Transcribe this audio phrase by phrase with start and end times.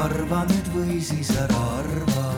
[0.00, 2.28] arva nüüd või siis ära arva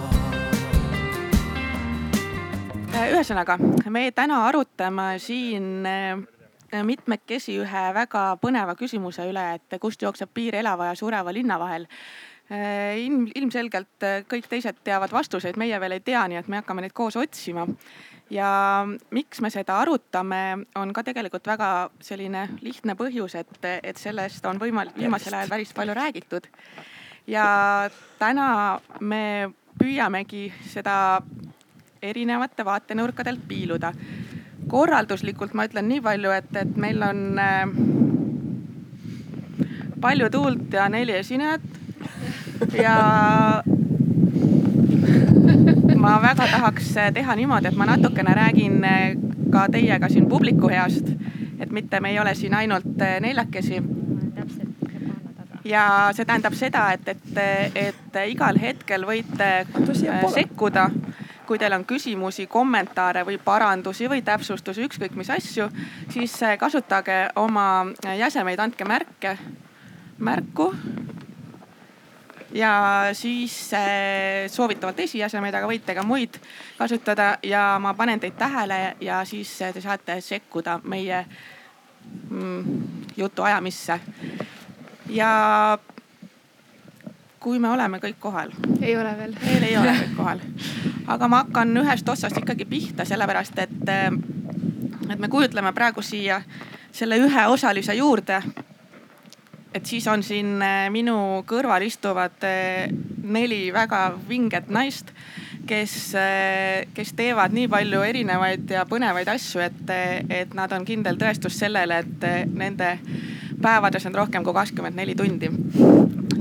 [3.12, 3.56] ühesõnaga,
[3.90, 6.21] me täna arutame siin äh,
[6.87, 11.87] mitmekesi ühe väga põneva küsimuse üle, et kust jookseb piir elava ja sureva linna vahel.
[12.53, 16.60] Äh, ilm, ilmselgelt äh, kõik teised teavad vastuseid, meie veel ei tea, nii et me
[16.60, 17.66] hakkame neid koos otsima.
[18.33, 18.48] ja
[19.12, 24.60] miks me seda arutame, on ka tegelikult väga selline lihtne põhjus, et, et sellest on
[24.62, 26.48] võimalik viimasel ajal päris palju räägitud.
[27.26, 31.22] Ja täna me püüamegi seda
[32.02, 33.92] erinevate vaatenurkadelt piiluda.
[34.68, 37.66] korralduslikult ma ütlen nii palju, et, et meil on äh,
[40.00, 41.62] palju tuult ja neli esinejat.
[42.78, 42.96] ja
[45.96, 49.16] ma väga tahaks teha niimoodi, et ma natukene räägin äh,
[49.50, 51.10] ka teiega siin publiku heast.
[51.60, 53.82] et mitte me ei ole siin ainult äh, neljakesi
[55.64, 59.52] ja see tähendab seda, et, et, et igal hetkel võite
[60.34, 60.88] sekkuda
[61.46, 65.66] kui teil on küsimusi, kommentaare või parandusi või täpsustusi, ükskõik mis asju,
[66.12, 69.36] siis äh, kasutage oma äh, jäsemeid, andke märke,
[70.19, 70.72] märku.
[72.54, 72.72] ja
[73.12, 76.38] siis äh, soovitavalt esijäsemeid, aga võite ka muid
[76.78, 81.24] kasutada ja ma panen teid tähele ja siis te saate sekkuda meie
[82.30, 82.82] mm,
[83.16, 84.00] jutuajamisse.
[85.08, 85.78] Ja
[87.42, 88.53] kui me oleme kõik kohal?
[88.81, 89.34] ei ole veel.
[89.42, 90.42] veel ei ole kõik kohal.
[91.06, 93.81] aga ma hakkan ühest otsast ikkagi pihta, sellepärast et,
[95.11, 96.42] et me kujutleme praegu siia
[96.92, 98.42] selle ühe osalise juurde.
[99.75, 105.12] et siis on siin äh, minu kõrval istuvad äh, neli väga vinget naist,
[105.66, 106.14] kes,
[106.94, 109.92] kes teevad nii palju erinevaid ja põnevaid asju, et,
[110.28, 112.97] et nad on kindel tõestus sellele, et nende
[113.62, 115.50] päevades on rohkem kui kakskümmend neli tundi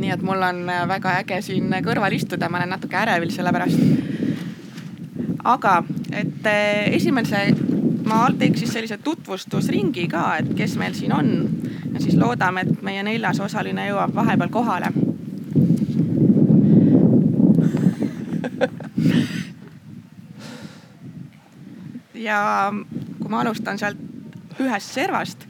[0.02, 3.53] nii et mul on äh, väga äge siin kõrval istuda, ma olen natuke ärevil selle
[3.53, 3.79] pärast.
[5.44, 7.44] aga, et äh, esimese,
[8.06, 11.31] ma teeks siis sellise tutvustusringi ka, et kes meil siin on.
[11.94, 14.91] ja siis loodame, et meie neljas osaline jõuab vahepeal kohale
[22.22, 22.72] ja
[23.19, 23.97] kui ma alustan sealt
[24.62, 25.47] ühest servast,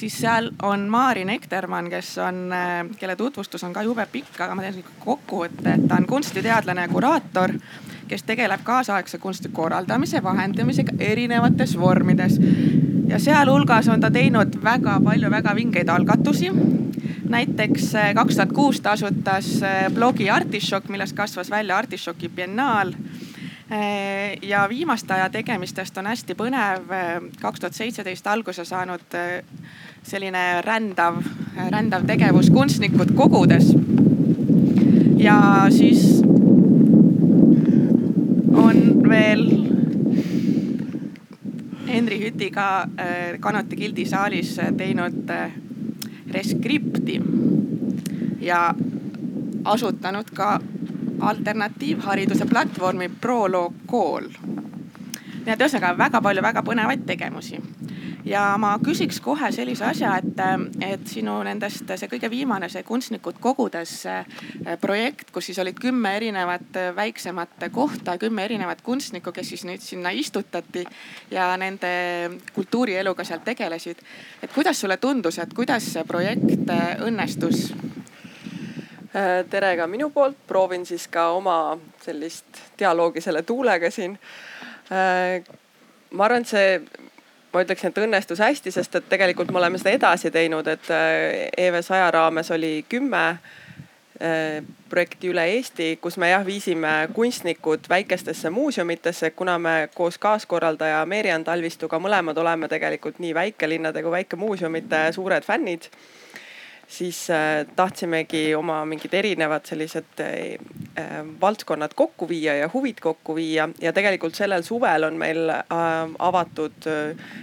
[0.00, 4.54] siis seal on Maari Nektermann, kes on, äh, kelle tutvustus on ka jube pikk, aga
[4.54, 7.54] ma teen kokkuvõtte, et ta on kunstiteadlane ja kuraator,
[8.08, 12.40] kes tegeleb kaasaegse kunsti korraldamise, vahendamisega erinevates vormides.
[13.10, 16.50] ja sealhulgas on ta teinud väga palju väga vingeid algatusi.
[17.28, 22.92] näiteks äh, kaks tuhat kuus ta asutas äh, blogi Artišokk, millest kasvas välja Artišoki biennaal
[24.42, 26.90] ja viimaste aja tegemistest on hästi põnev
[27.40, 29.16] kaks tuhat seitseteist alguse saanud
[30.02, 31.20] selline rändav,
[31.70, 33.70] rändav tegevus kunstnikud kogudes.
[35.16, 36.22] ja siis
[38.52, 39.46] on veel
[41.88, 42.88] Henri Hütiga
[43.40, 45.30] Kanoti gildi saalis teinud
[46.30, 47.20] reskripti
[48.40, 48.74] ja
[49.64, 50.60] asutanud ka
[51.20, 54.28] alternatiivhariduse platvormi Prolog kool.
[55.40, 57.60] nii et ühesõnaga väga palju väga põnevaid tegevusi
[58.24, 60.40] ja ma küsiks kohe sellise asja, et,
[60.84, 63.94] et sinu nendest see kõige viimane, see kunstnikud kogudes
[64.82, 70.12] projekt, kus siis olid kümme erinevat väiksemat kohta, kümme erinevat kunstnikku, kes siis nüüd sinna
[70.14, 70.84] istutati
[71.30, 71.92] ja nende
[72.54, 74.04] kultuurieluga seal tegelesid.
[74.42, 76.70] et kuidas sulle tundus, et kuidas see projekt
[77.06, 77.70] õnnestus?
[79.50, 84.18] Tere ka minu poolt, proovin siis ka oma sellist dialoogi selle tuulega siin.
[84.90, 86.68] Ma arvan, et see
[87.52, 90.90] ma ütleksin, et õnnestus hästi, sest et tegelikult me oleme seda edasi teinud, et
[91.58, 98.50] EV saja raames oli kümme äh, projekti üle Eesti, kus me jah viisime kunstnikud väikestesse
[98.50, 105.46] muuseumitesse, kuna me koos kaaskorraldaja Meerian Talvistuga mõlemad oleme tegelikult nii väikelinnade kui väikemuuseumite suured
[105.46, 105.90] fännid
[106.90, 110.58] siis äh, tahtsimegi oma mingid erinevad sellised äh,
[110.98, 113.68] äh, valdkonnad kokku viia ja huvid kokku viia.
[113.80, 115.50] Ja tegelikult sellel suvel on meil
[116.18, 116.88] avatud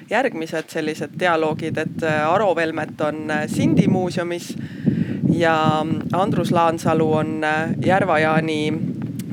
[0.10, 4.52] järgmised sellised dialoogid, et Aro Velmet on Sindi muuseumis
[5.34, 5.56] ja
[6.14, 7.34] Andrus Laansalu on
[7.86, 8.62] Järva-Jaani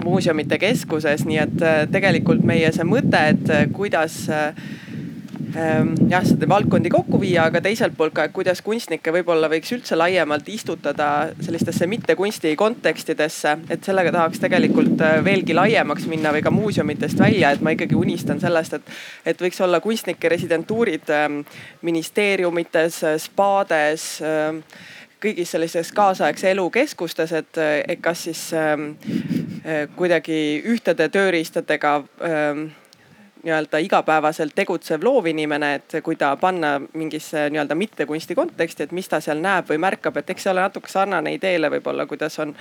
[0.04, 1.62] muuseumite keskuses, nii et
[1.92, 4.26] tegelikult meie see mõte, et kuidas
[5.54, 9.96] jah, seda valdkondi kokku viia, aga teiselt poolt ka, et kuidas kunstnikke võib-olla võiks üldse
[9.98, 11.08] laiemalt istutada
[11.44, 13.56] sellistesse mitte kunsti kontekstidesse.
[13.70, 17.94] et sellega tahaks tegelikult äh, veelgi laiemaks minna või ka muuseumitest välja, et ma ikkagi
[17.94, 18.92] unistan sellest, et,
[19.26, 21.40] et võiks olla kunstnike residentuurid ähm,
[21.82, 24.62] ministeeriumites, spaades ähm,
[25.24, 27.58] kõigis sellistes kaasaegse elu keskustes, et,
[27.88, 28.90] et kas siis ähm,
[29.96, 31.94] kuidagi ühtede tööriistadega
[32.26, 32.66] ähm,
[33.44, 39.20] nii-öelda igapäevaselt tegutsev loovinimene, et kui ta panna mingisse nii-öelda mittekunsti konteksti, et mis ta
[39.20, 42.54] seal näeb või märkab, et eks see ole natuke sarnane ideele võib-olla, kuidas on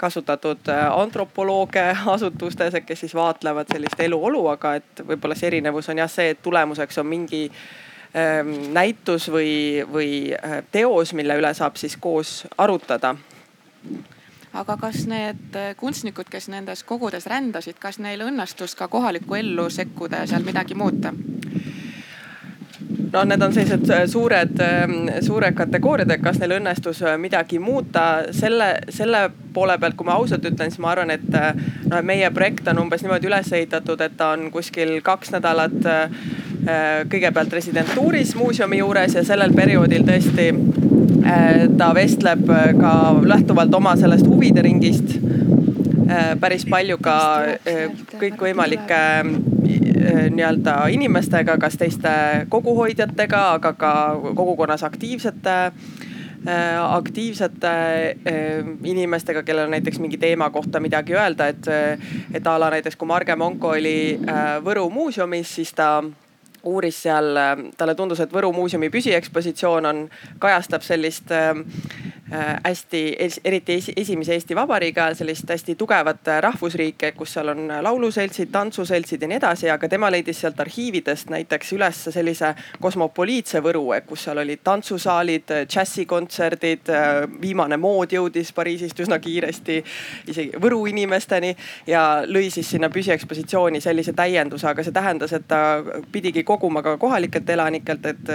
[0.00, 1.86] kasutatud äh, antropolooge
[2.16, 6.42] asutustes, kes siis vaatlevad sellist eluolu, aga et võib-olla see erinevus on jah see, et
[6.42, 13.14] tulemuseks on mingi ähm, näitus või, või äh, teos, mille üle saab siis koos arutada
[14.54, 19.68] aga kas need äh, kunstnikud, kes nendes kogudes rändasid, kas neil õnnestus ka kohalikku ellu
[19.70, 21.14] sekkuda ja seal midagi muuta?
[23.14, 27.58] no need on sellised äh, suured, ähm, suured kategooriad, et kas neil õnnestus äh, midagi
[27.62, 31.28] muuta selle, selle poole pealt, kui ma ausalt ütlen, siis ma arvan, et
[31.90, 35.78] noh, meie projekt on umbes niimoodi üles ehitatud, et ta on kuskil kaks nädalat
[37.12, 40.48] kõigepealt residentuuris muuseumi juures ja sellel perioodil tõesti
[41.78, 42.92] ta vestleb äh, ka
[43.24, 45.16] lähtuvalt oma sellest huvide ringist.
[46.04, 47.18] Äh, päris palju ka
[48.20, 49.02] kõikvõimalike
[50.34, 52.10] nii-öelda inimestega, kas teiste
[52.52, 53.92] koguhoidjatega, aga ka
[54.34, 55.54] kogukonnas aktiivsete
[56.44, 57.70] aktiivsete
[58.84, 61.68] inimestega, kellel on näiteks mingi teema kohta midagi öelda, et,
[62.36, 64.18] et a la näiteks kui Marge Monko oli
[64.66, 66.02] Võru muuseumis, siis ta
[66.64, 67.38] uuris seal,
[67.76, 70.04] talle tundus, et Võru muuseumi püsiekspositsioon on,
[70.42, 72.13] kajastab sellist äh, Äh,
[72.64, 78.48] hästi, eriti esimese Eesti Vabariigi ajal sellist hästi tugevat äh, rahvusriiki, kus seal on lauluseltsid,
[78.52, 84.24] tantsuseltsid ja nii edasi, aga tema leidis sealt arhiividest näiteks üles sellise kosmopoliitse Võru, kus
[84.24, 86.88] seal olid tantsusaalid, džässikontserdid.
[86.88, 87.10] Äh,
[87.40, 89.82] viimane mood jõudis Pariisist üsna kiiresti
[90.32, 91.52] isegi Võru inimesteni
[91.86, 95.60] ja lõi siis sinna püsiekspositsiooni sellise täienduse, aga see tähendas, et ta
[96.12, 98.34] pidigi koguma ka kohalikelt elanikelt, et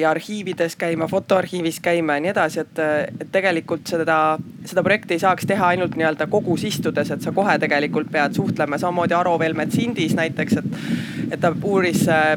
[0.00, 5.22] ja arhiivides käima, fotoarhiivis käima ja nii edasi, et et tegelikult seda, seda projekti ei
[5.22, 9.72] saaks teha ainult nii-öelda kogus istudes, et sa kohe tegelikult pead suhtlema, samamoodi Aro Velmet
[9.72, 10.80] Sindis näiteks, et.
[11.30, 12.36] et ta uuris äh,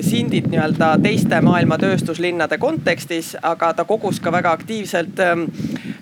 [0.00, 5.44] Sindit nii-öelda teiste maailma tööstuslinnade kontekstis, aga ta kogus ka väga aktiivselt ähm,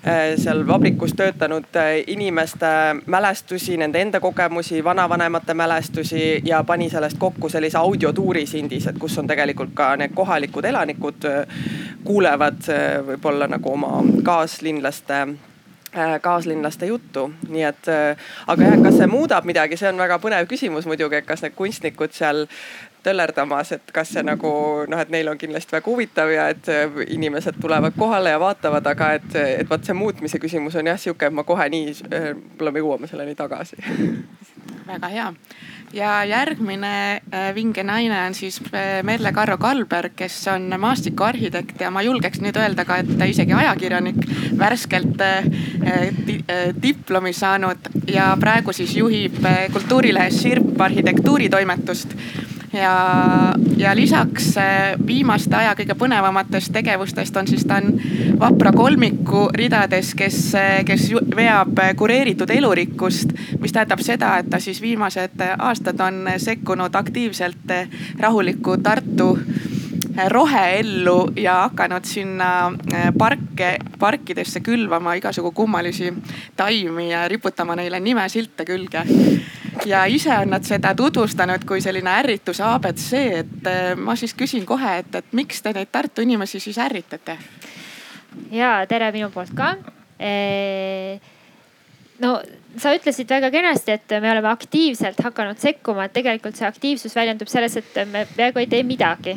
[0.07, 2.71] äh, seal vabrikus töötanud äh, inimeste
[3.05, 9.17] mälestusi, nende enda kogemusi, vanavanemate mälestusi ja pani sellest kokku sellise audiotuuri Sindis, et kus
[9.19, 11.27] on tegelikult ka need kohalikud elanikud
[12.03, 12.63] kuulevad
[13.05, 15.19] võib-olla nagu oma kaaslinlaste
[15.97, 18.17] äh, kaaslinlaste juttu, nii et äh,
[18.47, 21.57] aga jah, kas see muudab midagi, see on väga põnev küsimus muidugi, et kas need
[21.57, 22.45] kunstnikud seal
[23.03, 24.51] töllerdamas, et kas see nagu
[24.89, 28.87] noh, et neil on kindlasti väga huvitav ja et äh, inimesed tulevad kohale ja vaatavad,
[28.93, 32.75] aga et, et vot see muutmise küsimus on jah sihuke, et ma kohe nii, võib-olla
[32.75, 33.81] me jõuame selleni tagasi.
[34.87, 35.27] väga hea.
[35.93, 41.91] Ja järgmine äh, vinge naine on siis äh, Merle Karro Kalberg, kes on maastikuarhitekt ja
[41.91, 44.21] ma julgeks nüüd öelda ka, et isegi ajakirjanik,
[44.57, 45.51] värskelt äh,
[46.81, 49.41] diplomi saanud ja praegu siis juhib
[49.73, 52.15] kultuurilehes Sirp arhitektuuritoimetust
[52.73, 57.95] ja, ja lisaks äh, viimaste aja kõige põnevamatest tegevustest on siis ta on
[58.39, 63.33] vapra kolmiku ridades, kes, äh, kes veab kureeritud elurikkust.
[63.59, 67.75] mis tähendab seda, et ta siis viimased aastad on sekkunud aktiivselt
[68.19, 69.37] rahuliku Tartu
[70.27, 72.71] roheellu ja hakanud sinna
[73.17, 76.13] parke, parkidesse külvama igasugu kummalisi
[76.55, 79.05] taimi ja riputama neile nimesilte külge
[79.85, 83.07] ja ise on nad seda tutvustanud kui selline ärrituse abc,
[83.41, 87.37] et äh, ma siis küsin kohe, et, et miks te neid Tartu inimesi siis ärritate?
[88.51, 89.73] ja tere minu poolt ka.
[92.21, 92.31] no
[92.79, 97.49] sa ütlesid väga kenasti, et me oleme aktiivselt hakanud sekkuma, et tegelikult see aktiivsus väljendub
[97.51, 99.35] selles, et me peaaegu ei tee midagi.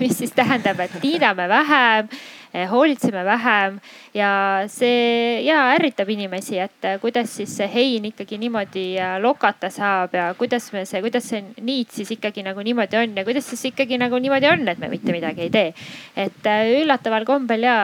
[0.00, 2.08] Mis siis tähendab, et tiidame vähem,
[2.52, 3.78] eh, hoolitseme vähem
[4.14, 4.30] ja
[4.70, 10.14] see ja ärritab inimesi, et eh, kuidas siis see hein ikkagi niimoodi eh, lokata saab
[10.14, 13.64] ja kuidas me see, kuidas see niit siis ikkagi nagu niimoodi on ja kuidas siis
[13.72, 15.74] ikkagi nagu niimoodi on, et me mitte midagi ei tee.
[16.16, 16.48] et
[16.80, 17.78] üllataval kombel ja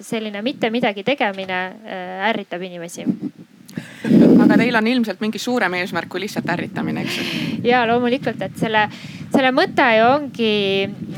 [0.00, 1.60] selline mitte midagi tegemine
[2.30, 3.04] ärritab inimesi
[4.44, 7.24] aga teil on ilmselt mingi suurem eesmärk kui lihtsalt ärritamine, eks ju?
[7.70, 8.86] ja loomulikult, et selle,
[9.36, 10.52] selle mõte ju ongi,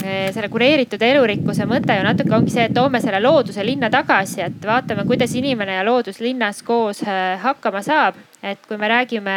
[0.02, 4.40] eh, selle kureeritud elurikkuse mõte ju natuke ongi see, et toome selle looduse linna tagasi,
[4.42, 8.18] et vaatame, kuidas inimene ja loodus linnas koos eh, hakkama saab.
[8.38, 9.32] Et kui me räägime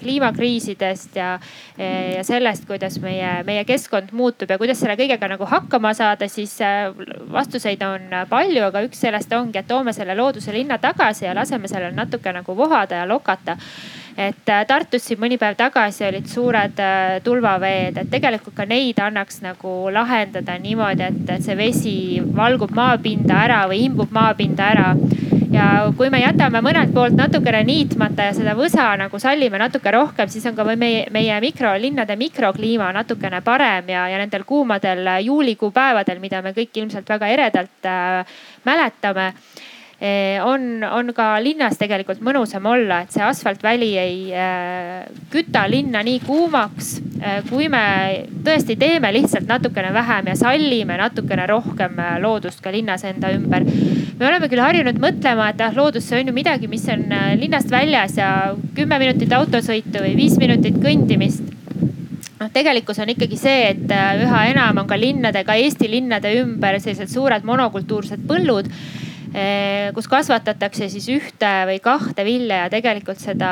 [0.00, 1.34] kliimakriisidest ja,
[1.76, 6.54] ja sellest, kuidas meie, meie keskkond muutub ja kuidas selle kõigega nagu hakkama saada, siis
[7.36, 11.68] vastuseid on palju, aga üks sellest ongi, et toome selle looduse linna tagasi ja laseme
[11.68, 13.58] sellel natuke nagu vohada ja lokata
[14.20, 19.00] et äh, Tartus siin mõni päev tagasi olid suured äh, tulvaveed, et tegelikult ka neid
[19.00, 21.96] annaks nagu lahendada niimoodi, et see vesi
[22.36, 24.90] valgub maapinda ära või imbub maapinda ära.
[25.50, 25.64] Ja
[25.98, 30.44] kui me jätame mõnelt poolt natukene niitmata ja seda võsa nagu sallime natuke rohkem, siis
[30.46, 36.44] on ka meie, meie mikrolinnade mikrokliima natukene parem ja, ja nendel kuumadel juulikuu päevadel, mida
[36.44, 39.32] me kõik ilmselt väga eredalt äh, mäletame
[40.44, 45.02] on, on ka linnas tegelikult mõnusam olla, et see asfaltväli ei äh,
[45.32, 47.42] küta linna nii kuumaks äh,.
[47.50, 47.82] kui me
[48.46, 53.66] tõesti teeme lihtsalt natukene vähem ja sallime natukene rohkem loodust ka linnas enda ümber.
[53.66, 57.04] me oleme küll harjunud mõtlema, et ah loodus, see on ju midagi, mis on
[57.36, 58.30] linnast väljas ja
[58.76, 61.44] kümme minutit autosõitu või viis minutit kõndimist
[62.40, 66.80] noh, tegelikkus on ikkagi see, et üha enam on ka linnade, ka Eesti linnade ümber
[66.80, 69.09] sellised suured monokultuursed põllud Eh,
[69.94, 73.50] kus kasvatatakse siis ühte või kahte vilja ja tegelikult seda,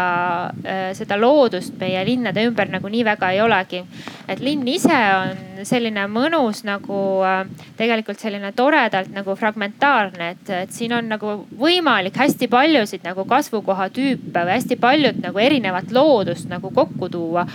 [0.64, 3.85] eh, seda loodust meie linnade ümber nagu nii väga ei olegi.
[4.28, 7.44] et linn ise on selline mõnus nagu eh,
[7.76, 13.88] tegelikult selline toredalt nagu fragmentaarne, et, et siin on nagu võimalik hästi paljusid nagu kasvukoha
[13.94, 17.47] tüüpe või hästi paljud nagu erinevat loodust nagu kokku tuua.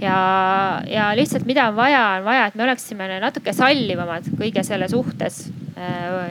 [0.00, 4.88] ja, ja lihtsalt, mida on vaja, on vaja, et me oleksime natuke sallivamad kõige selle
[4.88, 5.48] suhtes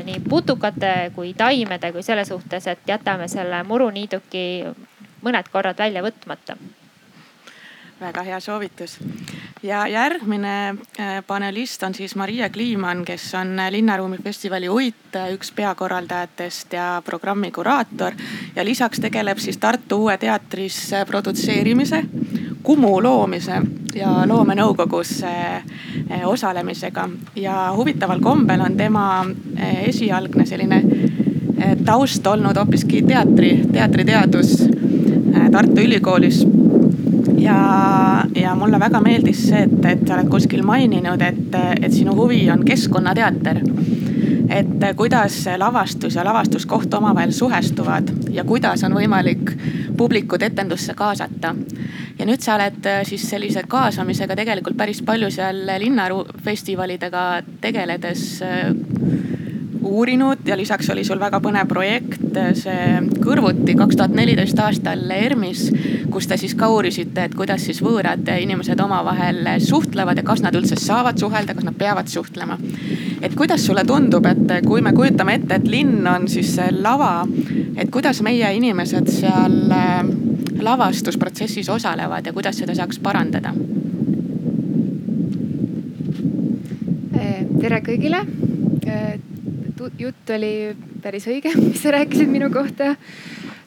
[0.06, 4.44] nii putukate kui taimede kui selle suhtes, et jätame selle muruniiduki
[5.26, 6.58] mõned korrad välja võtmata
[8.02, 8.98] väga hea soovitus.
[9.64, 10.70] ja järgmine
[11.00, 17.52] äh, panelist on siis Maria Kliimann, kes on Linnaruumi festivali Uit üks peakorraldajatest ja programmi
[17.52, 18.14] kuraator.
[18.56, 22.04] ja lisaks tegeleb siis Tartu Uue Teatris produtseerimise,
[22.64, 23.62] Kumu loomise
[23.96, 25.64] ja loomenõukogus eh,
[26.26, 27.10] osalemisega.
[27.36, 29.26] ja huvitaval kombel on tema
[29.58, 30.84] eh, esialgne selline
[31.58, 34.68] eh, taust olnud hoopiski teatri, teatriteadus
[35.52, 36.46] Tartu Ülikoolis
[37.38, 37.58] ja,
[38.36, 42.44] ja mulle väga meeldis see, et, et sa oled kuskil maininud, et, et sinu huvi
[42.52, 43.64] on keskkonnateater
[44.52, 49.54] et kuidas lavastus ja lavastuskoht omavahel suhestuvad ja kuidas on võimalik
[49.98, 51.56] publikut etendusse kaasata.
[52.22, 57.26] Ja nüüd sa oled äh, siis sellise kaasamisega tegelikult päris palju seal linnafestivalidega
[57.64, 58.70] tegeledes äh,
[59.82, 65.64] uurinud ja lisaks oli sul väga põnev projekt, see kõrvuti kaks tuhat neliteist aastal ERMis,
[66.14, 70.56] kus te siis ka uurisite, et kuidas siis võõrad inimesed omavahel suhtlevad ja kas nad
[70.56, 72.60] üldse saavad suhelda, kas nad peavad suhtlema.
[73.22, 77.26] et kuidas sulle tundub, et kui me kujutame ette, et linn on siis see lava,
[77.76, 80.31] et kuidas meie inimesed seal äh,
[80.62, 83.54] lavastusprotsessis osalevad ja kuidas seda saaks parandada?
[87.62, 88.24] tere kõigile
[90.02, 90.54] jutt oli
[91.02, 92.96] päris õige, mis sa rääkisid minu kohta.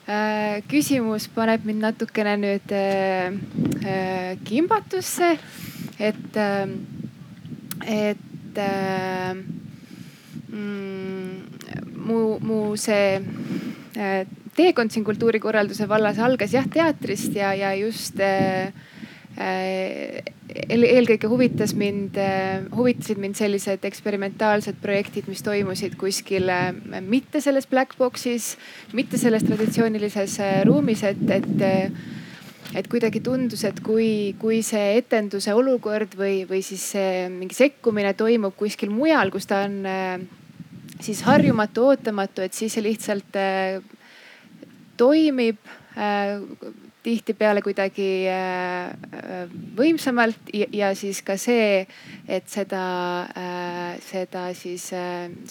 [0.05, 3.33] Äh, küsimus paneb mind natukene nüüd äh,
[3.81, 5.31] äh, kimbatusse,
[5.97, 6.37] et,
[7.89, 8.59] et
[10.51, 11.31] mm,
[12.05, 13.17] mu, mu see
[14.55, 18.71] teekond siin kultuurikorralduse vallas algas jah teatrist ja, ja just äh,
[19.35, 22.15] eelkõige huvitas mind,
[22.71, 26.47] huvitasid mind sellised eksperimentaalsed projektid, mis toimusid kuskil
[27.03, 28.53] mitte selles black box'is,
[28.95, 31.67] mitte selles traditsioonilises äh, ruumis, et, et
[32.75, 36.89] et kuidagi tundus, et kui, kui see etenduse olukord või, või siis
[37.31, 40.17] mingi sekkumine toimub kuskil mujal, kus ta on äh,
[40.99, 43.79] siis harjumatu, ootamatu, et siis see lihtsalt äh,
[44.97, 45.57] toimib
[47.05, 51.83] tihtipeale kuidagi äh, äh, võimsamalt ja, ja siis ka see,
[52.25, 52.85] et seda,
[53.37, 54.87] äh, seda siis,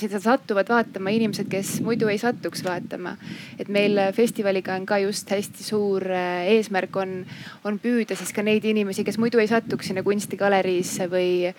[0.01, 3.15] seda satuvad vaatama inimesed, kes muidu ei satuks vaatama.
[3.59, 7.21] et meil festivaliga on ka just hästi suur eesmärk on,
[7.65, 11.55] on püüda siis ka neid inimesi, kes muidu ei satuks sinna kunstigaleriisse või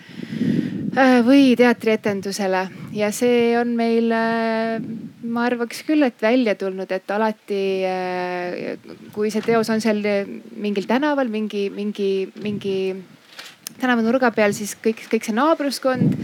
[0.96, 2.62] või teatrietendusele
[2.96, 4.14] ja see on meil
[5.26, 7.64] ma arvaks küll, et välja tulnud, et alati
[9.16, 10.00] kui see teos on seal
[10.56, 12.78] mingil tänaval, mingi, mingi, mingi
[13.82, 16.16] tänavanurga peal, siis kõik, kõik see naabruskond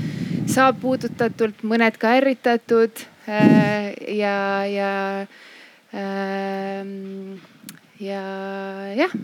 [0.51, 4.36] saab puudutatult, mõned ka ärritatud äh, ja,
[4.68, 4.92] ja,
[5.96, 7.40] ähm,
[8.01, 8.24] ja
[8.98, 9.16] jah.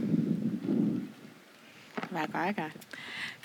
[2.18, 2.68] väga äge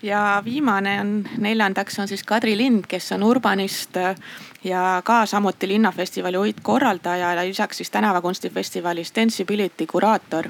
[0.03, 3.97] ja viimane on, neljandaks on siis Kadri Lind, kes on urbanist
[4.65, 10.49] ja ka samuti linnafestivali Uit korraldaja ja lisaks siis tänavakunstifestivali Stensibility kuraator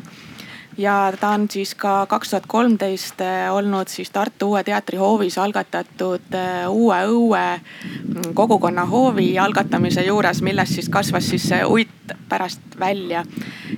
[0.79, 5.39] ja ta on siis ka kaks tuhat kolmteist eh, olnud siis Tartu Uue Teatri hoovis
[5.39, 12.17] algatatud eh, uue õue mm, kogukonna hoovi algatamise juures, millest siis kasvas siis see uit
[12.29, 13.25] pärast välja.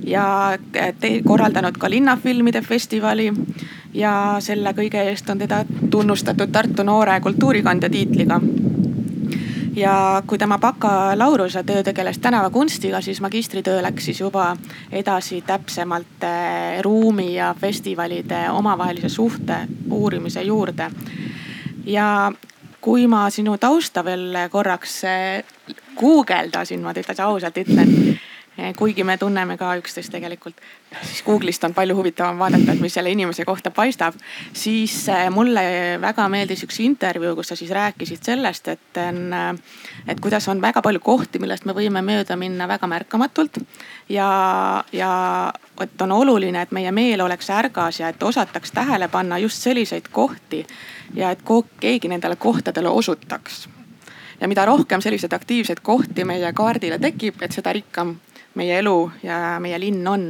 [0.06, 3.32] ja te, korraldanud ka linnafilmide festivali.
[3.94, 8.40] ja selle kõige eest on teda tunnustatud Tartu noore kultuurikandja tiitliga
[9.76, 14.56] ja kui tema bakalaureuse töö tegeles tänavakunstiga, siis magistritöö läks siis juba
[14.92, 19.56] edasi täpsemalt eh, ruumi ja festivalide omavahelise suhte
[19.90, 20.90] uurimise juurde.
[21.86, 22.32] ja
[22.80, 25.44] kui ma sinu tausta veel korraks eh,
[25.96, 28.18] guugeldasin, ma täitsa ausalt ütlen
[28.76, 30.60] kuigi me tunneme ka üksteist tegelikult,
[31.02, 34.14] siis Google'ist on palju huvitavam vaadata, et mis selle inimese kohta paistab.
[34.52, 35.64] siis eh, mulle
[36.00, 40.60] väga meeldis üks intervjuu, kus sa siis rääkisid sellest, et on, eh, et kuidas on
[40.62, 43.58] väga palju kohti, millest me võime mööda minna väga märkamatult.
[44.08, 49.38] ja, ja et on oluline, et meie meel oleks ärgas ja et osataks tähele panna
[49.38, 50.66] just selliseid kohti
[51.14, 51.42] ja et
[51.80, 53.68] keegi nendele kohtadele osutaks
[54.40, 58.16] ja mida rohkem selliseid aktiivseid kohti meie kaardile tekib, et seda rikkam
[58.54, 60.26] meie elu ja meie linn on.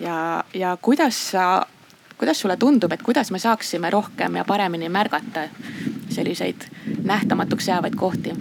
[0.00, 1.66] ja, ja kuidas sa,
[2.18, 5.48] kuidas sulle tundub, et kuidas me saaksime rohkem ja paremini märgata
[6.08, 6.68] selliseid
[7.04, 8.34] nähtamatuks jäävaid kohti?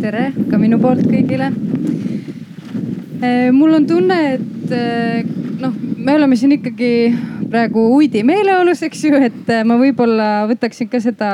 [0.00, 1.50] tere ka minu poolt kõigile.
[3.20, 5.26] Eh, mul on tunne, et eh,
[5.60, 6.92] noh, me oleme siin ikkagi
[7.50, 11.28] praegu uidi meeleolus, eks ju, et eh, ma võib-olla võtaksin ka seda,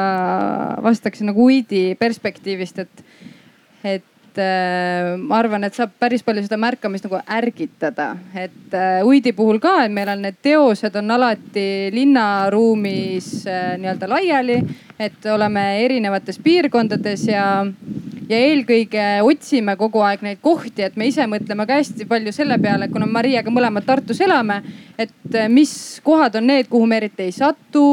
[0.83, 3.05] vastaksin nagu uidi perspektiivist, et,
[3.87, 9.05] et et äh, ma arvan, et saab päris palju seda märkamist nagu ärgitada, et äh,
[9.07, 14.59] Uidi puhul ka, et meil on need teosed on alati linnaruumis äh, nii-öelda laiali,
[15.01, 17.47] et oleme erinevates piirkondades ja
[18.29, 22.59] ja eelkõige otsime kogu aeg neid kohti, et me ise mõtleme ka hästi palju selle
[22.63, 24.59] peale, kuna Mariaga mõlemad Tartus elame,
[24.99, 25.73] et eh, mis
[26.05, 27.85] kohad on need, kuhu me eriti ei satu.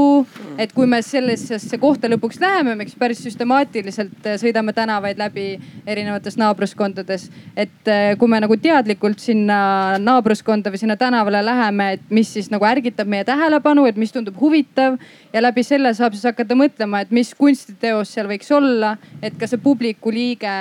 [0.57, 5.59] et kui me sellisesse kohta lõpuks läheme, me eks päris süstemaatiliselt eh, sõidame tänavaid läbi
[5.85, 7.29] erinevates naabruskondades.
[7.55, 12.49] et eh, kui me nagu teadlikult sinna naabruskonda või sinna tänavale läheme, et mis siis
[12.53, 14.97] nagu ärgitab meie tähelepanu, et mis tundub huvitav
[15.33, 19.49] ja läbi selle saab siis hakata mõtlema, et mis kunstiteos seal võiks olla, et ka
[19.49, 20.57] see publiku liin liige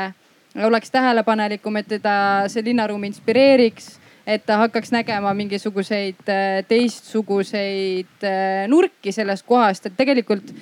[0.67, 2.15] oleks tähelepanelikum, et teda
[2.53, 3.95] see linnaruum inspireeriks
[4.27, 10.53] et ta hakkaks nägema mingisuguseid äh, teistsuguseid äh, nurki sellest kohast, et tegelikult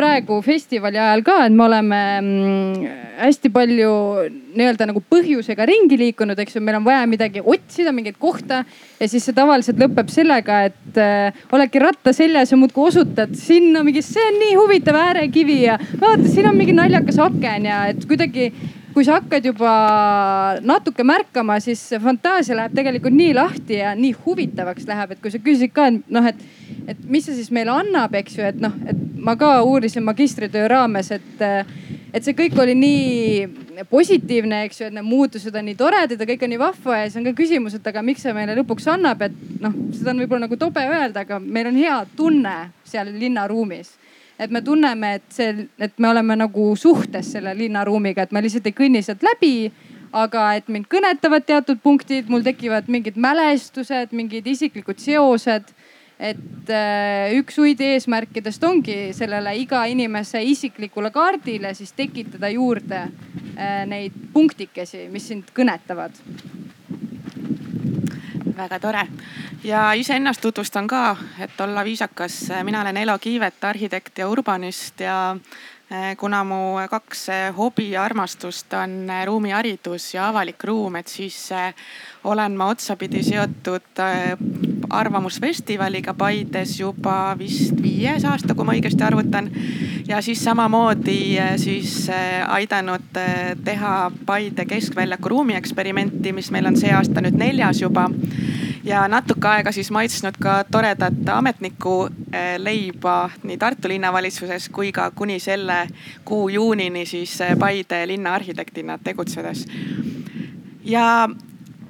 [0.00, 2.88] praegu festivali ajal ka, et me oleme mm,
[3.20, 3.90] hästi palju
[4.56, 8.62] nii-öelda nagu põhjusega ringi liikunud, eks ju, meil on vaja midagi otsida, mingit kohta.
[9.00, 13.84] ja siis see tavaliselt lõpeb sellega, et äh, oledki ratta seljas ja muudkui osutad sinna
[13.86, 18.06] mingi, see on nii huvitav äärekivi ja vaata, siin on mingi naljakas aken ja et
[18.08, 18.50] kuidagi
[18.94, 19.72] kui sa hakkad juba
[20.66, 25.40] natuke märkama, siis fantaasia läheb tegelikult nii lahti ja nii huvitavaks läheb, et kui sa
[25.42, 26.42] küsid ka, et noh, et,
[26.90, 30.66] et mis see siis meile annab, eks ju, et noh, et ma ka uurisin magistritöö
[30.72, 31.44] raames, et,
[32.10, 36.28] et see kõik oli nii positiivne, eks ju, et need muutused on nii toredad ja
[36.32, 38.90] kõik on nii vahva ja siis on ka küsimus, et aga miks see meile lõpuks
[38.90, 42.56] annab, et noh, seda on võib-olla nagu tobe öelda, aga meil on hea tunne
[42.90, 43.99] seal linnaruumis
[44.40, 48.70] et me tunneme, et see, et me oleme nagu suhtes selle linnaruumiga, et me lihtsalt
[48.70, 49.70] ei kõnni sealt läbi.
[50.10, 55.70] aga et mind kõnetavad teatud punktid, mul tekivad mingid mälestused, mingid isiklikud seosed
[56.20, 63.86] et äh, üks uidi eesmärkidest ongi sellele iga inimese isiklikule kaardile siis tekitada juurde äh,
[63.88, 66.18] neid punktikesi, mis sind kõnetavad
[68.60, 69.06] väga tore
[69.64, 72.48] ja iseennast tutvustan ka, et olla viisakas.
[72.62, 75.36] mina olen Elo Kiivet, arhitekt ja urbanist ja
[75.90, 81.08] eh, kuna mu kaks eh, hobi ja armastust on eh, ruumiharidus ja avalik ruum, et
[81.08, 81.48] siis
[82.24, 84.02] olen ma otsapidi seotud
[84.90, 89.50] Arvamusfestivaliga Paides juba vist viies aasta, kui ma õigesti arvutan.
[90.08, 92.08] ja siis samamoodi siis
[92.48, 93.20] aidanud
[93.64, 98.08] teha Paide keskväljaku ruumieksperimenti, mis meil on see aasta nüüd neljas juba
[98.84, 102.08] ja natuke aega siis maitsnud ka toredat ametniku
[102.58, 105.86] leiba nii Tartu linnavalitsuses kui ka kuni selle
[106.24, 109.66] kuu juunini siis Paide linnaarhitektina tegutsedes.
[110.84, 111.28] ja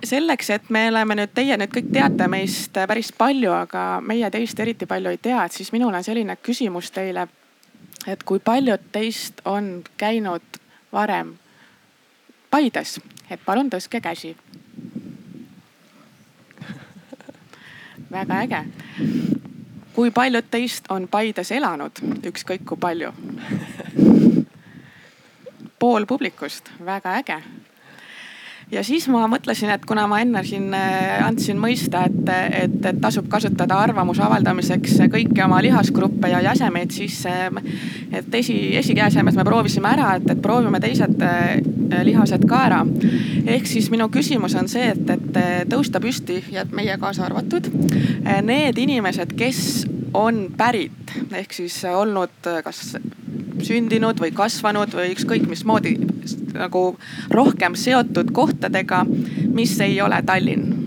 [0.04, 4.60] selleks, et me oleme nüüd, teie nüüd kõik teate meist päris palju, aga meie teist
[4.60, 7.28] eriti palju ei tea, et siis minul on selline küsimus teile.
[8.06, 10.60] et kui paljud teist on käinud
[10.92, 11.36] varem
[12.50, 14.36] Paides, et palun tõstke käsi
[18.10, 18.64] väga äge.
[19.94, 23.12] kui paljud teist on Paides elanud, ükskõik kui palju?
[25.78, 27.42] pool publikust, väga äge.
[28.72, 33.00] Ja siis ma mõtlesin, et kuna ma enne siin äh, andsin mõista, et, et, et
[33.02, 39.90] tasub kasutada arvamuse avaldamiseks kõiki oma lihasgruppe ja jäsemeid, siis et esi, esikäesemes me proovisime
[39.90, 41.56] ära, et, et proovime teised äh,
[42.06, 42.80] lihased ka ära.
[43.46, 47.66] ehk siis minu küsimus on see, et, et tõusta püsti ja meie kaasa arvatud,
[48.46, 52.94] need inimesed, kes on pärit ehk siis olnud kas
[53.64, 55.96] sündinud või kasvanud või ükskõik mismoodi
[56.54, 56.84] nagu
[57.30, 59.04] rohkem seotud kohtadega,
[59.54, 60.78] mis ei ole Tallinn.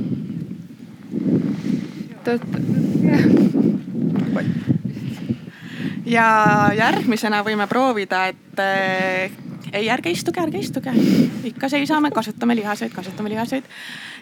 [6.05, 6.27] ja
[6.77, 9.31] järgmisena võime proovida, et äh,
[9.73, 10.93] ei, ärge istuge, ärge istuge,
[11.43, 13.63] ikka seisame, kasutame lihaseid, kasutame lihaseid.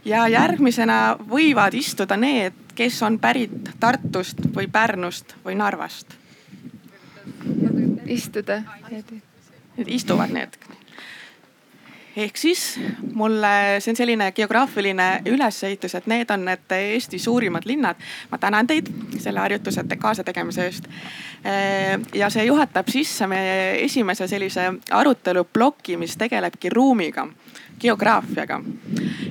[0.05, 6.21] ja järgmisena võivad istuda need, kes on pärit Tartust või Pärnust või Narvast
[8.11, 8.61] istuda.
[9.77, 10.59] Need istuvad need.
[12.11, 12.79] ehk siis
[13.15, 17.95] mulle, see on selline geograafiline ülesehitus, et need on need Eesti suurimad linnad.
[18.31, 20.87] ma tänan teid selle harjutuse kaasategemise eest.
[22.13, 27.27] ja see juhatab sisse meie esimese sellise aruteluploki, mis tegelebki ruumiga
[27.81, 28.61] geograafiaga.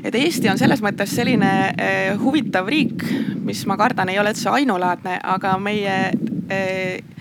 [0.04, 3.04] et Eesti on selles mõttes selline eh, huvitav riik,
[3.44, 5.96] mis ma kardan, ei ole üldse ainulaadne, aga meie
[6.50, 7.19] eh,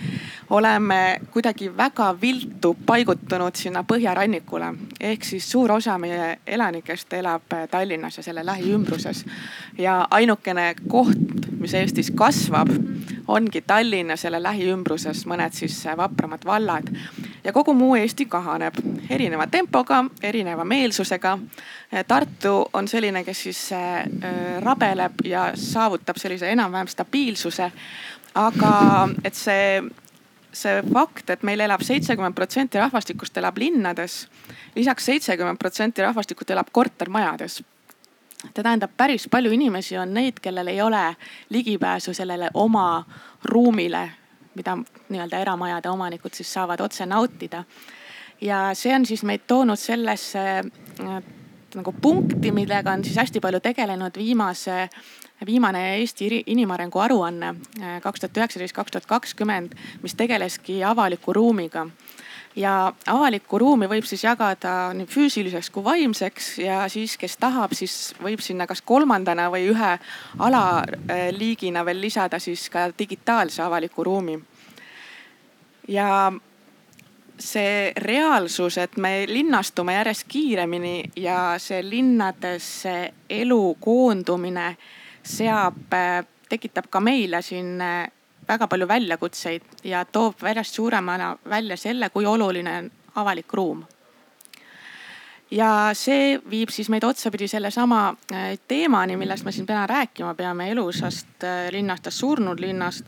[0.49, 4.73] oleme kuidagi väga viltu paigutunud sinna põhjarannikule.
[4.99, 9.25] ehk siis suur osa meie elanikest elab Tallinnas ja selle lähiümbruses.
[9.77, 11.17] ja ainukene koht,
[11.59, 12.69] mis Eestis kasvab,
[13.27, 16.87] ongi Tallinn ja selle lähiümbruses mõned siis vapramad vallad.
[17.43, 18.73] ja kogu muu Eesti kahaneb
[19.09, 21.39] erineva tempoga, erineva meelsusega.
[22.07, 24.05] Tartu on selline, kes siis äh,
[24.61, 27.71] rabeleb ja saavutab sellise enam-vähem stabiilsuse
[28.35, 29.81] aga et see
[30.53, 34.23] see fakt, et meil elab seitsekümmend protsenti rahvastikust elab linnades,
[34.75, 37.63] lisaks seitsekümmend protsenti rahvastikut elab kortermajades.
[38.39, 41.15] see tähendab, päris palju inimesi on neid, kellel ei ole
[41.49, 43.05] ligipääsu sellele oma
[43.43, 44.09] ruumile,
[44.55, 44.77] mida
[45.09, 47.63] nii-öelda eramajade omanikud siis saavad otse nautida.
[48.41, 51.23] ja see on siis meid toonud sellesse äh,
[51.75, 54.89] nagu punkti, millega on siis hästi palju tegelenud viimase
[55.45, 61.87] viimane Eesti inimarengu aruanne äh, kaks tuhat üheksateist, kaks tuhat kakskümmend, mis tegeleski avaliku ruumiga
[62.55, 68.13] ja avalikku ruumi võib siis jagada nii füüsiliseks kui vaimseks ja siis, kes tahab, siis
[68.23, 69.95] võib sinna kas kolmandana või ühe
[70.39, 74.39] alaliigina veel lisada siis ka digitaalse avaliku ruumi.
[75.87, 76.31] ja
[77.39, 82.83] see reaalsus, et me linnastume järjest kiiremini ja see linnades
[83.29, 84.75] elu koondumine
[85.29, 88.09] seab, äh, tekitab ka meile siin äh,
[88.47, 93.85] väga palju väljakutseid ja toob järjest suuremana välja selle, kui oluline on avalik ruum.
[95.51, 100.71] ja see viib siis meid otsapidi sellesama äh, teemani, millest me siin täna rääkima peame,
[100.71, 103.05] elusast linnast ja surnud linnast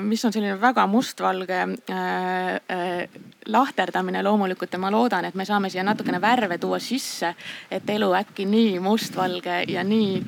[0.00, 3.08] mis on selline väga mustvalge äh, äh,
[3.46, 7.34] lahterdamine loomulikult ja ma loodan, et me saame siia natukene värve tuua sisse,
[7.70, 10.20] et elu äkki nii mustvalge ja nii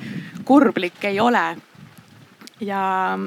[0.45, 1.47] kurblik ei ole.
[2.61, 3.17] ja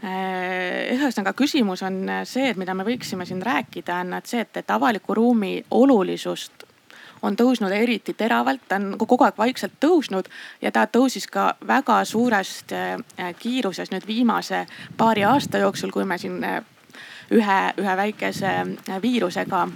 [0.00, 5.14] ühesõnaga küsimus on see, et mida me võiksime siin rääkida, on see, et, et avaliku
[5.18, 6.69] ruumi olulisust
[7.22, 10.28] on tõusnud eriti teravalt, ta on kogu aeg vaikselt tõusnud
[10.62, 12.98] ja ta tõusis ka väga suurest äh,
[13.38, 16.62] kiiruses nüüd viimase paari aasta jooksul, kui me siin äh,
[17.30, 19.66] ühe, ühe väikese äh, viirusega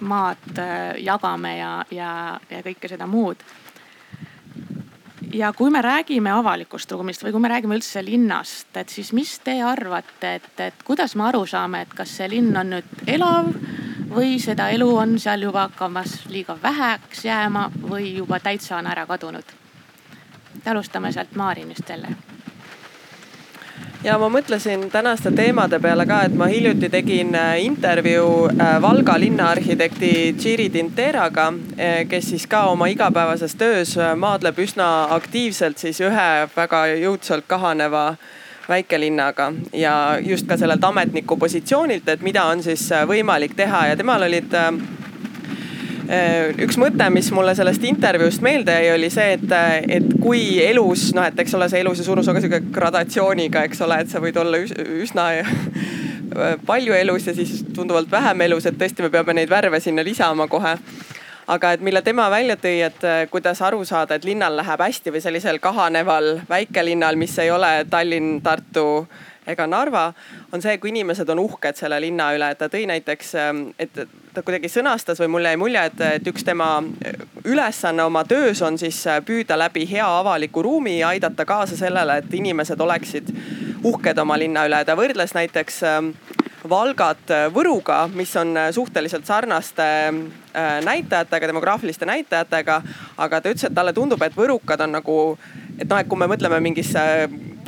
[0.00, 0.62] maad
[1.00, 2.14] jagame ja, ja,
[2.50, 3.44] ja kõike seda muud.
[5.34, 9.32] Ja kui me räägime avalikust ruumist või kui me räägime üldse linnast, et siis mis
[9.42, 13.50] te arvate, et, et kuidas me aru saame, et kas see linn on nüüd elav
[14.14, 19.06] või seda elu on seal juba hakkamas liiga väheks jääma või juba täitsa on ära
[19.06, 19.44] kadunud.
[20.66, 22.16] alustame sealt Maarinist jälle
[24.04, 29.16] ja ma mõtlesin tänaste teemade peale ka, et ma hiljuti tegin äh, intervjuu äh, Valga
[29.20, 31.46] linnaarhitekti Jiri Tinteraga,
[31.78, 38.14] äh, kes siis ka oma igapäevases töös maadleb üsna aktiivselt siis ühe väga jõudsalt kahaneva
[38.68, 43.86] väikelinnaga ja just ka sellelt ametniku positsioonilt, et mida on siis äh, võimalik teha.
[43.90, 44.68] Ja temal olid äh,
[46.08, 49.56] äh, üks mõte, mis mulle sellest intervjuust meelde jäi, oli see, et,
[49.98, 53.66] et kui elus, noh, et eks ole, see elus ja surus on ka sihuke gradatsiooniga,
[53.68, 54.62] eks ole, et sa võid olla
[55.04, 55.30] üsna
[56.70, 60.48] palju elus ja siis tunduvalt vähem elus, et tõesti, me peame neid värve sinna lisama
[60.50, 60.78] kohe
[61.46, 65.12] aga et mille tema välja tõi, et äh, kuidas aru saada, et linnal läheb hästi
[65.14, 69.06] või sellisel kahaneval väikelinnal, mis ei ole Tallinn, Tartu
[69.46, 70.06] ega Narva,
[70.56, 73.92] on see, kui inimesed on uhked selle linna üle, et ta tõi näiteks, ähm, et
[74.34, 76.70] ta kuidagi sõnastas või mulle jäi mulje, et, et üks tema
[77.44, 82.80] ülesanne oma töös on siis püüda läbi hea avaliku ruumi aidata kaasa sellele, et inimesed
[82.80, 83.28] oleksid
[83.84, 84.80] uhked oma linna üle.
[84.84, 86.14] ta võrdles näiteks ähm,
[86.68, 92.82] Valgat Võruga, mis on suhteliselt sarnaste äh, näitajatega, demograafiliste näitajatega.
[93.16, 95.16] aga ta ütles, et talle tundub, et võrukad on nagu,
[95.78, 97.02] et noh, et kui me mõtleme mingisse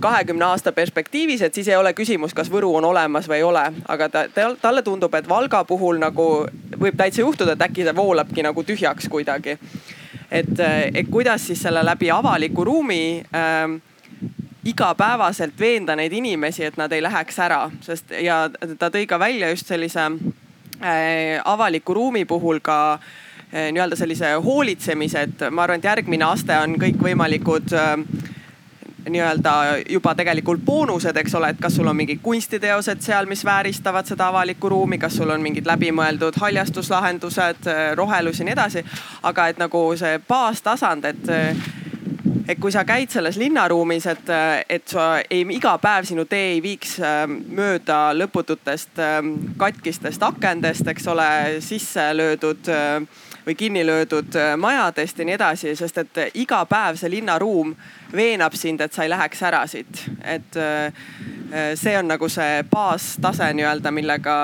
[0.01, 3.65] kahekümne aasta perspektiivis, et siis ei ole küsimus, kas Võru on olemas või ei ole.
[3.89, 4.25] aga ta,
[4.61, 6.47] talle tundub, et Valga puhul nagu
[6.79, 9.59] võib täitsa juhtuda, et äkki ta voolabki nagu tühjaks kuidagi.
[10.31, 10.61] et,
[10.95, 13.77] et kuidas siis selle läbi avaliku ruumi äh,
[14.67, 19.51] igapäevaselt veenda neid inimesi, et nad ei läheks ära, sest ja ta tõi ka välja
[19.53, 25.91] just sellise äh, avaliku ruumi puhul ka äh, nii-öelda sellise hoolitsemise, et ma arvan, et
[25.91, 27.95] järgmine aste on kõikvõimalikud äh,
[29.07, 29.53] nii-öelda
[29.89, 34.33] juba tegelikult boonused, eks ole, et kas sul on mingid kunstiteosed seal, mis vääristavad seda
[34.33, 38.83] avalikku ruumi, kas sul on mingid läbimõeldud haljastuslahendused, rohelus ja nii edasi.
[39.23, 41.31] aga et nagu see baastasand, et,
[42.49, 44.31] et kui sa käid selles linnaruumis, et,
[44.69, 50.87] et sa ei, iga päev sinu tee ei viiks ähm, mööda lõpututest ähm, katkistest akendest,
[50.87, 51.29] eks ole,
[51.65, 57.01] sisse löödud äh, või kinni löödud äh, majadest ja nii edasi, sest et iga päev
[57.01, 57.75] see linnaruum
[58.15, 60.05] veenab sind, et sa ei läheks ära siit.
[60.23, 64.39] et äh, see on nagu see baastase nii-öelda, millega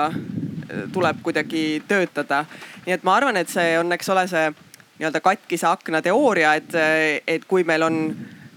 [0.93, 2.45] tuleb kuidagi töötada.
[2.85, 4.47] nii et ma arvan, et see on, eks ole, see
[5.03, 6.79] nii-öelda katkise akna teooria, et,
[7.27, 7.99] et kui meil on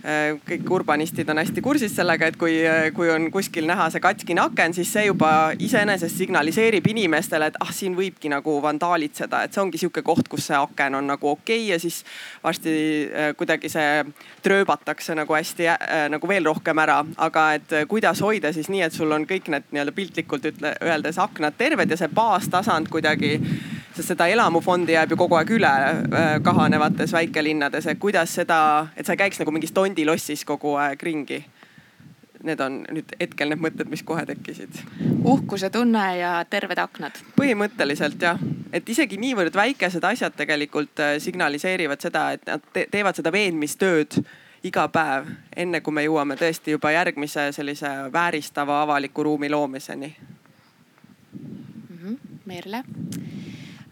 [0.06, 3.98] Äh, kõik urbanistid on hästi kursis sellega, et kui, äh, kui on kuskil näha see
[4.04, 9.56] katskine aken, siis see juba iseenesest signaliseerib inimestele, et ah, siin võibki nagu vandaalitseda, et
[9.56, 12.04] see ongi sihuke koht, kus see aken on nagu okei okay ja siis
[12.44, 12.74] varsti
[13.08, 14.04] äh, kuidagi see
[14.46, 15.66] trööbatakse nagu hästi
[16.12, 17.00] nagu veel rohkem ära.
[17.16, 21.18] aga et kuidas hoida siis nii, et sul on kõik need nii-öelda piltlikult ütle, öeldes
[21.18, 23.40] aknad terved ja see baastasand kuidagi
[23.96, 28.58] sest seda elamufondi jääb ju kogu aeg üle äh, kahanevates väikelinnades, et kuidas seda,
[28.96, 31.42] et sa ei käiks nagu mingis tondilossis kogu aeg ringi.
[32.46, 34.82] Need on nüüd hetkel need mõtted, mis kohe tekkisid.
[35.24, 37.16] uhkuse tunne ja terved aknad.
[37.40, 38.38] põhimõtteliselt jah,
[38.72, 44.20] et isegi niivõrd väikesed asjad tegelikult äh, signaliseerivad seda, et nad te teevad seda veenmistööd
[44.66, 50.16] iga päev, enne kui me jõuame tõesti juba järgmise sellise vääristava avaliku ruumi loomiseni
[51.32, 51.98] mm.
[52.02, 52.16] -hmm.
[52.44, 52.84] Merle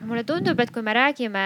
[0.08, 1.44] mulle tundub, et kui me räägime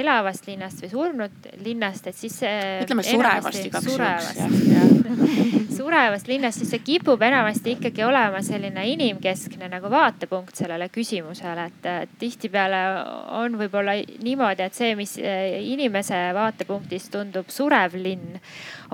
[0.00, 2.40] elavast linnast või surnud linnast, et siis.
[2.84, 5.06] ütleme surevast igaks juhuks.
[5.76, 12.16] surevast linnast, siis see kipub enamasti ikkagi olema selline inimkeskne nagu vaatepunkt sellele küsimusele, et
[12.20, 12.82] tihtipeale
[13.38, 18.38] on võib-olla niimoodi, et see, mis eh, inimese vaatepunktist tundub surev linn,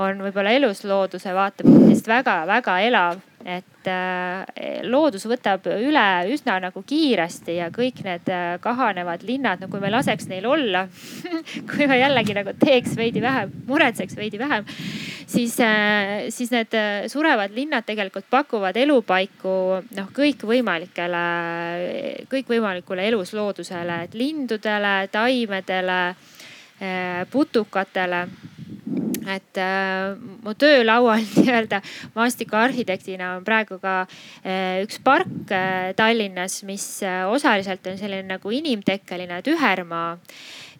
[0.02, 7.68] on võib-olla eluslooduse vaatepunktist väga-väga elav et äh, loodus võtab üle üsna nagu kiiresti ja
[7.74, 10.84] kõik need äh, kahanevad linnad, no kui me laseks neil olla
[11.70, 14.66] kui me jällegi nagu teeks veidi vähem, muretseks veidi vähem,
[15.26, 16.76] siis, äh, siis need
[17.12, 19.56] surevad linnad tegelikult pakuvad elupaiku
[19.98, 21.24] noh, kõikvõimalikele,
[22.30, 26.00] kõikvõimalikule elusloodusele, et lindudele, taimedele,
[27.30, 28.24] putukatele
[29.28, 31.82] et äh, mu töölaual nii-öelda
[32.16, 34.02] maastikuarhitektina on praegu ka
[34.44, 40.18] äh, üks park äh, Tallinnas, mis äh, osaliselt on selline nagu inimtekkeline tühermaa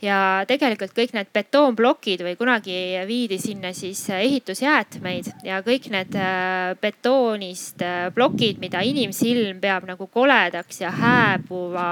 [0.03, 2.75] ja tegelikult kõik need betoonplokid või kunagi
[3.07, 10.09] viidi sinna siis ehitusjäätmeid ja kõik need äh, betoonist äh, plokid, mida inimsilm peab nagu
[10.11, 11.87] koledaks ja hääbuva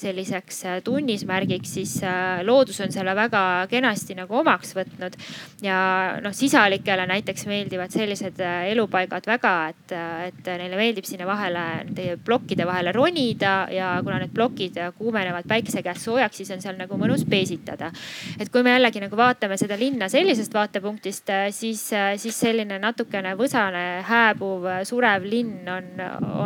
[0.00, 1.98] selliseks äh, tunnismärgiks, siis
[2.46, 5.18] loodus on selle väga kenasti nagu omaks võtnud.
[5.62, 5.76] ja
[6.22, 9.94] noh, sisalikele näiteks meeldivad sellised elupaigad väga, et,
[10.30, 15.84] et neile meeldib sinna vahele, nende plokkide vahele ronida ja kuna need plokid kuumenevad päikese
[15.84, 17.90] käes soojaks, siis on seal nagu mõnus peesitada esitada.
[18.38, 22.78] et kui me jällegi nagu vaatame seda linna sellisest vaatepunktist, äh, siis, äh, siis selline
[22.78, 25.90] natukene võsane, hääbuv, surev linn on,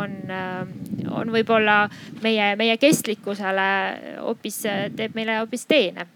[0.01, 1.85] on, äh, on võib-olla
[2.23, 3.69] meie, meie kestlikkusele
[4.21, 4.63] hoopis,
[4.95, 6.09] teeb meile hoopis teene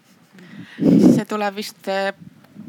[0.80, 1.88] see tuleb vist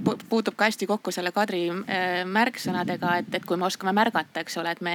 [0.05, 4.57] puutub ka hästi kokku selle Kadri äh, märksõnadega, et, et kui me oskame märgata, eks
[4.61, 4.95] ole, et me,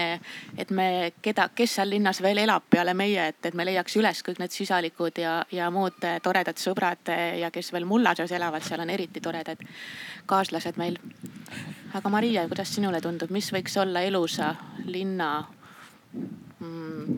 [0.58, 0.88] et me,
[1.26, 4.56] keda, kes seal linnas veel elab peale meie, et, et me leiaks üles kõik need
[4.56, 9.62] sisalikud ja, ja muud toredad sõbrad ja kes veel mullasöös elavad, seal on eriti toredad
[10.30, 11.00] kaaslased meil.
[11.94, 14.54] aga Maria, kuidas sinule tundub, mis võiks olla elusa
[14.86, 15.32] linna
[16.60, 17.18] mm,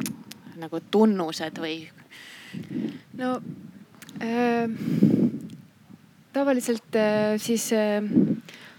[0.64, 1.82] nagu tunnused või?
[3.18, 3.38] no
[4.24, 5.47] äh
[6.38, 8.04] tavaliselt äh, siis äh,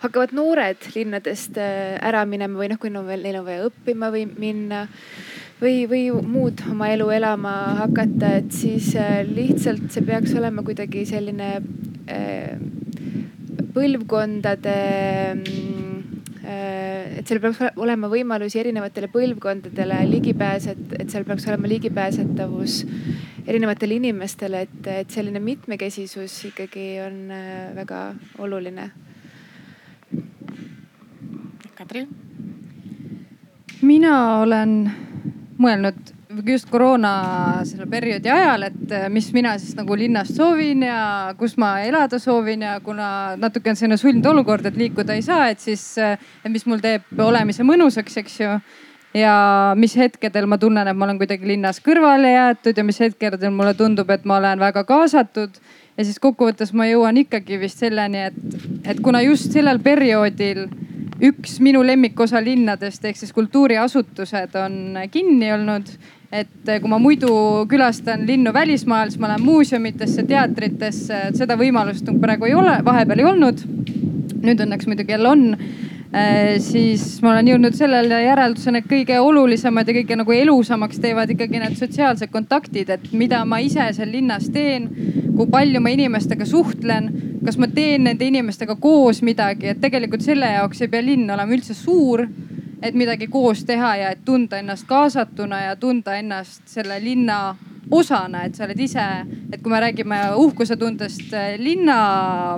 [0.03, 4.12] hakkavad noored linnadest äh, ära minema või noh, kui no veel neil on vaja õppima
[4.14, 4.85] või minna,
[5.62, 8.92] või, või muud oma elu elama hakata, et siis
[9.29, 11.57] lihtsalt see peaks olema kuidagi selline
[13.75, 14.79] põlvkondade
[15.35, 15.88] mm,
[16.48, 22.80] et seal peaks olema võimalusi erinevatele põlvkondadele ligipääs, et, et seal peaks olema ligipääsetavus
[23.48, 27.20] erinevatele inimestele, et, et selline mitmekesisus ikkagi on
[27.76, 28.02] väga
[28.44, 28.90] oluline.
[31.78, 32.06] Kadri?
[33.82, 34.72] mina olen
[35.62, 37.12] mõelnud just koroona
[37.68, 40.98] selle perioodi ajal, et äh, mis mina siis nagu linnast soovin ja
[41.38, 45.62] kus ma elada soovin ja kuna natuke on selline sundolukord, et liikuda ei saa, et
[45.62, 48.59] siis, äh, et mis mul teeb olemise mõnusaks, eks ju.
[49.16, 49.35] ja
[49.74, 53.72] mis hetkedel ma tunnen, et ma olen kuidagi linnas kõrvale jäetud ja mis hetkedel mulle
[53.74, 55.57] tundub, et ma olen väga kaasatud.
[55.96, 60.68] ja siis kokkuvõttes ma jõuan ikkagi vist selleni, et, et kuna just sellel perioodil
[61.24, 65.90] üks minu lemmikosa linnadest ehk siis kultuuriasutused on kinni olnud.
[66.28, 67.31] et kui ma muidu
[67.68, 73.28] külastan linnu välismaal, siis ma lähen muuseumitesse, teatritesse, seda võimalust praegu ei ole, vahepeal ei
[73.31, 73.62] olnud.
[74.42, 75.46] nüüd õnneks muidugi jälle on
[76.64, 81.61] siis ma olen jõudnud sellele järeldusele, et kõige olulisemad ja kõige nagu elusamaks teevad ikkagi
[81.61, 84.88] need sotsiaalsed kontaktid, et mida ma ise seal linnas teen,
[85.37, 87.11] kui palju ma inimestega suhtlen,
[87.44, 91.55] kas ma teen nende inimestega koos midagi, et tegelikult selle jaoks ei pea linn olema
[91.55, 92.25] üldse suur
[92.82, 97.56] et midagi koos teha ja et tunda ennast kaasatuna ja tunda ennast selle linna
[97.90, 99.04] osana, et sa oled ise,
[99.52, 101.98] et kui me räägime uhkusetundest äh, linna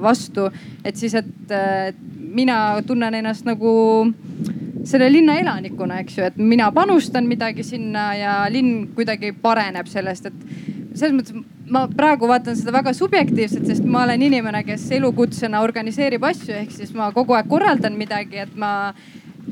[0.02, 0.48] vastu,
[0.84, 1.54] et siis, et
[2.18, 3.72] mina tunnen ennast nagu
[4.84, 10.30] selle linna elanikuna, eks ju, et mina panustan midagi sinna ja linn kuidagi pareneb sellest,
[10.30, 11.36] et selles mõttes
[11.70, 16.72] ma praegu vaatan seda väga subjektiivselt, sest ma olen inimene, kes elukutsena organiseerib asju, ehk
[16.74, 18.92] siis ma kogu aeg korraldan midagi, et ma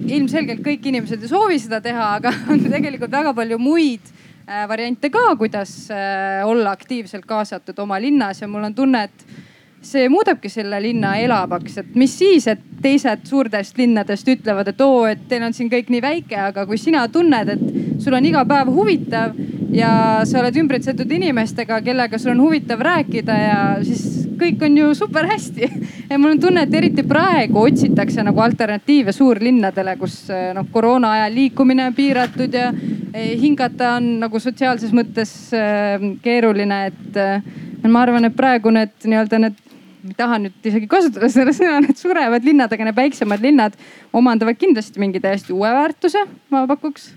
[0.08, 4.12] ilmselgelt kõik inimesed ei soovi seda teha, aga on tegelikult väga palju muid
[4.46, 8.42] äh, variante ka, kuidas äh, olla aktiivselt kaasatud oma linnas.
[8.42, 9.46] Ja mul on tunne, et
[9.84, 15.04] see muudabki selle linna elavaks, et mis siis, et teised suurtest linnadest ütlevad, et oo,
[15.06, 18.44] et teil on siin kõik nii väike, aga kui sina tunned, et sul on iga
[18.48, 19.38] päev huvitav
[19.74, 19.90] ja
[20.26, 25.28] sa oled ümbritsetud inimestega, kellega sul on huvitav rääkida ja siis kõik on ju super
[25.28, 25.68] hästi.
[26.10, 30.20] ja mul on tunne, et eriti praegu otsitakse nagu alternatiive suurlinnadele, kus
[30.54, 32.68] noh, koroona ajal liikumine on piiratud ja
[33.12, 37.56] eh, hingata on nagu sotsiaalses mõttes eh, keeruline, et eh,
[37.88, 39.64] ma arvan, et praegu need nii-öelda need
[40.08, 43.74] ei taha nüüd isegi kasutada seda sõna, need surevad linnad, aga need väiksemad linnad
[44.14, 46.22] omandavad kindlasti mingi täiesti uue väärtuse,
[46.54, 47.10] ma pakuks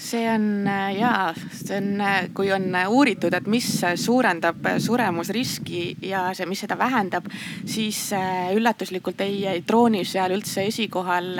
[0.00, 1.12] see on äh, ja,
[1.52, 3.68] see on, äh, kui on uuritud, et mis
[4.00, 7.28] suurendab suremusriski ja see, mis seda vähendab,
[7.68, 11.36] siis äh, üllatuslikult ei, ei trooni seal üldse esikohal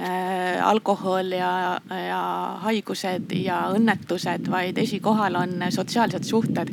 [0.00, 1.78] Äh, alkohol ja,
[2.08, 2.20] ja
[2.64, 6.72] haigused ja õnnetused, vaid esikohal on sotsiaalsed suhted.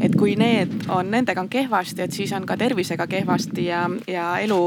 [0.00, 4.26] et kui need on, nendega on kehvasti, et siis on ka tervisega kehvasti ja, ja
[4.44, 4.58] elu,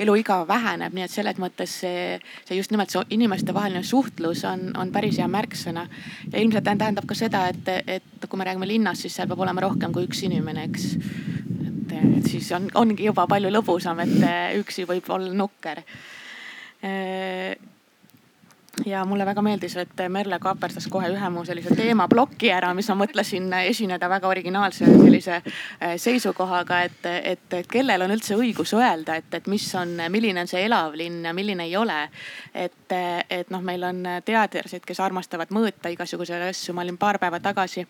[0.00, 2.16] eluiga väheneb, nii et selles mõttes see,
[2.48, 5.84] see just nimelt see inimestevaheline suhtlus on, on päris hea märksõna.
[6.32, 9.68] ja ilmselt tähendab ka seda, et, et kui me räägime linnast, siis seal peab olema
[9.68, 15.12] rohkem kui üks inimene, eks et, siis on, ongi juba palju lõbusam, et üksi võib
[15.12, 15.84] olla nukker
[16.82, 17.54] Äh,
[18.86, 22.96] ja mulle väga meeldis, et Merle kaaperdas kohe ühe mu sellise teemaploki ära, mis ma
[23.02, 29.18] mõtlesin esineda väga originaalse sellise äh, seisukohaga, et, et, et kellel on üldse õigus öelda,
[29.20, 31.98] et, et mis on, milline on see elav linn ja milline ei ole.
[32.54, 32.94] et,
[33.30, 36.74] et noh, meil on teadlased, kes armastavad mõõta igasuguseid asju.
[36.74, 37.84] ma olin paar päeva tagasi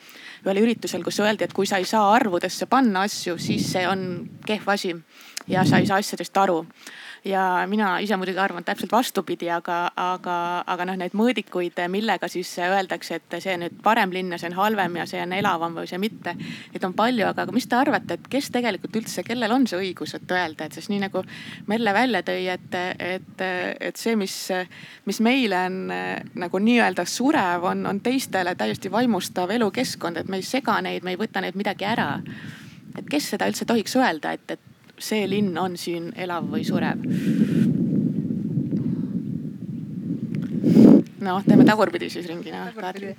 [0.44, 4.28] ühel üritusel, kus öeldi, et kui sa ei saa arvudesse panna asju, siis see on
[4.46, 4.94] kehv asi
[5.46, 6.62] ja sa ei saa asjadest aru
[7.24, 12.50] ja mina ise muidugi arvan täpselt vastupidi, aga, aga, aga noh, neid mõõdikuid, millega siis
[12.58, 15.90] öeldakse, et see nüüd parem linn ja see on halvem ja see on elavam või
[15.90, 16.34] see mitte.
[16.72, 20.16] Neid on palju, aga mis te arvate, et kes tegelikult üldse, kellel on see õigus,
[20.18, 21.22] et öelda, et sest nii nagu
[21.70, 23.44] Merle välja tõi, et, et,
[23.90, 24.36] et see, mis,
[25.06, 25.78] mis meile on
[26.42, 31.14] nagu nii-öelda surev, on, on teistele täiesti vaimustav elukeskkond, et me ei sega neid, me
[31.14, 32.10] ei võta neid midagi ära.
[32.98, 34.71] et kes seda üldse tohiks öelda, et, et
[35.02, 37.06] see linn on siin elav või surev.
[41.22, 43.12] noh, teeme tagurpidi siis ringi noh Kadri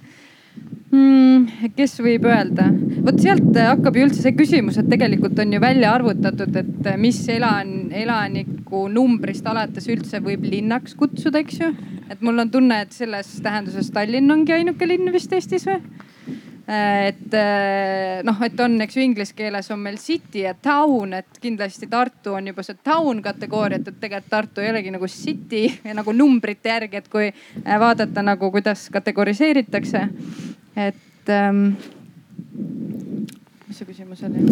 [0.94, 1.72] mm,.
[1.78, 2.68] kes võib öelda,
[3.06, 7.20] vot sealt hakkab ju üldse see küsimus, et tegelikult on ju välja arvutatud, et mis
[7.34, 11.72] elan, elaniku numbrist alates üldse võib linnaks kutsuda, eks ju.
[12.10, 15.80] et mul on tunne, et selles tähenduses Tallinn ongi ainuke linn vist Eestis või?
[16.68, 17.34] Et
[18.24, 22.38] noh, et on, eks ju, inglise keeles on meil city ja town, et kindlasti Tartu
[22.38, 25.66] on juba see town kategooriat, et tegelikult Tartu ei olegi nagu city
[26.00, 27.28] nagu numbrite järgi, et kui
[27.66, 30.08] vaadata nagu, kuidas kategoriseeritakse.
[30.76, 31.68] et ähm,
[33.74, 34.44] mis see küsimus oli?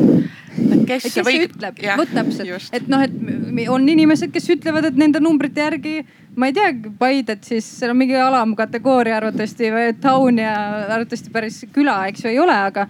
[0.89, 1.51] kes, kes võib...
[1.51, 6.01] ütleb, vot täpselt, et noh, et on inimesed, kes ütlevad, et nende numbrite järgi,
[6.39, 10.55] ma ei tea, Paidet siis, seal on mingi alamkategooria arvatavasti või town ja
[10.87, 12.87] arvatavasti päris küla, eks ju, ei ole, aga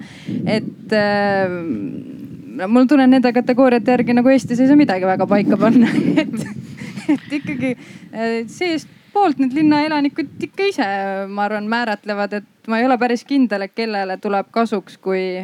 [0.56, 1.60] et äh,
[2.72, 5.92] mul tunnen nende kategooriate järgi nagu Eestis ei saa midagi väga paika panna.
[7.12, 10.86] Et, et ikkagi äh, seestpoolt need linnaelanikud ikka ise,
[11.28, 15.42] ma arvan, määratlevad, et ma ei ole päris kindel, et kellele tuleb kasuks, kui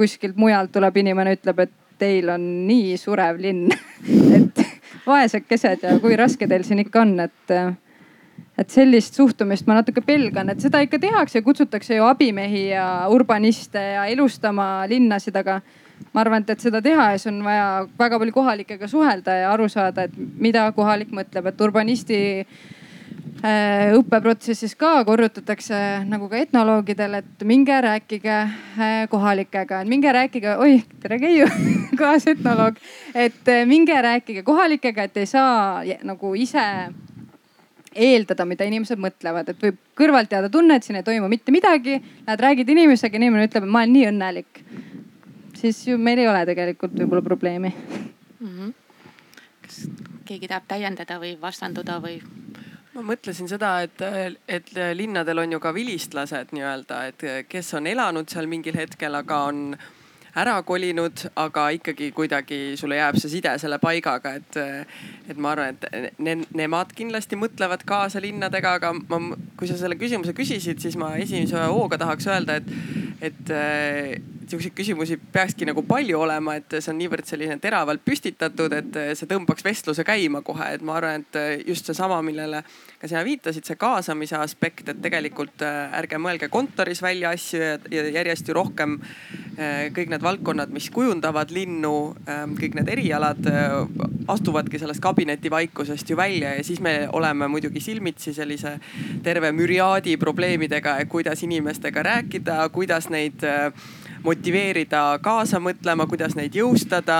[0.00, 3.68] kuskilt mujalt tuleb inimene, ütleb, et teil on nii surev linn
[4.38, 4.64] et
[5.06, 7.54] vaesekesed ja kui raske teil siin ikka on, et,
[8.60, 13.82] et sellist suhtumist ma natuke pelgan, et seda ikka tehakse, kutsutakse ju abimehi ja urbaniste
[13.96, 15.60] ja elustama linnasid, aga
[16.14, 17.66] ma arvan, et, et seda teha ja siis on vaja
[17.98, 22.20] väga palju kohalikega suhelda ja aru saada, et mida kohalik mõtleb, et urbanisti
[23.96, 25.76] õppeprotsessis ka korrutatakse
[26.08, 31.46] nagu ka etnoloogidel, et minge rääkige äh, kohalikega, et minge rääkige, oih, tere Keiu
[32.00, 32.76] kaasetnoloog.
[33.14, 36.64] et äh, minge rääkige kohalikega, et ei saa nagu ise
[37.94, 41.98] eeldada, mida inimesed mõtlevad, et võib kõrvalt jääda tunne, et siin ei toimu mitte midagi.
[42.26, 44.64] Lähed räägid inimesega, inimene ütleb, et ma olen nii õnnelik.
[45.60, 48.46] siis ju meil ei ole tegelikult võib-olla probleemi mm.
[48.48, 48.72] -hmm.
[49.66, 49.80] kas
[50.24, 52.39] keegi tahab täiendada või vastanduda või?
[52.94, 54.02] Ma mõtlesin seda, et,
[54.48, 59.44] et linnadel on ju ka vilistlased nii-öelda, et kes on elanud seal mingil hetkel, aga
[59.50, 59.64] on
[60.40, 64.58] ära kolinud, aga ikkagi kuidagi sulle jääb see side selle paigaga, et,
[65.30, 69.20] et ma arvan, et ne, nemad kindlasti mõtlevad kaasa linnadega, aga ma,
[69.58, 72.70] kui sa selle küsimuse küsisid, siis ma esimese hooga tahaks öelda, et,
[73.30, 73.54] et
[74.50, 79.30] sihukeseid küsimusi peakski nagu palju olema, et see on niivõrd selline teravalt püstitatud, et see
[79.30, 82.64] tõmbaks vestluse käima kohe, et ma arvan, et just seesama, millele
[83.00, 88.02] ka sina viitasid, see kaasamise aspekt, et tegelikult äh, ärge mõelge kontoris välja asju ja,
[88.18, 91.94] järjest ju rohkem äh, kõik need valdkonnad, mis kujundavad linnu,
[92.28, 93.78] ähm, kõik need erialad äh,
[94.30, 98.76] astuvadki sellest kabinetivaikusest ju välja ja siis me oleme muidugi silmitsi sellise
[99.24, 103.40] terve müriaadi probleemidega, kuidas inimestega rääkida, kuidas neid
[104.24, 107.16] motiveerida kaasa mõtlema, kuidas neid jõustada,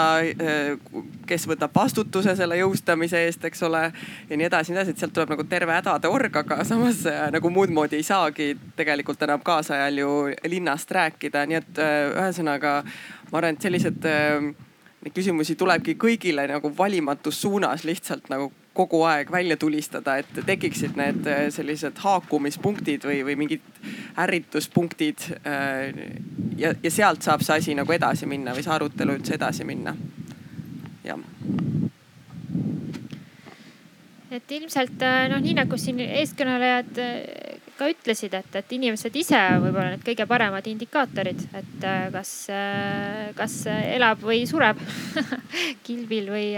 [1.28, 3.82] kes võtab vastutuse selle jõustamise eest, eks ole.
[4.30, 7.28] ja nii edasi, nii edasi, et sealt tuleb nagu terve hädade org, aga samas äh,
[7.34, 10.10] nagu muud moodi ei saagi tegelikult enam kaasajal ju
[10.48, 12.80] linnast rääkida, nii et äh, ühesõnaga
[13.30, 14.50] ma arvan, et sellised äh,
[15.00, 20.98] neid küsimusi tulebki kõigile nagu valimatus suunas lihtsalt nagu kogu aeg välja tulistada, et tekiksid
[20.98, 23.64] need äh, sellised haakumispunktid või, või mingid
[24.20, 25.26] ärrituspunktid.
[25.42, 25.90] Äh,
[26.60, 29.96] ja, ja sealt saab see asi nagu edasi minna või see arutelu üldse edasi minna.
[31.04, 31.18] jah
[34.30, 37.00] et ilmselt äh, noh, nii nagu siin eeskõnelejad
[37.80, 42.32] ka ütlesid, et, et inimesed ise võib-olla need kõige paremad indikaatorid, et kas,
[43.38, 44.80] kas elab või sureb
[45.86, 46.48] kilbil või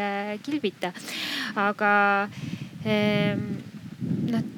[0.43, 0.93] kilbita.
[1.63, 1.93] aga
[4.33, 4.49] noh,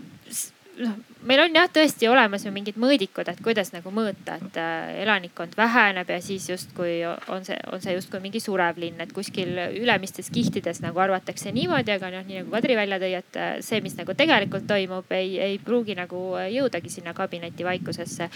[0.81, 4.93] noh meil on jah tõesti olemas ju mingid mõõdikud, et kuidas nagu mõõta, et äh,
[5.05, 9.57] elanikkond väheneb ja siis justkui on see, on see justkui mingi surev linn, et kuskil
[9.81, 13.81] ülemistes kihtides nagu arvatakse niimoodi, aga noh, nii nagu Kadri välja tõi, et äh, see,
[13.85, 18.31] mis nagu tegelikult toimub, ei, ei pruugi nagu jõudagi sinna kabineti vaikusesse.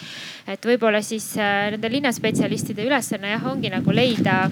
[0.48, 4.44] et võib-olla siis äh, nende linnaspetsialistide ülesanne jah, ongi nagu leida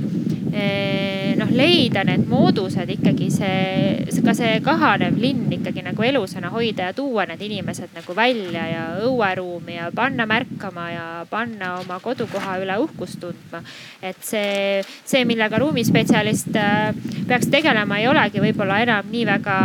[1.36, 6.97] noh, leida need moodused ikkagi see, ka see kahanev linn ikkagi nagu elusana hoida ja
[6.97, 12.78] tuua need inimesed nagu välja ja õueruumi ja panna märkama ja panna oma kodukoha üle
[12.82, 13.62] uhkust tundma.
[14.03, 16.94] et see, see, millega ruumispetsialist äh,
[17.28, 19.57] peaks tegelema, ei olegi võib-olla enam nii väga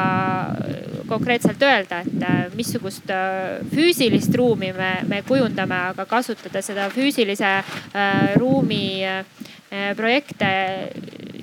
[1.12, 7.58] konkreetselt öelda, et äh, missugust äh, füüsilist ruumi me, me kujundame, aga kasutada seda füüsilise
[8.40, 8.84] ruumi
[9.96, 10.48] projekte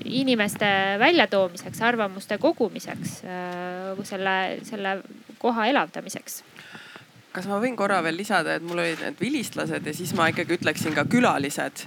[0.05, 0.69] inimeste
[1.01, 3.23] väljatoomiseks, arvamuste kogumiseks,
[4.09, 4.37] selle,
[4.69, 4.99] selle
[5.41, 6.43] koha elavdamiseks
[7.39, 10.57] kas ma võin korra veel lisada, et mul olid need vilistlased ja siis ma ikkagi
[10.57, 11.85] ütleksin ka külalised.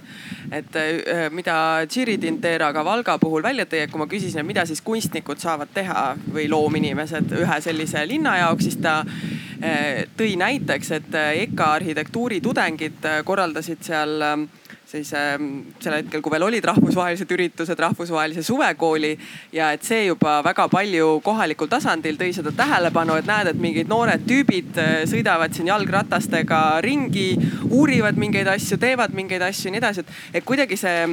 [0.52, 1.56] et äh, mida
[1.90, 5.42] Jiri Tintera ka Valga puhul välja tõi, et kui ma küsisin, et mida siis kunstnikud
[5.42, 11.72] saavad teha või loominimesed ühe sellise linna jaoks, siis ta äh, tõi näiteks, et EKA
[11.80, 14.46] arhitektuuritudengid korraldasid seal
[14.92, 15.48] siis ähm,
[15.80, 19.12] sel hetkel, kui veel olid rahvusvahelised üritused, rahvusvahelise suvekooli
[19.56, 23.90] ja et see juba väga palju kohalikul tasandil tõi seda tähelepanu, et näed, et mingid
[23.92, 27.30] noored tüübid äh, sõidavad siin jalgratastega ringi,
[27.70, 31.06] uurivad mingeid asju, teevad mingeid asju ja nii edasi, et, et kuidagi see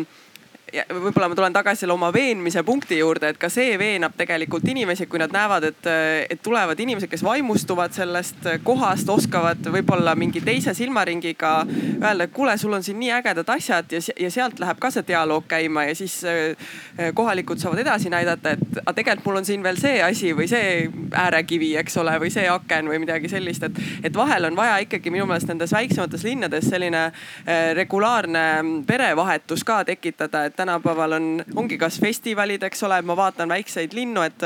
[0.90, 5.08] võib-olla ma tulen tagasi selle oma veenmise punkti juurde, et ka see veenab tegelikult inimesi,
[5.10, 5.90] kui nad näevad, et,
[6.30, 12.56] et tulevad inimesed, kes vaimustuvad sellest kohast, oskavad võib-olla mingi teise silmaringiga öelda, et kuule,
[12.58, 15.96] sul on siin nii ägedad asjad ja, ja sealt läheb ka see dialoog käima ja
[15.98, 16.70] siis eh,
[17.14, 20.90] kohalikud saavad edasi näidata, et aga tegelikult mul on siin veel see asi või see
[21.16, 25.14] äärekivi, eks ole, või see aken või midagi sellist, et, et vahel on vaja ikkagi
[25.14, 28.46] minu meelest nendes väiksemates linnades selline eh, regulaarne
[28.88, 34.26] perevahetus ka tekitada, et tänapäeval on, ongi kas festivalid, eks ole, ma vaatan väikseid linnu,
[34.28, 34.44] et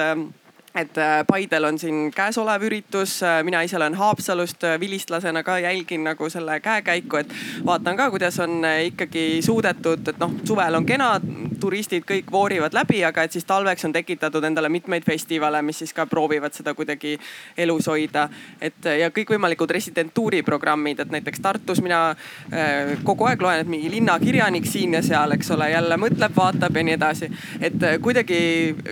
[0.75, 6.03] et äh, Paidel on siin käesolev üritus, mina ise olen Haapsalust äh, vilistlasena ka jälgin
[6.03, 7.33] nagu selle käekäiku, et
[7.65, 11.11] vaatan ka, kuidas on äh, ikkagi suudetud, et noh, suvel on kena,
[11.59, 15.93] turistid kõik voorivad läbi, aga et siis talveks on tekitatud endale mitmeid festivale, mis siis
[15.93, 17.19] ka proovivad seda kuidagi
[17.57, 18.29] elus hoida.
[18.61, 24.65] et ja kõikvõimalikud residentuuriprogrammid, et näiteks Tartus mina äh, kogu aeg loen, et mingi linnakirjanik
[24.65, 27.31] siin ja seal, eks ole, jälle mõtleb, vaatab ja nii edasi.
[27.61, 28.41] et kuidagi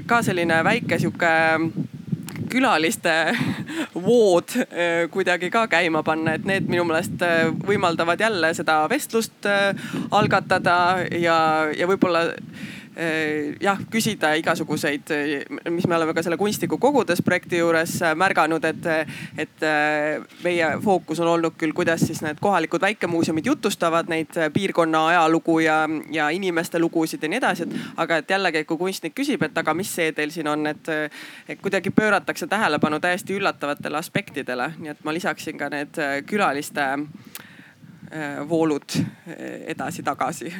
[0.05, 1.70] ka selline väike sihuke
[2.51, 3.13] külaliste
[3.95, 9.47] vood äh, kuidagi ka käima panna, et need minu meelest äh, võimaldavad jälle seda vestlust
[9.49, 9.71] äh,
[10.11, 10.77] algatada
[11.15, 11.37] ja,
[11.75, 12.27] ja võib-olla
[13.61, 15.11] jah, küsida igasuguseid,
[15.73, 18.87] mis me oleme ka selle kunstniku kogudes projekti juures märganud, et,
[19.41, 25.05] et äh, meie fookus on olnud küll, kuidas siis need kohalikud väikemuuseumid jutustavad neid piirkonna
[25.13, 25.79] ajalugu ja,
[26.11, 29.75] ja inimeste lugusid ja nii edasi, et aga et jällegi, kui kunstnik küsib, et aga
[29.77, 30.91] mis see teil siin on, et,
[31.49, 38.43] et kuidagi pööratakse tähelepanu täiesti üllatavatele aspektidele, nii et ma lisaksin ka need külaliste äh,
[38.49, 38.99] voolud
[39.71, 40.53] edasi-tagasi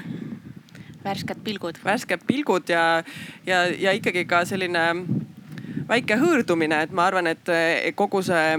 [1.04, 1.80] värsked pilgud.
[1.86, 3.04] värsked pilgud ja,
[3.45, 4.86] ja, ja ikkagi ka selline
[5.89, 7.49] väike hõõrdumine, et ma arvan, et
[7.95, 8.58] kogu see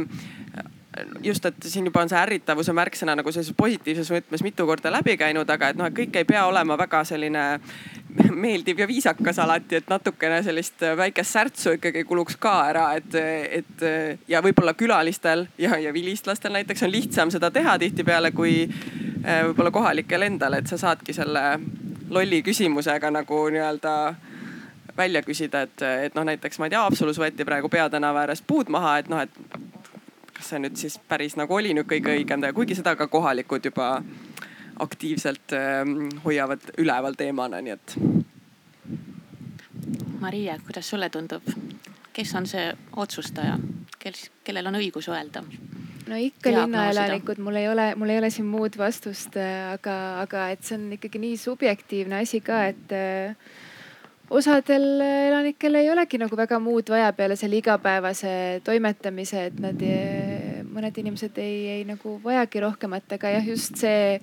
[1.22, 5.16] just, et siin juba on see ärritavuse märksõna nagu sellises positiivses mõttes mitu korda läbi
[5.20, 7.44] käinud, aga et noh, et kõik ei pea olema väga selline
[8.44, 13.16] meeldiv ja viisakas alati, et natukene sellist väikest särtsu ikkagi kuluks ka ära, et,
[13.62, 13.86] et
[14.28, 19.72] ja võib-olla külalistel ja, ja vilistlastel näiteks on lihtsam seda teha tihtipeale kui eh, võib-olla
[19.72, 21.46] kohalikel endal, et sa saadki selle
[22.12, 23.92] lolli küsimusega nagu nii-öelda
[24.96, 28.68] välja küsida, et, et noh, näiteks ma ei tea, Haapsalus võeti praegu peatänava ääres puud
[28.72, 29.32] maha, et noh, et
[30.36, 33.64] kas see nüüd siis päris nagu oli nüüd kõige õigem teha, kuigi seda ka kohalikud
[33.70, 33.94] juba
[34.82, 35.84] aktiivselt äh,
[36.24, 37.96] hoiavad üleval teemana, nii et.
[40.20, 41.46] Maria, kuidas sulle tundub,
[42.12, 43.56] kes on see otsustaja,
[43.98, 45.42] kes, kellel on õigus öelda?
[46.08, 50.46] No ikka linnaelanikud, mul ei ole, mul ei ole siin muud vastust, äh, aga, aga
[50.54, 53.36] et see on ikkagi nii subjektiivne asi ka, et äh,
[54.32, 60.62] osadel elanikel ei olegi nagu väga muud vaja peale selle igapäevase toimetamise, et nad, äh,
[60.72, 64.18] mõned inimesed ei, ei nagu vajagi rohkemat, aga jah, just see,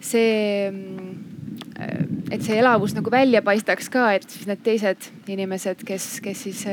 [0.00, 6.12] see, mm, et see elavus nagu välja paistaks ka, et siis need teised inimesed, kes,
[6.24, 6.64] kes siis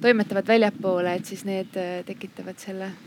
[0.00, 1.76] toimetavad väljapoole, et siis need
[2.08, 3.05] tekitavad selle mm.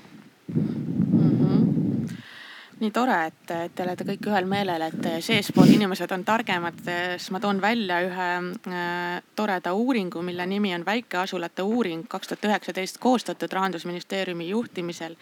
[2.80, 7.42] Nii tore, et te olete kõik ühel meelel, et seespool inimesed on targemad, siis ma
[7.44, 13.54] toon välja ühe äh, toreda uuringu, mille nimi on väikeasulate uuring kaks tuhat üheksateist koostatud
[13.54, 15.18] rahandusministeeriumi juhtimisel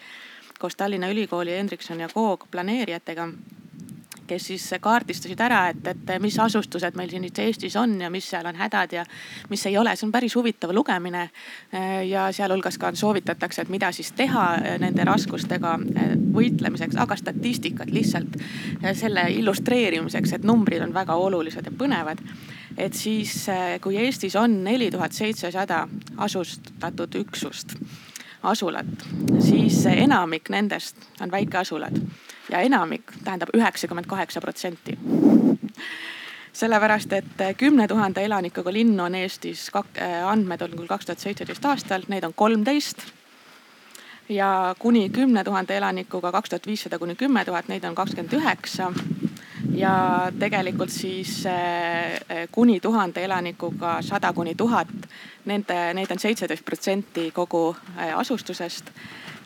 [0.58, 3.28] koos Tallinna Ülikooli Hendrikson ja Koog planeerijatega
[4.28, 8.46] kes siis kaardistasid ära, et, et mis asustused meil siin Eestis on ja mis seal
[8.46, 9.04] on hädad ja
[9.50, 9.96] mis ei ole.
[9.96, 11.30] see on päris huvitav lugemine.
[12.08, 14.44] ja sealhulgas ka soovitatakse, et mida siis teha
[14.78, 15.78] nende raskustega
[16.34, 18.38] võitlemiseks, aga statistikat lihtsalt
[18.94, 22.22] selle illustreerimiseks, et numbrid on väga olulised ja põnevad
[22.78, 23.46] et siis,
[23.82, 25.82] kui Eestis on neli tuhat seitsesada
[26.16, 27.74] asustatud üksust,
[28.42, 29.06] asulat,
[29.42, 31.98] siis enamik nendest on väikeasulad
[32.50, 34.98] ja enamik tähendab üheksakümmend kaheksa protsenti
[36.58, 41.64] sellepärast, et kümne tuhande elanikuga linn on Eestis, äh, andmed on küll kaks tuhat seitseteist
[41.64, 43.06] aastal, neid on kolmteist.
[44.28, 48.92] ja kuni kümne tuhande elanikuga kaks tuhat viissada kuni kümme tuhat, neid on kakskümmend üheksa.
[49.74, 54.90] Ja tegelikult siis äh, kuni tuhande elanikuga sada kuni tuhat,
[55.44, 58.92] nende, neid on seitseteist protsenti kogu äh, asustusest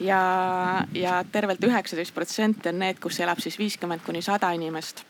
[0.00, 0.22] ja,
[0.94, 5.04] ja tervelt üheksateist protsenti on need, kus elab siis viiskümmend kuni sada inimest.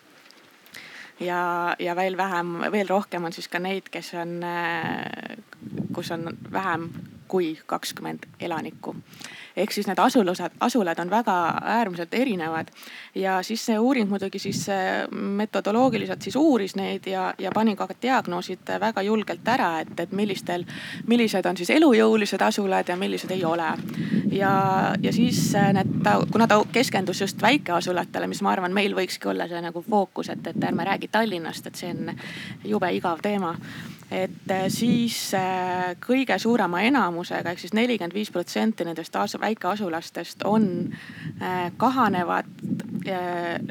[1.20, 4.40] ja, ja veel vähem, veel rohkem on siis ka neid, kes on,
[5.94, 6.90] kus on vähem
[7.28, 8.96] kui kakskümmend elanikku
[9.56, 12.68] ehk siis need asulused, asulad on väga äärmiselt erinevad.
[13.14, 14.66] ja siis see uuring muidugi siis
[15.10, 20.64] metodoloogiliselt siis uuris neid ja, ja pani ka diagnoosid väga julgelt ära, et, et millistel,
[21.06, 23.70] millised on siis elujõulised asulad ja millised ei ole.
[24.32, 24.52] ja,
[25.02, 29.60] ja siis need, kuna ta keskendus just väikeasulatele, mis ma arvan, meil võikski olla see
[29.60, 32.14] nagu fookus, et, et ärme räägi Tallinnast, et see on
[32.64, 33.56] jube igav teema
[34.12, 40.94] et siis äh, kõige suurema enamusega ehk siis nelikümmend viis protsenti nendest väikeasulastest on
[41.42, 42.46] äh, kahanevad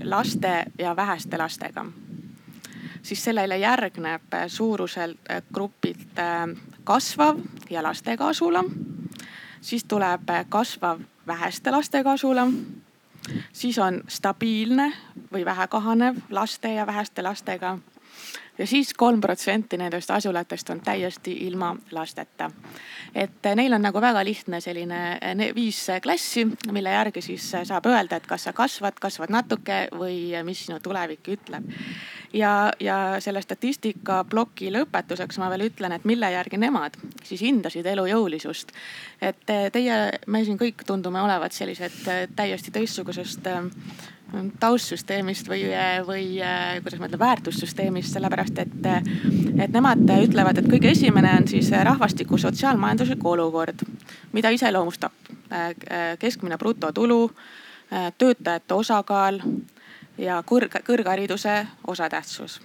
[0.03, 1.85] laste ja väheste lastega.
[3.03, 5.19] siis sellele järgneb suuruselt
[5.53, 6.19] grupilt
[6.83, 8.63] kasvav ja lastega asula.
[9.61, 12.47] siis tuleb kasvav väheste lastega asula
[13.53, 14.93] siis on stabiilne
[15.33, 17.77] või vähekahanev laste ja väheste lastega
[18.61, 22.51] ja siis kolm protsenti nendest asulatest on täiesti ilma lasteta.
[23.15, 24.99] et neil on nagu väga lihtne selline
[25.55, 30.65] viis klassi, mille järgi siis saab öelda, et kas sa kasvad, kasvad natuke või mis
[30.65, 31.71] sinu tulevik ütleb.
[32.33, 37.85] ja, ja selle statistika ploki lõpetuseks ma veel ütlen, et mille järgi nemad siis hindasid
[37.85, 38.71] elujõulisust.
[39.21, 42.03] et teie, me siin kõik tundume olevat sellised
[42.35, 43.47] täiesti teistsugusest
[44.59, 45.65] taustsüsteemist või,
[46.07, 46.25] või
[46.83, 48.87] kuidas ma ütlen, väärtussüsteemist, sellepärast et,
[49.59, 53.83] et nemad ütlevad, et kõige esimene on siis rahvastiku sotsiaalmajanduslik olukord,
[54.31, 55.11] mida iseloomustab
[56.19, 57.25] keskmine brutotulu,
[58.17, 59.41] töötajate osakaal
[60.17, 62.61] ja kõrg, kõrghariduse osatähtsus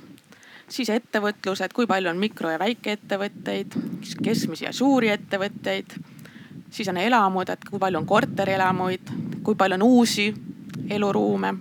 [0.68, 3.74] siis ettevõtlused, kui palju on mikro- ja väikeettevõtteid,
[4.22, 5.98] keskmisi ja suuri ettevõtteid.
[6.70, 9.10] siis on elamud, et kui palju on korterelamuid,
[9.42, 10.34] kui palju on uusi
[10.90, 11.54] eluruume.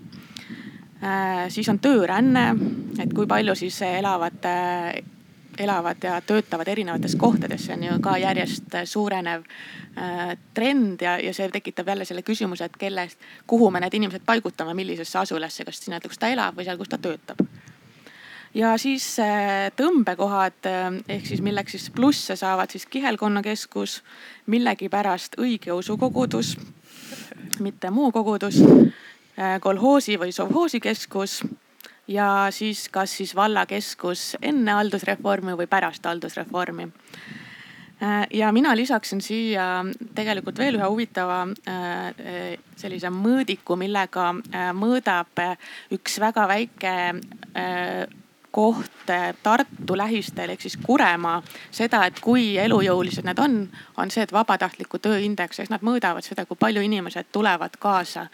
[1.04, 2.56] Äh, siis on tööränne,
[3.00, 4.94] et kui palju siis elavad, äh,
[5.60, 9.44] elavad ja töötavad erinevates kohtades, see on ju ka järjest suurenev
[9.98, 14.26] äh, trend ja, ja see tekitab jälle selle küsimuse, et kellest, kuhu me need inimesed
[14.26, 17.44] paigutame, millisesse asulasse, kas sinna, kus ta elab või seal, kus ta töötab
[18.56, 19.06] ja siis
[19.76, 20.70] tõmbekohad
[21.12, 24.00] ehk siis milleks siis plusse saavad siis kihelkonnakeskus,
[24.48, 26.56] millegipärast õigeusu kogudus,
[27.60, 28.62] mitte muu kogudus
[29.36, 31.42] Äh, kolhoosi või sovhoosi keskus
[32.08, 36.86] ja siis kas siis vallakeskus enne haldusreformi või pärast haldusreformi.
[38.00, 39.84] Äh, ja mina lisaksin siia
[40.16, 44.32] tegelikult veel ühe huvitava äh, sellise mõõdiku, millega
[44.72, 45.44] mõõdab
[46.00, 46.96] üks väga väike
[48.56, 48.92] koht
[49.44, 51.42] Tartu lähistel ehk siis Kuremaa
[51.76, 53.58] seda, et kui elujõulised nad on,
[54.00, 58.28] on see, et vabatahtliku töö indeks, ehk nad mõõdavad seda, kui palju inimesed tulevad kaasa.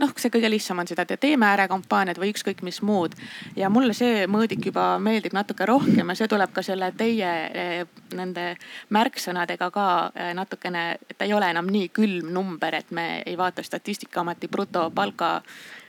[0.00, 3.14] noh, see kõige lihtsam on seda, et teeme ärakampaaniad või ükskõik mis muud.
[3.56, 7.84] ja mulle see mõõdik juba meeldib natuke rohkem ja see tuleb ka selle teie eh,
[8.16, 8.56] nende
[8.88, 13.62] märksõnadega ka eh, natukene, et ei ole enam nii külm number, et me ei vaata
[13.62, 15.34] statistikaameti brutopalga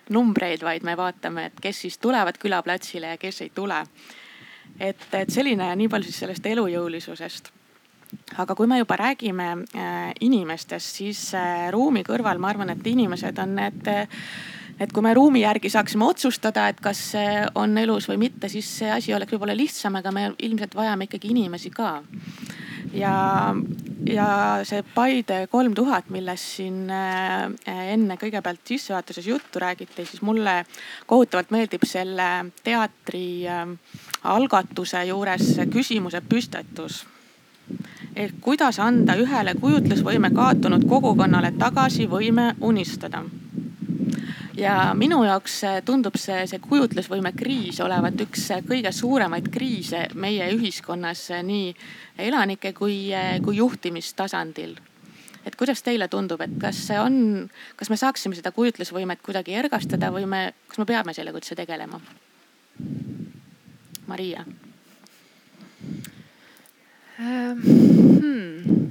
[0.10, 3.84] numbreid, vaid me vaatame, et kes siis tulevad külaplatsile ja kes ei tule.
[4.80, 7.52] et, et selline nii palju siis sellest elujõulisusest
[8.38, 13.40] aga kui me juba räägime äh, inimestest, siis äh, ruumi kõrval ma arvan, et inimesed
[13.40, 13.90] on need
[14.82, 18.70] et kui me ruumi järgi saaksime otsustada, et kas see on elus või mitte, siis
[18.80, 22.00] see asi oleks võib-olla lihtsam, aga me ilmselt vajame ikkagi inimesi ka
[22.94, 23.14] ja,
[24.08, 24.28] ja
[24.68, 27.48] see Paide kolm tuhat, millest siin äh,
[27.94, 30.64] enne kõigepealt sissejuhatuses juttu räägiti, siis mulle
[31.10, 32.30] kohutavalt meeldib selle
[32.64, 33.66] teatri äh,
[34.24, 37.04] algatuse juures küsimuse püstetus
[38.16, 43.24] ehk kuidas anda ühele kujutlusvõime kaotunud kogukonnale tagasi võime unistada
[44.58, 51.28] ja minu jaoks tundub see, see kujutlusvõime kriis olevat üks kõige suuremaid kriise meie ühiskonnas
[51.46, 51.74] nii
[52.28, 53.12] elanike kui,
[53.44, 54.76] kui juhtimistasandil.
[55.46, 60.12] et kuidas teile tundub, et kas see on, kas me saaksime seda kujutlusvõimet kuidagi ergastada
[60.12, 62.00] või me, kas me peame sellega üldse tegelema?
[64.08, 64.46] Maria
[67.20, 67.60] ähm,.
[68.24, 68.83] Hmm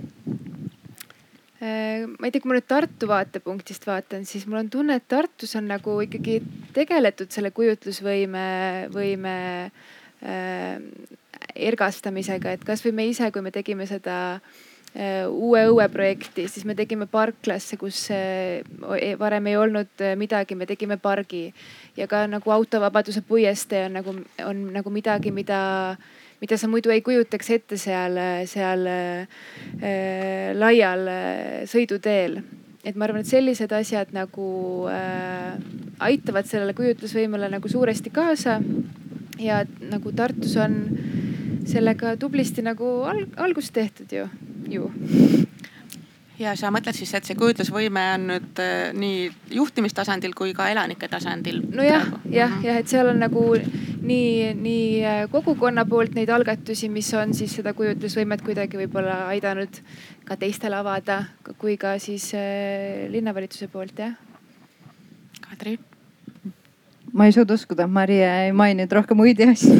[1.62, 5.54] ma ei tea, kui ma nüüd Tartu vaatepunktist vaatan, siis mul on tunne, et Tartus
[5.58, 6.40] on nagu ikkagi
[6.74, 8.46] tegeletud selle kujutlusvõime,
[8.90, 9.36] võime
[10.26, 10.82] äh,
[11.54, 16.76] ergastamisega, et kasvõi me ise, kui me tegime seda äh, uue õue projekti, siis me
[16.78, 18.62] tegime parklasse, kus äh,
[18.98, 21.46] e-, varem ei olnud äh, midagi, me tegime pargi.
[21.96, 25.62] Ja ka nagu autovabaduse puiestee on nagu, on nagu midagi, mida
[26.42, 28.18] mida sa muidu ei kujutaks ette seal,
[28.50, 32.40] seal äh, laial äh, sõiduteel.
[32.82, 34.46] et ma arvan, et sellised asjad nagu
[34.90, 35.54] äh,
[36.02, 38.58] aitavad sellele kujutlusvõimele nagu suuresti kaasa.
[39.38, 40.80] ja nagu Tartus on
[41.66, 44.26] sellega tublisti nagu al algust tehtud ju
[44.68, 44.90] ju
[46.42, 51.08] ja sa mõtled siis, et see kujutlusvõime on nüüd äh, nii juhtimistasandil kui ka elanike
[51.10, 51.62] tasandil?
[51.70, 57.12] nojah, jah, jah, et seal on nagu nii, nii äh, kogukonna poolt neid algatusi, mis
[57.18, 59.80] on siis seda kujutlusvõimet kuidagi võib-olla aidanud
[60.26, 61.22] ka teistel avada,
[61.62, 64.18] kui ka siis äh, linnavalitsuse poolt, jah.
[65.42, 65.78] Kadri
[67.12, 69.74] ma ei suuda uskuda, Maria ei maininud rohkem muid asju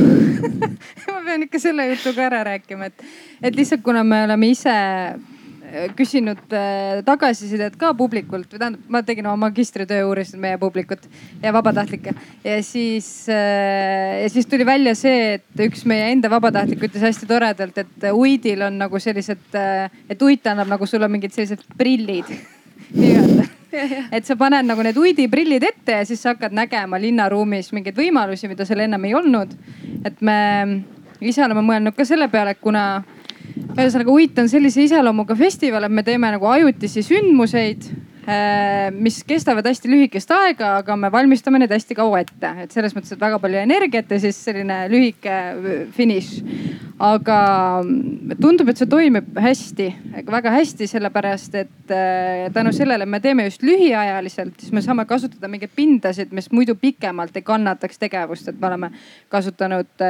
[1.13, 3.05] ma pean ikka selle jutu ka ära rääkima, et,
[3.41, 4.75] et lihtsalt kuna me oleme ise
[5.97, 11.07] küsinud äh, tagasisidet ka publikult või tähendab, ma tegin oma magistritöö, uurisin meie publikut
[11.43, 12.15] ja vabatahtlikke.
[12.45, 17.29] ja siis, äh, ja siis tuli välja see, et üks meie enda vabatahtlik ütles hästi
[17.31, 22.29] toredalt, et uitil on nagu sellised, äh, et uit annab nagu sulle mingid sellised prillid
[23.01, 23.49] nii-öelda
[24.13, 28.51] et sa paned nagu need uidiprillid ette ja siis sa hakkad nägema linnaruumis mingeid võimalusi,
[28.51, 29.55] mida seal ennem ei olnud.
[30.05, 30.37] et me
[31.23, 33.03] ise oleme mõelnud ka selle peale, et kuna
[33.73, 37.89] ühesõnaga Uit on sellise iseloomuga festival, et me teeme nagu ajutisi sündmuseid
[38.95, 43.15] mis kestavad hästi lühikest aega, aga me valmistame need hästi kaua ette, et selles mõttes,
[43.15, 46.37] et väga palju energiat ja siis selline lühike äh, finiš.
[47.03, 47.37] aga
[47.83, 49.89] mm, tundub, et see toimib hästi,
[50.29, 55.51] väga hästi, sellepärast et äh, tänu sellele me teeme just lühiajaliselt, siis me saame kasutada
[55.51, 58.93] mingeid pindasid, mis muidu pikemalt ei kannataks tegevust, et me oleme
[59.33, 60.07] kasutanud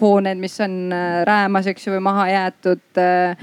[0.00, 0.94] hooneid, mis on
[1.26, 3.36] räämas, eks ju, või maha jäetud Äh,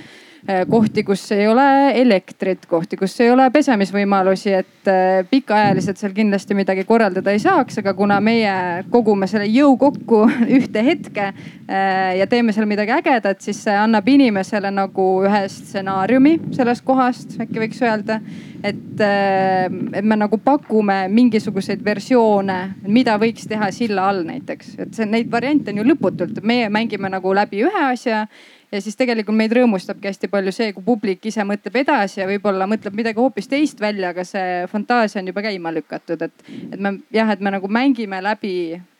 [0.69, 6.55] kohti, kus ei ole elektrit, kohti, kus ei ole pesemisvõimalusi, et äh, pikaajaliselt seal kindlasti
[6.57, 8.53] midagi korraldada ei saaks, aga kuna meie
[8.91, 10.23] kogume selle jõu kokku
[10.57, 16.37] ühte hetke äh, ja teeme seal midagi ägedat, siis see annab inimesele nagu ühe stsenaariumi
[16.55, 18.21] sellest kohast, äkki võiks öelda.
[18.63, 25.07] et, et me nagu pakume mingisuguseid versioone, mida võiks teha silla all näiteks, et see,
[25.07, 28.25] neid variante on ju lõputult, meie mängime nagu läbi ühe asja
[28.71, 32.67] ja siis tegelikult meid rõõmustabki hästi palju see, kui publik ise mõtleb edasi ja võib-olla
[32.69, 36.93] mõtleb midagi hoopis teist välja, aga see fantaasia on juba käima lükatud, et, et me
[37.13, 38.53] jah, et me nagu mängime läbi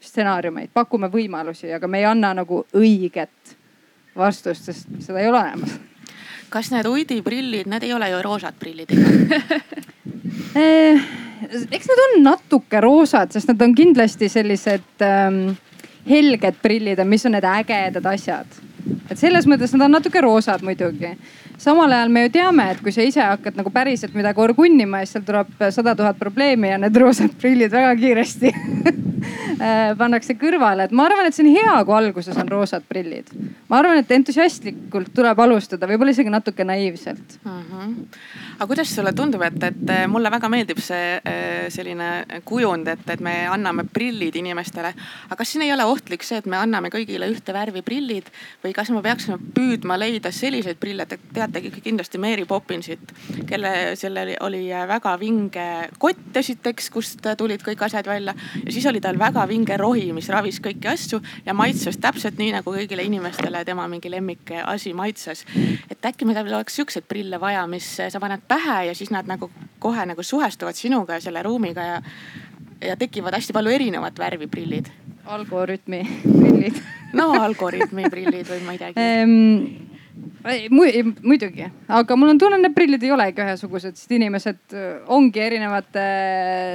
[0.03, 3.55] stsenaariumeid, pakume võimalusi, aga me ei anna nagu õiget
[4.17, 5.77] vastust, sest seda ei ole olemas.
[6.49, 9.59] kas need Uidi prillid, need ei ole ju roosad prillid ikka?
[10.59, 10.97] Eh,
[11.45, 15.51] eks need on natuke roosad, sest nad on kindlasti sellised ähm,
[16.09, 18.57] helged prillid, mis on need ägedad asjad
[19.09, 21.13] et selles mõttes nad on natuke roosad muidugi.
[21.59, 25.17] Samal ajal me ju teame, et kui sa ise hakkad nagu päriselt midagi orgunnima, siis
[25.17, 30.95] seal tuleb sada tuhat probleemi ja need roosad prillid väga kiiresti äh, pannakse kõrvale, et
[30.95, 33.31] ma arvan, et see on hea, kui alguses on roosad prillid.
[33.69, 37.65] ma arvan, et entusiastlikult tuleb alustada, võib-olla isegi natuke naiivselt mm.
[37.71, 43.05] -hmm aga kuidas sulle tundub, et, et mulle väga meeldib see äh, selline kujund, et,
[43.13, 44.91] et me anname prillid inimestele.
[45.29, 48.27] aga kas siin ei ole ohtlik see, et me anname kõigile ühte värvi prillid
[48.63, 51.19] või kas me peaksime püüdma leida selliseid prille, te
[51.49, 53.13] teategi kindlasti Mary Poppinsit,
[53.49, 55.65] kelle, sellel oli väga vinge
[56.01, 60.29] kott esiteks, kust tulid kõik asjad välja ja siis oli tal väga vinge rohi, mis
[60.29, 65.45] ravis kõiki asju ja maitses täpselt nii nagu kõigile inimestele tema mingi lemmik asi maitses.
[65.89, 69.51] et äkki meil oleks siukseid prille vaja, mis sa paned pähe ja siis nad nagu
[69.79, 72.01] kohe nagu suhestuvad sinuga ja selle ruumiga ja,
[72.81, 74.89] ja tekivad hästi palju erinevat värvi prillid.
[75.29, 76.01] Algorütmi
[76.41, 76.81] prillid
[77.13, 79.88] no algoritmi prillid või ma ei teagi ehm,
[80.71, 86.05] muidugi, aga mul on tunne, need prillid ei olegi ühesugused, sest inimesed äh, ongi erinevate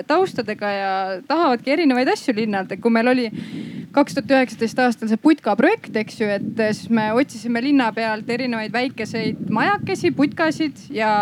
[0.09, 0.91] taustadega ja
[1.29, 3.29] tahavadki erinevaid asju linnalt, et kui meil oli
[3.95, 8.31] kaks tuhat üheksateist aastal see putka projekt, eks ju, et siis me otsisime linna pealt
[8.31, 11.15] erinevaid väikeseid majakesi, putkasid ja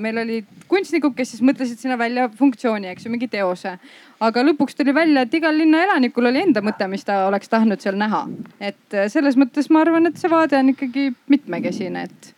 [0.00, 3.74] meil olid kunstnikud, kes siis mõtlesid sinna välja funktsiooni, eks ju, mingi teose.
[4.20, 7.80] Aga lõpuks tuli välja, et igal linna elanikul oli enda mõte, mis ta oleks tahtnud
[7.80, 8.26] seal näha.
[8.60, 12.34] et selles mõttes ma arvan, et see vaade on ikkagi mitmekesine, et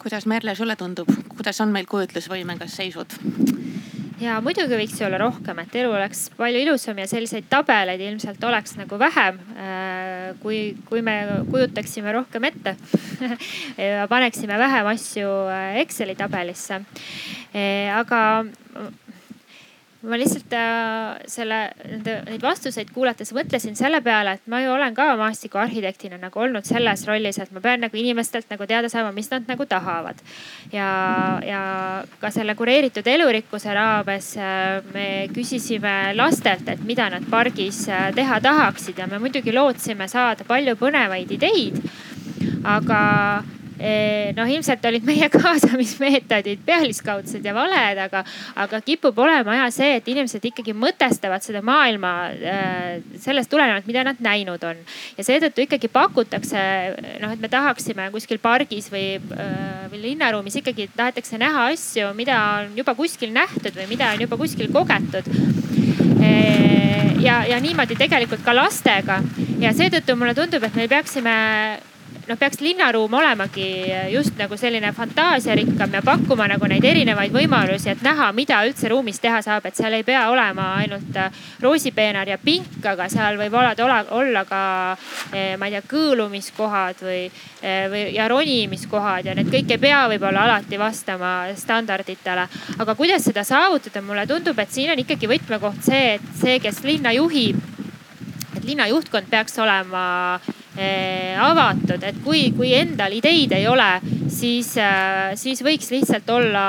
[0.00, 3.18] kuidas Merle, sulle tundub, kuidas on meil kujutlusvõimega seisud?
[4.20, 8.44] ja muidugi võiks ju olla rohkem, et elu oleks palju ilusam ja selliseid tabeleid ilmselt
[8.48, 9.40] oleks nagu vähem.
[9.56, 11.16] Äh, kui, kui me
[11.50, 12.76] kujutaksime rohkem ette
[13.88, 16.80] ja paneksime vähem asju äh, Exceli tabelisse.
[17.52, 18.20] Äh, aga
[20.04, 21.58] ma lihtsalt äh, selle,
[22.04, 27.06] neid vastuseid kuulates mõtlesin selle peale, et ma ju olen ka maastikuarhitektina nagu olnud selles
[27.08, 30.20] rollis, et ma pean nagu inimestelt nagu teada saama, mis nad nagu tahavad.
[30.72, 30.90] ja,
[31.46, 31.62] ja
[32.20, 38.40] ka selle kureeritud elurikkuse raames äh, me küsisime lastelt, et mida nad pargis äh, teha
[38.44, 41.80] tahaksid ja me muidugi lootsime saada palju põnevaid ideid.
[42.66, 43.00] aga
[44.36, 48.22] noh, ilmselt olid meie kaasamismeetodid pealiskaudsed ja valed, aga,
[48.64, 52.12] aga kipub olema ja see, et inimesed ikkagi mõtestavad seda maailma
[53.22, 54.80] sellest tulenevalt, mida nad näinud on.
[55.18, 56.62] ja seetõttu ikkagi pakutakse
[57.22, 59.18] noh, et me tahaksime kuskil pargis või,
[59.92, 64.40] või linnaruumis ikkagi tahetakse näha asju, mida on juba kuskil nähtud või mida on juba
[64.40, 65.28] kuskil kogetud
[67.26, 69.20] ja, ja niimoodi tegelikult ka lastega
[69.60, 71.36] ja seetõttu mulle tundub, et me peaksime
[72.26, 73.68] noh, peaks linnaruum olemagi
[74.12, 79.20] just nagu selline fantaasiarikkam ja pakkuma nagu neid erinevaid võimalusi, et näha, mida üldse ruumis
[79.22, 83.54] teha saab, et seal ei pea olema ainult äh, roosipeenar ja pink, aga seal võib
[83.54, 84.62] olla, olla ka
[85.32, 87.22] eh, ma ei tea, kõõlumiskohad või,
[87.62, 92.48] eh, või ja ronimiskohad ja need kõik ei pea võib-olla alati vastama standarditele.
[92.78, 96.82] aga kuidas seda saavutada, mulle tundub, et siin on ikkagi võtmekoht see, et see, kes
[96.84, 97.58] linna juhib,
[98.56, 100.06] et linna juhtkond peaks olema
[100.76, 103.88] avatud, et kui, kui endal ideid ei ole,
[104.32, 106.66] siis, eh, siis võiks lihtsalt olla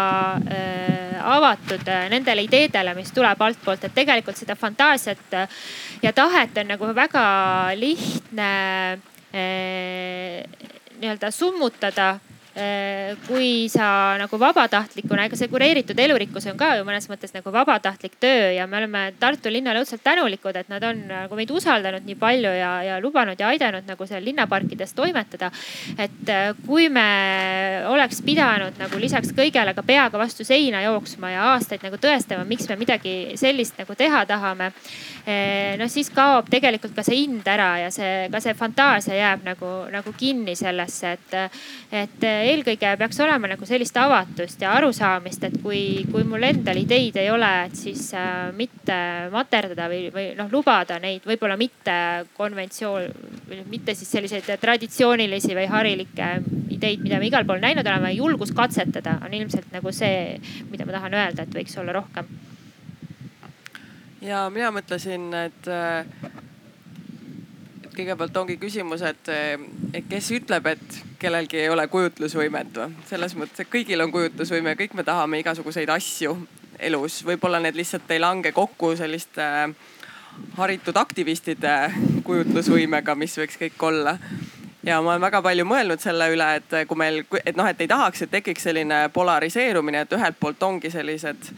[0.47, 5.35] eh, avatud nendele ideedele, mis tuleb altpoolt, et tegelikult seda fantaasiat
[6.03, 7.25] ja tahet on nagu väga
[7.75, 8.51] lihtne
[10.97, 12.15] nii-öelda summutada
[13.27, 18.15] kui sa nagu vabatahtlikuna, ega see kureeritud elurikkus on ka ju mõnes mõttes nagu vabatahtlik
[18.21, 22.17] töö ja me oleme Tartu linnale õudselt tänulikud, et nad on nagu meid usaldanud nii
[22.17, 25.51] palju ja, ja lubanud ja aidanud nagu seal linnaparkides toimetada.
[25.97, 31.45] et äh, kui me oleks pidanud nagu lisaks kõigele ka peaga vastu seina jooksma ja
[31.53, 34.71] aastaid nagu tõestama, miks me midagi sellist nagu teha tahame.
[35.27, 39.45] Äh, noh, siis kaob tegelikult ka see ind ära ja see, ka see fantaasia jääb
[39.45, 41.37] nagu, nagu kinni sellesse, et,
[41.91, 45.81] et eelkõige peaks olema nagu sellist avatust ja arusaamist, et kui,
[46.11, 48.97] kui mul endal ideid ei ole, et siis äh, mitte
[49.33, 51.97] materdada või, või noh, lubada neid võib-olla mitte
[52.37, 53.07] konventsioon,
[53.71, 56.31] mitte siis selliseid traditsioonilisi või harilikke
[56.77, 58.13] ideid, mida me igal pool näinud oleme.
[58.17, 60.39] julgus katsetada on ilmselt nagu see,
[60.71, 62.27] mida ma tahan öelda, et võiks olla rohkem.
[64.21, 65.71] ja mina mõtlesin, et
[67.97, 69.31] kõigepealt ongi küsimus, et,
[70.09, 72.95] kes ütleb, et kellelgi ei ole kujutlusvõimet või?
[73.09, 76.35] selles mõttes, et kõigil on kujutlusvõime, kõik me tahame igasuguseid asju
[76.79, 79.71] elus, võib-olla need lihtsalt ei lange kokku selliste äh,
[80.57, 81.73] haritud aktivistide
[82.25, 84.17] kujutlusvõimega, mis võiks kõik olla.
[84.83, 87.87] ja ma olen väga palju mõelnud selle üle, et kui meil, et noh, et ei
[87.87, 91.49] tahaks, et tekiks selline polariseerumine, et ühelt poolt ongi sellised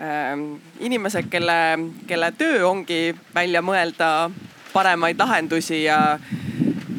[0.00, 0.32] äh,
[0.80, 1.58] inimesed, kelle,
[2.06, 3.02] kelle töö ongi
[3.34, 4.30] välja mõelda
[4.72, 6.18] paremaid lahendusi ja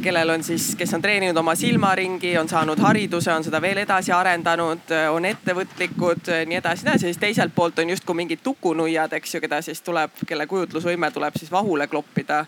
[0.03, 4.11] kellel on siis, kes on treeninud oma silmaringi, on saanud hariduse, on seda veel edasi
[4.11, 7.07] arendanud, on ettevõtlikud, nii edasi, nii edasi.
[7.07, 11.39] siis teiselt poolt on justkui mingid tukunuiad, eks ju, keda siis tuleb, kelle kujutlusvõime tuleb
[11.39, 12.45] siis vahule kloppida.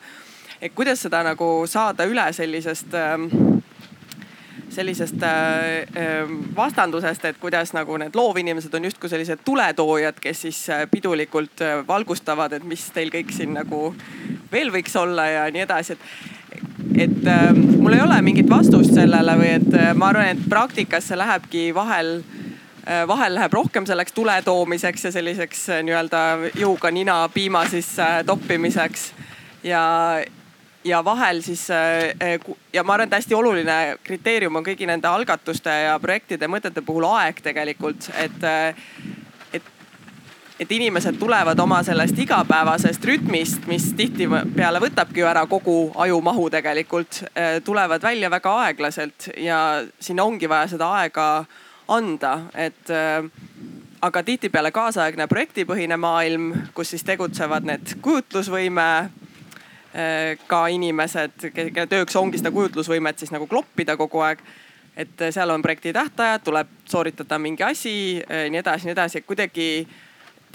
[0.62, 3.28] et kuidas seda nagu saada üle sellisest ähm,
[4.76, 10.84] sellisest äh, vastandusest, et kuidas nagu need loovinimesed on justkui sellised tuletoojad, kes siis äh,
[10.92, 13.94] pidulikult äh, valgustavad, et mis teil kõik siin nagu
[14.56, 16.34] veel võiks olla ja nii edasi, et
[16.96, 21.10] et äh, mul ei ole mingit vastust sellele või et äh, ma arvan, et praktikas
[21.10, 26.22] see lähebki vahel äh,, vahel läheb rohkem selleks tule toomiseks ja selliseks äh, nii-öelda
[26.56, 29.10] jõuga nina piima sisse toppimiseks.
[29.64, 29.84] ja,
[30.86, 32.40] ja vahel siis äh,
[32.74, 37.10] ja ma arvan, et hästi oluline kriteerium on kõigi nende algatuste ja projektide mõtete puhul
[37.12, 38.88] aeg tegelikult, et äh,
[40.60, 47.24] et inimesed tulevad oma sellest igapäevasest rütmist, mis tihtipeale võtabki ju ära kogu ajumahu tegelikult,
[47.36, 51.46] äh, tulevad välja väga aeglaselt ja sinna ongi vaja seda aega
[51.88, 52.90] anda, et
[54.02, 58.88] aga tihtipeale kaasaegne projektipõhine maailm, kus siis tegutsevad need kujutlusvõime
[59.96, 64.42] Äh, ka inimesed, kelle tööks ongi seda kujutlusvõimet siis nagu kloppida kogu aeg.
[64.96, 69.26] et seal on projekti tähtajad, tuleb sooritada mingi asi, äh, nii edasi, nii edasi, et
[69.28, 69.88] kuidagi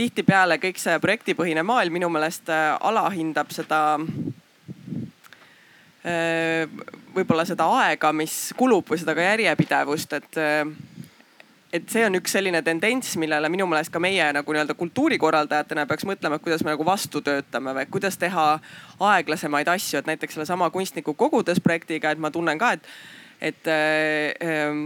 [0.00, 3.82] tihtipeale kõik see projektipõhine maailm minu meelest äh, alahindab seda
[6.00, 10.38] võib-olla seda aega, mis kulub või seda ka järjepidevust, et
[11.72, 16.06] et see on üks selline tendents, millele minu meelest ka meie nagu nii-öelda kultuurikorraldajatena peaks
[16.08, 18.46] mõtlema, et kuidas me nagu vastu töötame või kuidas teha
[19.12, 22.90] aeglasemaid asju, et näiteks sellesama kunstniku kogudes projektiga, et ma tunnen ka, et,
[23.52, 24.82] et äh,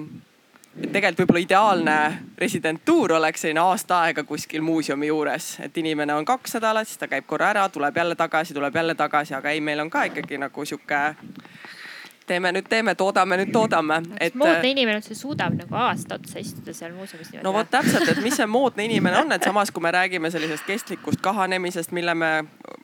[0.82, 1.96] et tegelikult võib-olla ideaalne
[2.38, 7.08] residentuur oleks selline aasta aega kuskil muuseumi juures, et inimene on kaks nädalat, siis ta
[7.08, 10.38] käib korra ära, tuleb jälle tagasi, tuleb jälle tagasi, aga ei, meil on ka ikkagi
[10.42, 11.02] nagu sihuke
[12.26, 14.00] teeme nüüd, teeme, toodame nüüd, toodame.
[14.20, 18.22] et moodne inimene üldse suudab nagu aasta otsa istuda seal muuseumis no vot täpselt, et
[18.24, 22.32] mis see moodne inimene on, et samas kui me räägime sellisest kestlikust kahanemisest, mille me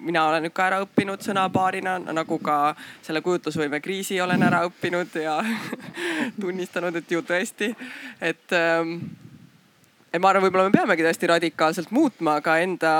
[0.00, 2.74] mina olen nüüd ka ära õppinud sõnapaarina, nagu ka
[3.06, 5.40] selle kujutlusvõime kriisi olen ära õppinud ja
[6.40, 7.72] tunnistanud, et ju tõesti,
[8.20, 8.96] et ähm,
[10.10, 12.92] et ma arvan, võib-olla me peamegi tõesti radikaalselt muutma ka enda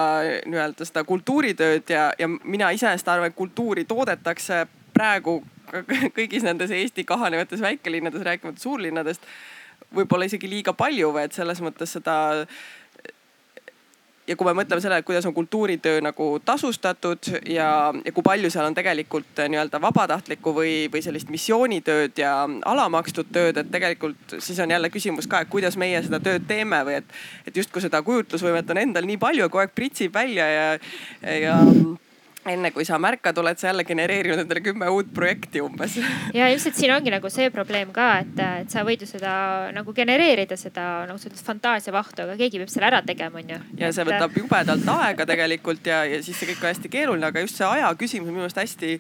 [0.47, 5.41] nii-öelda seda kultuuritööd ja, ja mina iseenesest arvan, et kultuuri toodetakse praegu
[6.19, 9.25] kõigis nendes Eesti kahanevates väikelinnades, rääkimata suurlinnadest,
[9.95, 12.17] võib-olla isegi liiga palju või et selles mõttes seda
[14.31, 17.69] ja kui me mõtleme sellele, kuidas on kultuuritöö nagu tasustatud ja,
[18.05, 22.35] ja kui palju seal on tegelikult nii-öelda vabatahtlikku või, või sellist missioonitööd ja
[22.71, 26.83] alamakstud tööd, et tegelikult siis on jälle küsimus ka, et kuidas meie seda tööd teeme
[26.87, 27.17] või et,
[27.47, 30.71] et justkui seda kujutlusvõimet on endal nii palju ja kogu aeg pritsib välja ja,
[31.41, 31.59] ja
[32.49, 35.99] enne kui sa märkad, oled sa jälle genereerinud endale kümme uut projekti umbes.
[36.35, 39.33] ja ilmselt siin ongi nagu see probleem ka, et, et sa võid ju seda
[39.77, 43.61] nagu genereerida seda nagu sellist fantaasiavahtu, aga keegi peab selle ära tegema, onju.
[43.81, 47.45] ja see võtab jubedalt aega tegelikult ja, ja siis see kõik on hästi keeruline, aga
[47.45, 48.97] just see aja küsimus on minu meelest hästi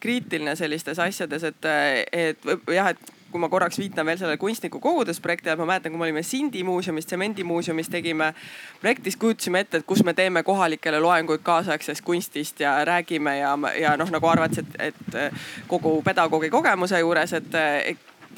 [0.00, 1.70] kriitiline sellistes asjades, et,
[2.12, 6.00] et jah, et kui ma korraks viitan veel sellele kunstniku kogudes projektile, ma mäletan, kui
[6.00, 8.32] me olime Sindi muuseumis, tsemendimuuseumis tegime
[8.80, 13.96] projektis, kujutasime ette, et kus me teeme kohalikele loenguid kaasaegsest kunstist ja räägime ja, ja
[14.00, 17.60] noh, nagu arvates, et, et kogu pedagoogi kogemuse juures, et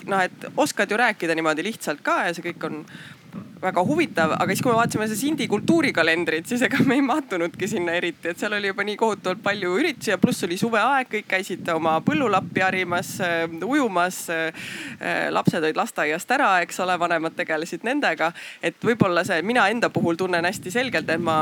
[0.07, 2.85] noh, et oskad ju rääkida niimoodi lihtsalt ka ja see kõik on
[3.61, 7.69] väga huvitav, aga siis, kui me vaatasime seda Sindi kultuurikalendrit, siis ega me ei mahtunudki
[7.69, 11.29] sinna eriti, et seal oli juba nii kohutavalt palju üritusi ja pluss oli suveaeg, kõik
[11.31, 13.17] käisid oma põllulappi harimas,
[13.67, 14.23] ujumas.
[15.31, 18.33] Lapsed olid lasteaiast ära, eks ole, vanemad tegelesid nendega,
[18.63, 21.41] et võib-olla see, mina enda puhul tunnen hästi selgelt, et ma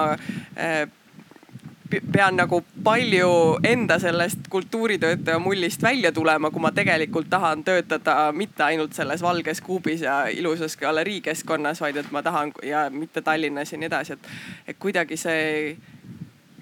[1.88, 3.30] pean nagu palju
[3.64, 9.60] enda sellest kultuuritöötaja mullist välja tulema, kui ma tegelikult tahan töötada mitte ainult selles valges
[9.60, 14.30] kuubis ja ilusas galeriikeskkonnas, vaid et ma tahan ja mitte Tallinnas ja nii edasi, et,
[14.68, 15.76] et kuidagi see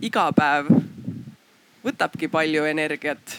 [0.01, 0.71] iga päev
[1.87, 3.39] võtabki palju energiat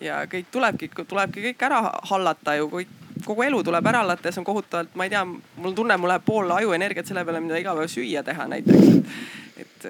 [0.00, 2.94] ja kõik tulebki, tulebki kõik ära hallata ju, kõik
[3.26, 6.10] kogu elu tuleb ära hallata ja see on kohutavalt, ma ei tea, mul tunne, mul
[6.12, 9.22] läheb pool ajuenergiat selle peale, mida iga päev süüa teha näiteks.
[9.58, 9.86] et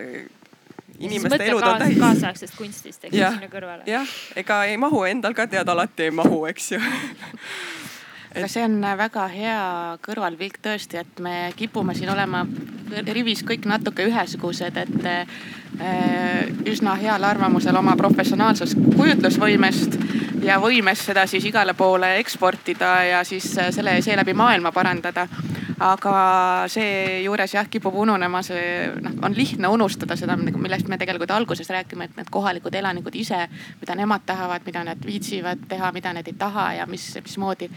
[0.98, 1.98] inimeste elud on täis.
[1.98, 3.86] kaasaegsest kunstist, eks ju, sinna kõrvale.
[3.86, 6.80] jah, ega ei mahu, endal ka tead alati ei mahu, eks ju
[8.36, 9.60] aga see on väga hea
[10.04, 12.44] kõrvalpilk tõesti, et me kipume siin olema
[13.12, 19.98] rivis kõik natuke ühesugused, et äh, üsna heal arvamusel oma professionaalsest kujutlusvõimest
[20.44, 25.26] ja võimest seda siis igale poole eksportida ja siis selle seeläbi maailma parandada
[25.78, 26.12] aga
[26.70, 32.08] seejuures jah, kipub ununema see, noh, on lihtne unustada seda, millest me tegelikult alguses räägime,
[32.08, 33.44] et need kohalikud elanikud ise,
[33.80, 37.70] mida nemad tahavad, mida nad viitsivad teha, mida nad ei taha ja mis, mismoodi.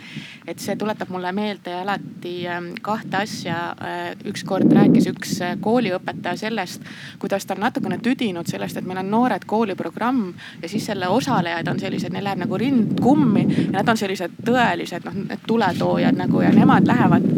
[0.47, 3.59] et see tuletab mulle meelde alati ähm, kahte asja.
[3.81, 6.85] Äh, ükskord rääkis üks äh, kooliõpetaja sellest,
[7.19, 10.31] kuidas ta on natukene tüdinud sellest, et meil on noored kooliprogramm
[10.61, 14.41] ja siis selle osalejad on sellised, neil läheb nagu rind kummi ja nad on sellised
[14.45, 17.29] tõelised noh, need tuletoojad nagu ja nemad lähevad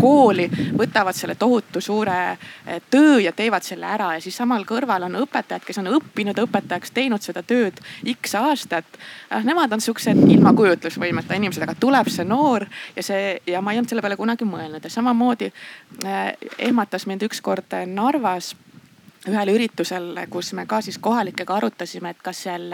[0.00, 5.08] kooli, võtavad selle tohutu suure eh, töö ja teevad selle ära ja siis samal kõrval
[5.08, 7.80] on õpetajad, kes on õppinud õpetajaks, teinud seda tööd
[8.14, 8.98] X aastat.
[9.30, 12.66] noh, nemad on siuksed ilma kujutlusvõimeta inimesed, aga tuleb see noor
[12.96, 16.20] ja see ja ma ei olnud selle peale kunagi mõelnud ja samamoodi eh,
[16.58, 18.54] ehmatas mind ükskord Narvas
[19.30, 22.68] ühel üritusel, kus me ka siis kohalikega arutasime, et kas seal,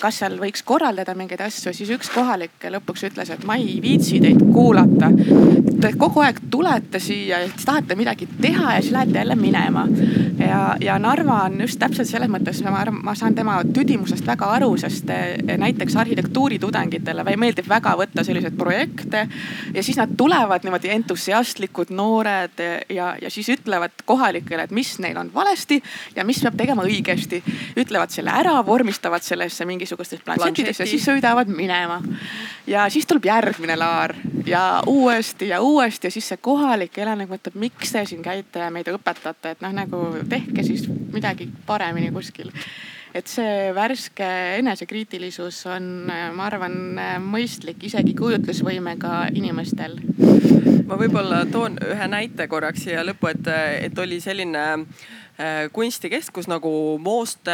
[0.00, 4.20] kas seal võiks korraldada mingeid asju, siis üks kohalik lõpuks ütles, et ma ei viitsi
[4.24, 5.10] teid kuulata.
[5.80, 9.86] Te kogu aeg tulete siia siis tahate midagi teha ja siis lähete jälle minema.
[10.38, 14.48] ja, ja Narva on just täpselt selles mõttes, ma arvan, ma saan tema tüdimusest väga
[14.56, 19.26] aru, sest eh, näiteks arhitektuuritudengitele meeldib väga võtta selliseid projekte
[19.74, 25.18] ja siis nad tulevad niimoodi entusiastlikud noored ja, ja siis ütlevad kohalikele, et mis neil
[25.20, 27.42] on valesti valesti ja mis peab tegema õigesti.
[27.76, 32.00] ütlevad selle ära, vormistavad sellesse mingisugustes planšettides ja siis sõidavad minema.
[32.66, 34.14] ja siis tuleb järgmine laar
[34.46, 38.70] ja uuesti ja uuesti ja siis see kohalik elanik mõtleb, miks te siin käite ja
[38.70, 42.52] meid õpetate, et noh, nagu tehke siis midagi paremini kuskil
[43.14, 44.26] et see värske
[44.58, 45.84] enesekriitilisus on,
[46.34, 50.00] ma arvan, mõistlik isegi kujutlusvõimega inimestel.
[50.84, 53.46] ma võib-olla toon ühe näite korraks siia lõppu, et,
[53.86, 55.23] et oli selline Äh,
[55.72, 57.50] kunstikeskus nagu Mooste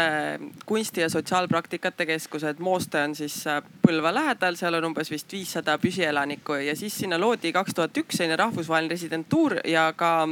[0.67, 5.33] kunsti- ja sotsiaalpraktikate keskus, et Mooste on siis äh, Põlva lähedal, seal on umbes vist
[5.33, 10.29] viissada püsielanikku ja siis sinna loodi kaks tuhat üks selline rahvusvaheline residentuur ja ka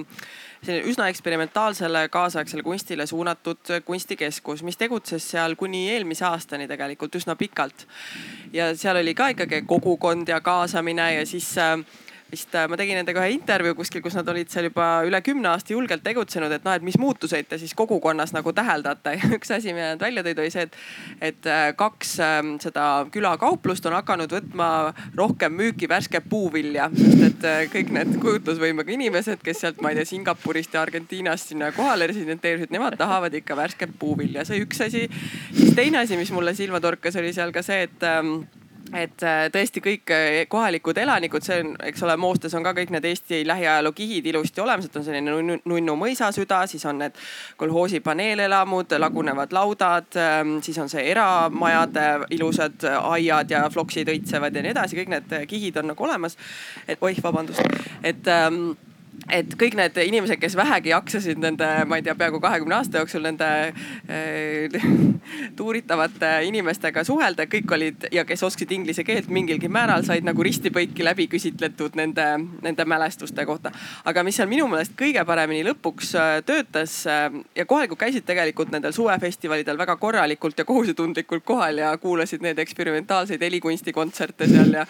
[0.62, 7.36] selline üsna eksperimentaalsele kaasaegsele kunstile suunatud kunstikeskus, mis tegutses seal kuni eelmise aastani tegelikult üsna
[7.36, 7.86] pikalt.
[8.52, 11.78] ja seal oli ka ikkagi kogukond ja kaasamine ja siis äh,
[12.30, 15.72] vist ma tegin nendega ühe intervjuu kuskil, kus nad olid seal juba üle kümne aasta
[15.72, 19.72] julgelt tegutsenud, et noh, et mis muutuseid te siis kogukonnas nagu täheldate ja üks asi,
[19.76, 20.76] mida nad välja tõid, oli see, et,
[21.30, 21.48] et
[21.78, 24.68] kaks ähm, seda külakauplust on hakanud võtma
[25.18, 30.10] rohkem müüki värsket puuvilja, sest et kõik need kujutlusvõimega inimesed, kes sealt, ma ei tea,
[30.12, 35.06] Singapurist ja Argentiinast sinna kohale residenteerisid, nemad tahavad ikka värsket puuvilja, see üks asi.
[35.54, 38.42] siis teine asi, mis mulle silma torkas, oli seal ka see, et ähm,
[38.96, 42.92] et äh, tõesti kõik äh, kohalikud elanikud, see on, eks ole, Moostes on ka kõik
[42.94, 45.34] need Eesti lähiajaloo kihid ilusti olemas, et on selline
[45.64, 47.18] nunnu mõisasüda, siis on need
[47.60, 54.64] kolhoosi paneelelamud, lagunevad laudad, ähm, siis on see eramajade ilusad aiad ja floksid õitsevad ja
[54.64, 56.36] nii edasi, kõik need kihid on nagu olemas.
[56.88, 57.60] et oih, vabandust,
[58.02, 58.72] et ähm,
[59.28, 63.24] et kõik need inimesed, kes vähegi jaksasid nende, ma ei tea, peaaegu kahekümne aasta jooksul
[63.26, 64.78] nende äh,
[65.58, 71.04] tuuritavate inimestega suhelda, kõik olid ja kes oskasid inglise keelt mingilgi määral, said nagu risti-põiki
[71.04, 72.26] läbi küsitletud nende,
[72.64, 73.72] nende mälestuste kohta.
[74.04, 78.72] aga mis seal minu meelest kõige paremini lõpuks äh, töötas äh, ja kohalikud käisid tegelikult
[78.72, 84.86] nendel suvefestivalidel väga korralikult ja kohusetundlikult kohal ja kuulasid neid eksperimentaalseid helikunstikontserte seal ja,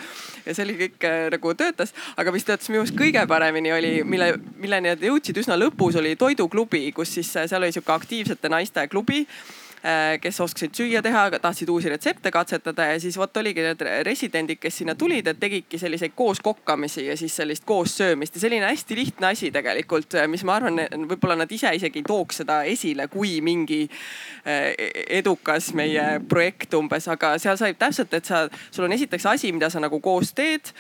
[0.47, 1.95] ja see oli kõik äh, nagu töötas.
[2.17, 6.17] aga mis töötas minu arust kõige paremini oli, mille milleni nad jõudsid üsna lõpus, oli
[6.19, 9.25] toiduklubi, kus siis seal oli sihuke aktiivsete naiste klubi
[9.85, 14.59] Äh, kes oskasid süüa teha, tahtsid uusi retsepte katsetada ja siis vot oligi need residendid,
[14.59, 18.67] kes sinna tulid, et tegidki selliseid koos kokkamisi ja siis sellist koos söömist ja selline
[18.67, 22.57] hästi lihtne asi tegelikult, äh, mis ma arvan, võib-olla nad ise isegi ei tooks seda
[22.67, 24.73] esile kui mingi äh,
[25.21, 29.71] edukas meie projekt umbes, aga seal sai täpselt, et sa, sul on esiteks asi, mida
[29.71, 30.75] sa nagu koos teed.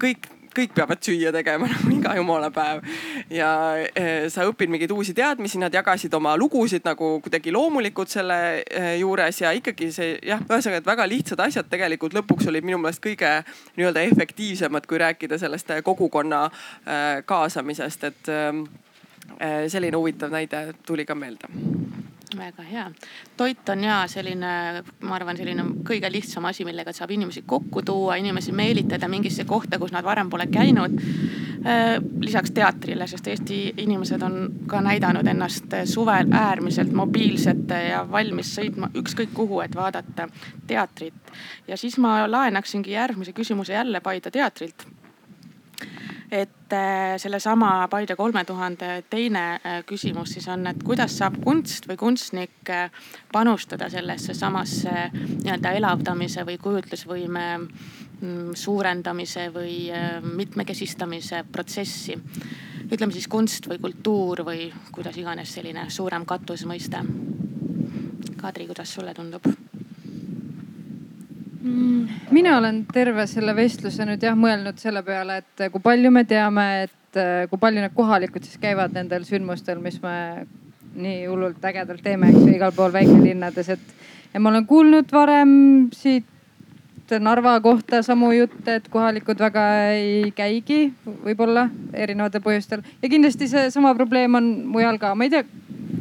[0.00, 0.24] kõik
[0.56, 2.84] kõik peavad süüa tegema nagu iga jumala päev.
[3.32, 8.38] ja eh, sa õpid mingeid uusi teadmisi, nad jagasid oma lugusid nagu kuidagi loomulikult selle
[8.62, 12.80] eh, juures ja ikkagi see jah, ühesõnaga, et väga lihtsad asjad tegelikult lõpuks olid minu
[12.82, 13.32] meelest kõige
[13.76, 16.46] nii-öelda efektiivsemad, kui rääkida sellest eh, kogukonna
[17.26, 18.28] kaasamisest, et
[19.72, 21.50] selline huvitav näide tuli ka meelde
[22.36, 22.90] väga hea.
[23.36, 28.16] toit on ja selline, ma arvan, selline kõige lihtsam asi, millega saab inimesi kokku tuua,
[28.16, 30.98] inimesi meelitada mingisse kohta, kus nad varem pole käinud.
[31.66, 38.54] Äh, lisaks teatrile, sest Eesti inimesed on ka näidanud ennast suvel äärmiselt mobiilsete ja valmis
[38.58, 40.28] sõitma ükskõik kuhu, et vaadata
[40.66, 41.14] teatrit.
[41.68, 44.86] ja siis ma laenaksingi järgmise küsimuse jälle Paide teatrilt
[46.30, 51.86] et äh, sellesama Paide kolme tuhande teine äh, küsimus siis on, et kuidas saab kunst
[51.88, 52.90] või kunstnik äh,
[53.32, 59.76] panustada sellesse samasse nii-öelda elavdamise või kujutlusvõime mm, suurendamise või
[60.22, 62.18] mitmekesistamise protsessi.
[62.90, 67.04] ütleme siis kunst või kultuur või kuidas iganes selline suurem katusmõiste.
[68.36, 69.65] Kadri, kuidas sulle tundub?
[71.66, 76.22] Mm, mina olen terve selle vestluse nüüd jah mõelnud selle peale, et kui palju me
[76.28, 80.46] teame, et äh, kui palju need kohalikud siis käivad nendel sündmustel, mis me
[80.94, 83.82] nii hullult ägedalt teeme, eks ju, igal pool väikelinnades, et.
[84.32, 85.56] ja ma olen kuulnud varem
[85.96, 86.32] siit
[87.22, 89.64] Narva kohta samu jutte, et kohalikud väga
[89.94, 92.82] ei käigi, võib-olla erinevatel põhjustel.
[92.98, 95.44] Ja kindlasti seesama probleem on mujal ka, ma ei tea,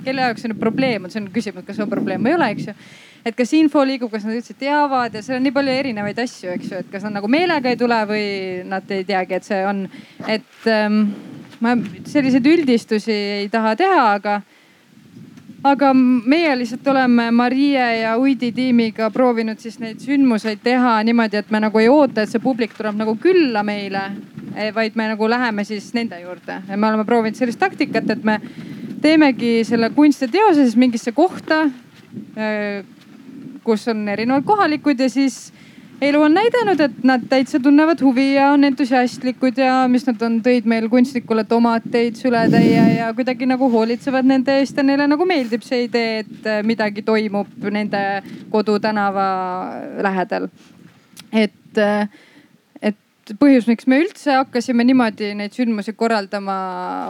[0.05, 2.49] kelle jaoks see nüüd probleem on, see on küsimus, kas on probleem või ei ole,
[2.55, 2.78] eks ju
[3.26, 6.51] et kas info liigub, kas nad üldse teavad ja seal on nii palju erinevaid asju,
[6.53, 8.28] eks ju, et kas nad nagu meelega ei tule või
[8.69, 9.86] nad ei teagi, et see on,
[10.30, 11.07] et ähm,
[11.63, 11.73] ma
[12.05, 14.41] selliseid üldistusi ei taha teha, aga
[15.65, 21.49] aga meie lihtsalt oleme Marie ja Uidi tiimiga proovinud siis neid sündmuseid teha niimoodi, et
[21.49, 24.03] me nagu ei oota, et see publik tuleb nagu külla meile,
[24.53, 26.59] eh, vaid me nagu läheme siis nende juurde.
[26.69, 28.38] Ja me oleme proovinud sellist taktikat, et me
[29.01, 31.63] teemegi selle kunstiteose siis mingisse kohta
[32.38, 32.86] eh,
[33.66, 35.49] kus on erinevad kohalikud ja siis
[36.01, 40.39] elu on näidanud, et nad täitsa tunnevad huvi ja on entusiastlikud ja mis nad on,
[40.43, 45.63] tõid meil kunstnikule tomateid, sületäie ja kuidagi nagu hoolitsevad nende eest ja neile nagu meeldib
[45.66, 48.03] see idee, et midagi toimub nende
[48.51, 49.28] kodutänava
[50.03, 50.49] lähedal.
[51.32, 52.09] et äh,
[53.34, 56.55] põhjus, miks me üldse hakkasime niimoodi neid sündmusi korraldama,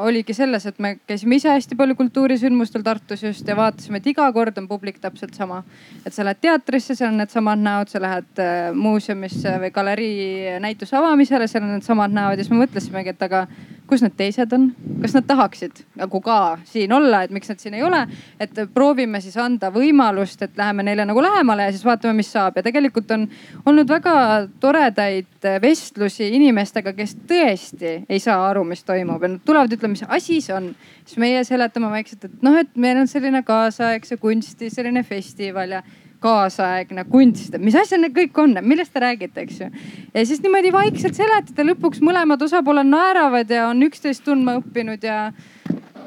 [0.06, 4.28] oligi selles, et me käisime ise hästi palju kultuurisündmustel Tartus just ja vaatasime, et iga
[4.36, 5.64] kord on publik täpselt sama.
[6.06, 10.96] et sa lähed teatrisse, seal on needsamad näod, sa lähed äh, muuseumisse või galerii näituse
[10.98, 13.48] avamisele, seal on needsamad näod ja siis me mõtlesimegi, et aga
[13.88, 14.70] kus need teised on,
[15.02, 18.02] kas nad tahaksid nagu ka siin olla, et miks nad siin ei ole.
[18.40, 22.58] et proovime siis anda võimalust, et läheme neile nagu lähemale ja siis vaatame, mis saab
[22.58, 23.28] ja tegelikult on
[23.66, 24.16] olnud väga
[24.60, 30.06] toredaid vestlusi inimestega, kes tõesti ei saa aru, mis toimub ja nad tulevad ütlema, mis
[30.08, 30.74] asi see on.
[31.06, 35.84] siis meie seletame vaikselt, et noh, et meil on selline kaasaegse kunsti selline festival ja
[36.26, 39.70] kaasaegne kunst, mis asjad need kõik on, millest te räägite, eks ju.
[40.14, 45.06] ja siis niimoodi vaikselt seletad ja lõpuks mõlemad osapooled naeravad ja on üksteist tundma õppinud
[45.06, 45.20] ja,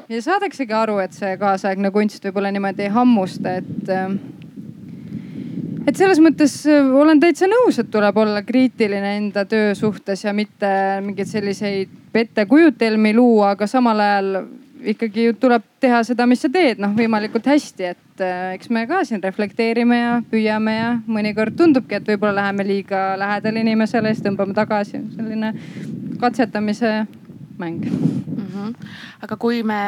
[0.09, 3.95] ja saadaksegi aru, et see kaasaegne kunst võib-olla niimoodi ei hammusta, et
[5.89, 10.69] et selles mõttes olen täitsa nõus, et tuleb olla kriitiline enda töö suhtes ja mitte
[11.05, 14.33] mingeid selliseid pettekujutelmi luua, aga samal ajal
[14.79, 18.85] ikkagi ju tuleb teha seda, mis sa teed, noh võimalikult hästi, et äh, eks me
[18.89, 24.25] ka siin reflekteerime ja püüame ja mõnikord tundubki, et võib-olla läheme liiga lähedale inimesele, siis
[24.25, 25.01] tõmbame tagasi.
[25.15, 25.53] selline
[26.19, 26.93] katsetamise
[27.59, 28.47] mäng mm.
[28.53, 28.73] -hmm.
[29.21, 29.81] aga kui me,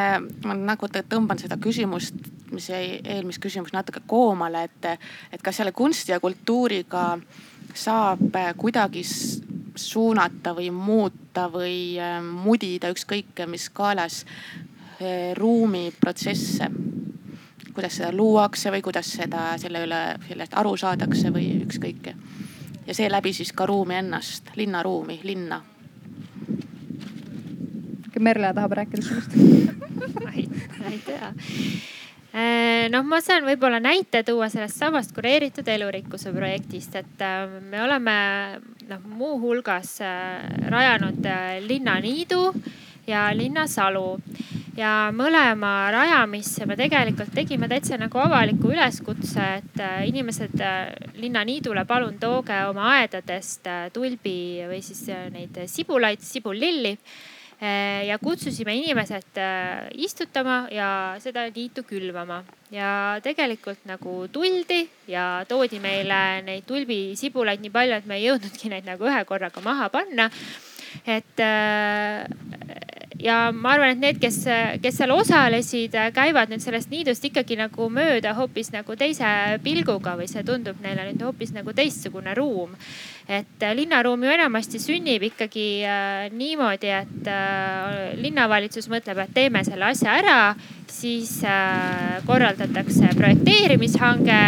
[0.46, 2.16] ma nagu tõmban seda küsimust,
[2.52, 5.00] mis jäi eelmist küsimust natuke koomale, et,
[5.32, 7.20] et kas selle kunsti ja kultuuriga
[7.74, 9.04] saab kuidagi
[9.76, 14.26] suunata või muuta või äh, mudida ükskõik mis skaalas
[15.38, 16.68] ruumiprotsesse,
[17.74, 22.14] kuidas seda luuakse või kuidas seda, selle üle, sellest aru saadakse või ükskõik.
[22.88, 25.62] ja seeläbi siis ka ruumi ennast, linnaruumi, linna.
[28.22, 29.32] Merle tahab rääkida sellest
[30.22, 31.32] ma ei, tea
[32.34, 37.82] eh, noh, ma saan võib-olla näite tuua sellest samast kureeritud elurikkuse projektist, et äh, me
[37.82, 38.16] oleme
[38.90, 39.98] noh, muuhulgas
[40.70, 41.26] rajanud
[41.66, 42.44] linnaniidu
[43.08, 44.06] ja linnasalu
[44.78, 51.84] ja mõlema rajamisse me tegelikult tegime täitsa nagu avaliku üleskutse, et äh, inimesed äh, linnaniidule,
[51.90, 55.04] palun tooge oma aedadest äh, tulbi või siis
[55.34, 56.98] neid sibulaid, sibullilli
[57.62, 59.38] ja kutsusime inimesed
[60.02, 60.88] istutama ja
[61.22, 62.40] seda niitu külvama
[62.74, 68.74] ja tegelikult nagu tuldi ja toodi meile neid tulbisibulaid nii palju, et me ei jõudnudki
[68.74, 70.32] neid nagu ühe korraga maha panna.
[71.06, 71.46] et
[73.20, 74.40] ja ma arvan, et need, kes,
[74.82, 80.30] kes seal osalesid, käivad nüüd sellest niidust ikkagi nagu mööda hoopis nagu teise pilguga või
[80.32, 82.76] see tundub neile nüüd hoopis nagu teistsugune ruum.
[83.28, 89.90] Et linnaruum ju enamasti sünnib ikkagi äh, niimoodi, et äh, linnavalitsus mõtleb, et teeme selle
[89.92, 90.40] asja ära,
[90.92, 94.42] siis äh, korraldatakse projekteerimishange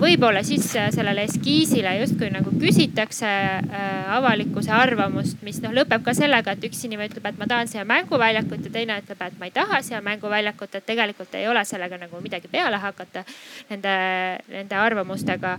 [0.00, 6.14] võib-olla siis äh, sellele eskiisile justkui nagu küsitakse äh, avalikkuse arvamust, mis noh lõpeb ka
[6.16, 9.48] sellega, et üks inimene ütleb, et ma tahan siia mänguväljakut ja teine ütleb, et ma
[9.48, 13.24] ei taha siia mänguväljakut, et tegelikult ei ole sellega nagu midagi peale hakata
[13.70, 13.94] nende,
[14.50, 15.56] nende arvamustega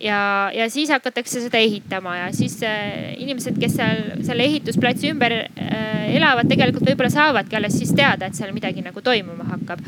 [0.00, 0.20] ja,
[0.54, 6.08] ja siis hakatakse seda ehitama ja siis äh, inimesed, kes seal selle ehitusplatsi ümber äh,
[6.16, 9.84] elavad, tegelikult võib-olla saavadki alles siis teada, et seal midagi nagu toimuma hakkab.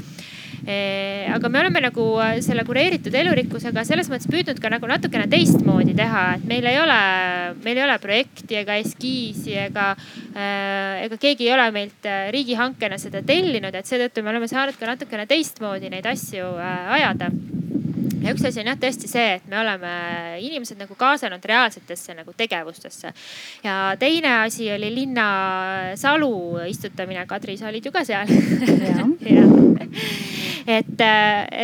[0.63, 5.25] Eh, aga me oleme nagu äh, selle kureeritud elurikkusega selles mõttes püüdnud ka nagu natukene
[5.27, 6.99] teistmoodi teha, et meil ei ole,
[7.65, 9.89] meil ei ole projekti ega eskiisi ega,
[10.37, 14.79] äh, ega keegi ei ole meilt äh, riigihankena seda tellinud, et seetõttu me oleme saanud
[14.79, 17.33] ka natukene teistmoodi neid asju ajada
[18.23, 19.93] ja üks asi on jah tõesti see, et me oleme
[20.43, 23.13] inimesed nagu kaasanud reaalsetesse nagu tegevustesse.
[23.65, 26.33] ja teine asi oli linnasalu
[26.69, 27.27] istutamine.
[27.27, 28.29] Kadri, sa olid ju ka seal.
[30.67, 31.01] et,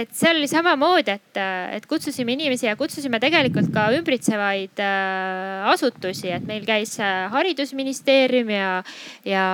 [0.00, 1.40] et see oli samamoodi, et,
[1.76, 8.50] et kutsusime inimesi ja kutsusime tegelikult ka ümbritsevaid äh, asutusi, et meil käis äh, haridusministeerium
[8.54, 8.70] ja,
[9.26, 9.46] ja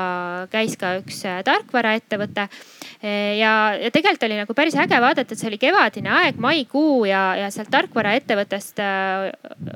[0.53, 2.49] käis ka üks äh, tarkvaraettevõte
[3.39, 7.35] ja, ja tegelikult oli nagu päris äge vaadata, et see oli kevadine aeg, maikuu ja,
[7.37, 9.27] ja sealt tarkvaraettevõttest äh,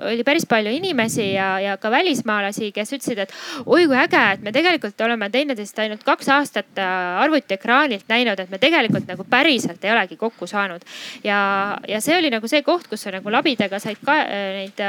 [0.09, 3.35] oli päris palju inimesi ja, ja ka välismaalasi, kes ütlesid, et
[3.67, 8.55] oi kui äge, et me tegelikult oleme teineteist ainult kaks aastat äh, arvutiekraanilt näinud, et
[8.55, 10.89] me tegelikult nagu päriselt ei olegi kokku saanud.
[11.25, 11.41] ja,
[11.89, 14.85] ja see oli nagu see koht, kus sa nagu labidaga said ka äh, neid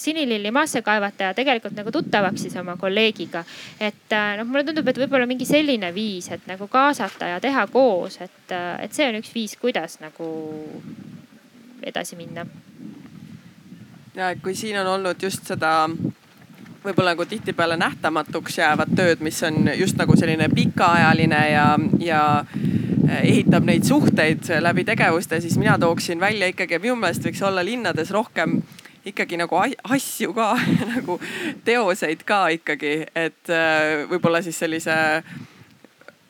[0.00, 3.44] sinililli maasse kaevata ja tegelikult nagu tuttavaks siis oma kolleegiga.
[3.80, 7.81] et noh, mulle tundub, et võib-olla mingi selline viis, et nagu kaasata ja teha koos
[7.82, 10.26] koos, et, et see on üks viis, kuidas nagu
[11.82, 12.46] edasi minna.
[14.14, 15.72] ja kui siin on olnud just seda
[16.82, 21.66] võib-olla nagu tihtipeale nähtamatuks jäävad tööd, mis on just nagu selline pikaajaline ja,
[22.02, 22.22] ja
[23.20, 28.10] ehitab neid suhteid läbi tegevuste, siis mina tooksin välja ikkagi, minu meelest võiks olla linnades
[28.14, 28.60] rohkem
[29.06, 30.52] ikkagi nagu asju ka
[30.94, 31.18] nagu
[31.66, 34.94] teoseid ka ikkagi, et äh, võib-olla siis sellise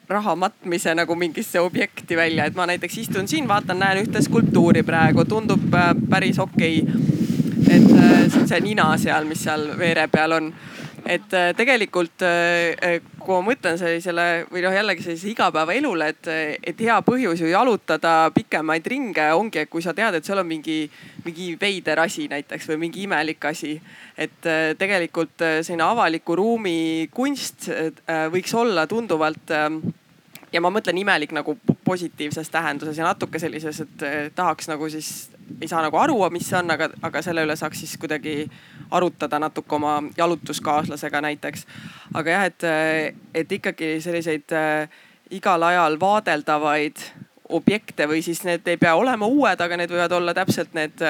[0.09, 4.83] raha matmise nagu mingisse objekti välja, et ma näiteks istun siin, vaatan, näen ühte skulptuuri
[4.83, 6.83] praegu, tundub äh, päris okei.
[6.83, 7.01] Okay..
[7.73, 10.53] et äh, see on see nina seal, mis seal veere peal on
[11.07, 12.25] et äh, tegelikult
[13.23, 16.31] kui ma mõtlen sellisele või noh, jällegi sellisele igapäevaelule, et,
[16.73, 20.49] et hea põhjus ju jalutada pikemaid ringe ongi, et kui sa tead, et seal on
[20.49, 20.85] mingi,
[21.27, 23.79] mingi veider asi näiteks või mingi imelik asi.
[24.17, 24.45] et
[24.79, 27.71] tegelikult selline avaliku ruumi kunst
[28.31, 29.55] võiks olla tunduvalt
[30.53, 34.05] ja ma mõtlen imelik nagu positiivses tähenduses ja natuke sellises, et
[34.35, 35.31] tahaks nagu siis,
[35.61, 38.45] ei saa nagu aru, mis see on, aga, aga selle üle saaks siis kuidagi
[38.91, 41.67] arutada natuke oma jalutuskaaslasega näiteks.
[42.15, 42.69] aga jah, et,
[43.35, 44.89] et ikkagi selliseid äh,
[45.31, 47.01] igal ajal vaadeldavaid
[47.53, 51.01] objekte või siis need ei pea olema uued, aga need võivad olla täpselt need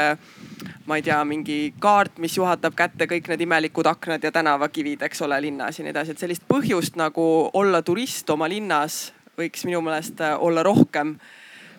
[0.87, 5.23] ma ei tea, mingi kaart, mis juhatab kätte kõik need imelikud aknad ja tänavakivid, eks
[5.23, 7.27] ole, linnas ja nii edasi, et sellist põhjust nagu
[7.59, 9.13] olla turist oma linnas
[9.43, 11.17] võiks minu meelest äh, olla rohkem.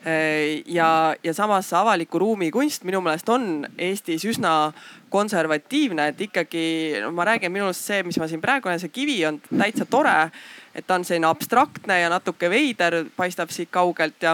[0.03, 4.73] Äh, ja, ja samas avaliku ruumi kunst minu meelest on Eestis üsna
[5.13, 6.65] konservatiivne, et ikkagi
[7.03, 9.85] no ma räägin, minu arust see, mis ma siin praegu näen, see kivi on täitsa
[9.85, 10.31] tore.
[10.73, 14.33] et ta on selline abstraktne ja natuke veider, paistab siit kaugelt ja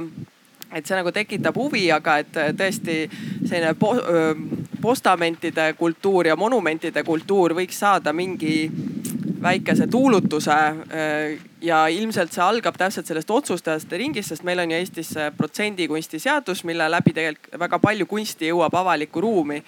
[0.73, 3.01] et see nagu tekitab huvi, aga et tõesti
[3.43, 3.91] selline po
[4.81, 8.69] postamentide kultuur ja monumentide kultuur võiks saada mingi
[9.41, 10.57] väikese tuulutuse.
[11.61, 16.64] ja ilmselt see algab täpselt sellest otsustajate ringist, sest meil on ju Eestis protsendikunsti seadus,
[16.64, 19.61] mille läbi tegelikult väga palju kunsti jõuab avalikku ruumi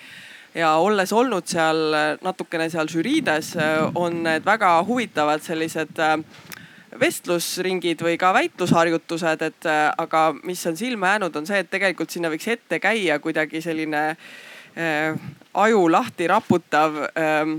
[0.56, 3.54] ja olles olnud seal natukene seal žüriides,
[3.96, 6.18] on need väga huvitavad sellised äh,
[7.00, 12.12] vestlusringid või ka väitlusharjutused, et äh, aga mis on silma jäänud, on see, et tegelikult
[12.12, 15.22] sinna võiks ette käia kuidagi selline äh,
[15.54, 17.54] aju lahti raputav äh,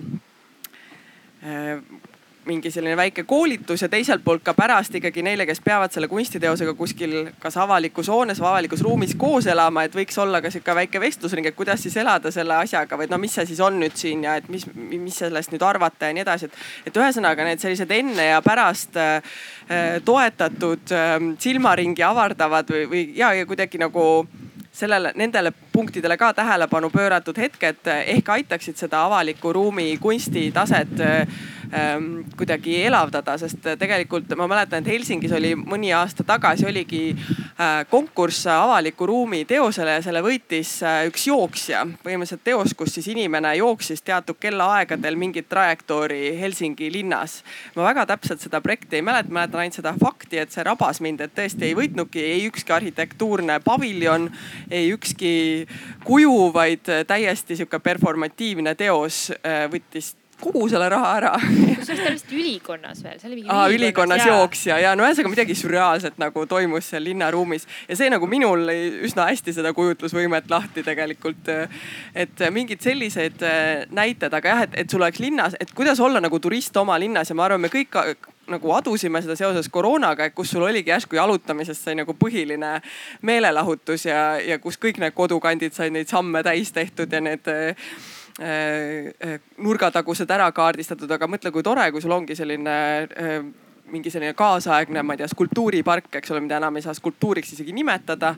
[1.49, 2.01] äh,
[2.47, 6.75] mingi selline väike koolitus ja teiselt poolt ka pärast ikkagi neile, kes peavad selle kunstiteosega
[6.75, 11.01] kuskil kas avalikus hoones või avalikus ruumis koos elama, et võiks olla ka sihuke väike
[11.03, 14.27] vestlusring, et kuidas siis elada selle asjaga või no mis see siis on nüüd siin
[14.27, 16.63] ja et mis, mis sellest nüüd arvata ja nii edasi, et.
[16.91, 19.35] et ühesõnaga need sellised enne ja pärast äh,
[20.05, 24.07] toetatud äh, silmaringi avardavad või, või ja, ja kuidagi nagu
[24.73, 31.35] sellele, nendele punktidele ka tähelepanu pööratud hetked ehk aitaksid seda avaliku ruumi kunstitaset ähm,
[32.37, 38.47] kuidagi elavdada, sest tegelikult ma mäletan, et Helsingis oli mõni aasta tagasi oligi äh, konkurss
[38.53, 41.85] avaliku ruumi teosele ja selle võitis äh, üks jooksja.
[42.05, 47.41] põhimõtteliselt teos, kus siis inimene jooksis teatud kellaaegadel mingit trajektoori Helsingi linnas.
[47.77, 51.25] ma väga täpselt seda projekti ei mäleta, mäletan ainult seda fakti, et see rabas mind,
[51.25, 54.29] et tõesti ei võitnudki ei ükski arhitektuurne paviljon,
[54.71, 55.33] ei ükski
[56.05, 60.13] kuju, vaid täiesti sihuke performatiivne teos äh, võttis
[60.43, 61.33] kogu selle raha ära.
[61.39, 65.33] kusjuures ta oli vist ülikonnas veel, see oli mingi Aa, ülikonnas jooksja ja no ühesõnaga
[65.35, 68.67] midagi sürreaalset nagu toimus seal linnaruumis ja see nagu minul
[69.07, 71.51] üsna hästi seda kujutlusvõimet lahti tegelikult.
[72.15, 76.21] et mingid sellised äh, näited, aga jah, et, et sul oleks linnas, et kuidas olla
[76.21, 77.97] nagu turist oma linnas ja ma arvan, me kõik
[78.51, 82.75] nagu adusime seda seoses koroonaga, et kus sul oligi järsku jalutamisest sai nagu põhiline
[83.23, 87.93] meelelahutus ja, ja kus kõik need kodukandid said neid samme täis tehtud ja need äh,
[88.39, 93.43] nurgatagused ära kaardistatud, aga mõtle, kui tore, kui sul ongi selline äh,
[93.93, 97.75] mingi selline kaasaegne, ma ei tea, skulptuuripark, eks ole, mida enam ei saa skulptuuriks isegi
[97.77, 98.35] nimetada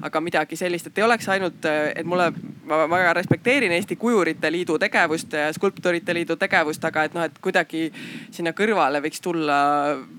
[0.00, 2.30] aga midagi sellist, et ei oleks ainult, et mulle,
[2.68, 7.36] ma väga respekteerin Eesti Kujurite Liidu tegevust ja Skulptorite Liidu tegevust, aga et noh, et
[7.42, 7.88] kuidagi
[8.32, 9.58] sinna kõrvale võiks tulla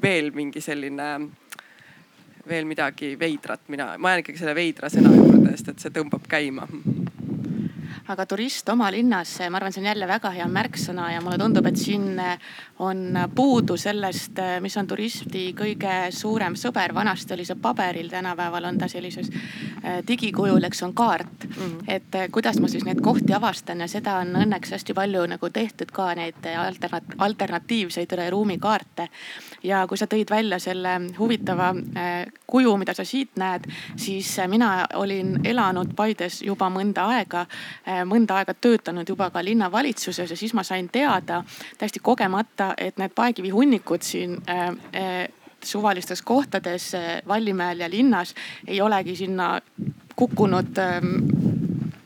[0.04, 1.10] veel mingi selline,
[2.48, 6.30] veel midagi veidrat, mina, ma jään ikkagi selle veidra sõna juurde, sest et see tõmbab
[6.30, 6.68] käima
[8.08, 11.68] aga turist oma linnas, ma arvan, see on jälle väga hea märksõna ja mulle tundub,
[11.70, 12.20] et siin
[12.84, 16.94] on puudu sellest, mis on turisti kõige suurem sõber.
[16.94, 21.56] vanasti oli see paberil, tänapäeval on ta sellises äh, digikujul, eks on kaart mm.
[21.56, 21.84] -hmm.
[21.88, 25.92] et kuidas ma siis neid kohti avastan ja seda on õnneks hästi palju nagu tehtud
[25.92, 29.10] ka neid alternat-, alternatiivseid ruumikaarte.
[29.64, 34.86] Ja kui sa tõid välja selle huvitava äh, kuju, mida sa siit näed, siis mina
[35.00, 37.46] olin elanud Paides juba mõnda aega
[37.88, 41.42] Äh, mõnda aega töötanud juba ka linnavalitsuses ja siis ma sain teada
[41.78, 45.18] täiesti kogemata, et need paekivihunnikud siin äh, äh,
[45.64, 46.92] suvalistes kohtades
[47.28, 48.34] Vallimäel ja linnas
[48.68, 49.62] ei olegi sinna
[50.16, 51.14] kukkunud ähm,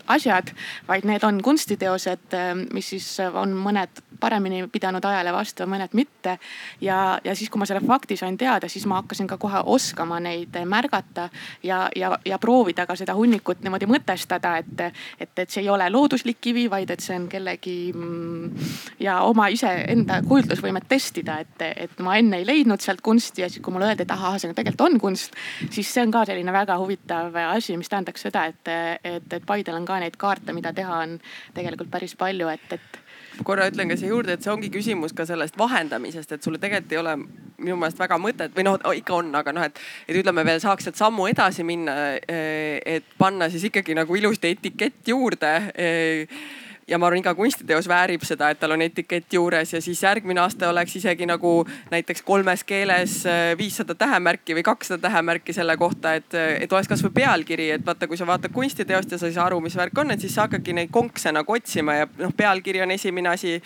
[0.08, 0.52] asjad,
[0.88, 2.36] vaid need on kunstiteosed,
[2.74, 6.38] mis siis on mõned paremini pidanud ajale vastu ja mõned mitte.
[6.82, 10.20] ja, ja siis, kui ma selle fakti sain teada, siis ma hakkasin ka kohe oskama
[10.20, 11.30] neid märgata
[11.64, 14.82] ja, ja, ja proovida ka seda hunnikut niimoodi mõtestada, et,
[15.20, 18.70] et, et see ei ole looduslik kivi, vaid et see on kellegi mm,
[19.04, 23.64] ja oma iseenda kujutlusvõimet testida, et, et ma enne ei leidnud sealt kunsti ja siis,
[23.64, 25.38] kui mulle öeldi, et ahah, see tegelikult on kunst,
[25.70, 28.74] siis see on ka selline väga huvitav asi, mis tähendaks seda, et,
[29.04, 31.18] et, et Paidel on ka neid kaarte, mida teha on
[31.56, 35.26] tegelikult päris palju, et, et korra ütlen ka siia juurde, et see ongi küsimus ka
[35.30, 39.34] sellest vahendamisest, et sulle tegelikult ei ole minu meelest väga mõtet või noh, ikka on,
[39.38, 41.98] aga noh, et, et ütleme veel saaks sealt sammu edasi minna.
[42.22, 46.40] Eh, et panna siis ikkagi nagu ilusti etikett juurde eh,
[46.88, 50.42] ja ma arvan, iga kunstiteos väärib seda, et tal on etikett juures ja siis järgmine
[50.42, 51.52] aasta oleks isegi nagu
[51.92, 57.12] näiteks kolmes keeles äh, viissada tähemärki või kakssada tähemärki selle kohta, et, et oleks kasvõi
[57.20, 60.16] pealkiri, et vaata, kui sa vaatad kunstiteost ja sa ei saa aru, mis värk on,
[60.16, 63.58] et siis sa hakkadki neid konkse nagu otsima ja noh, pealkiri on esimene asi.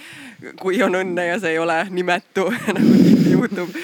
[0.59, 3.75] kui on õnne ja see ei ole nimetu nagu tihti juhtub.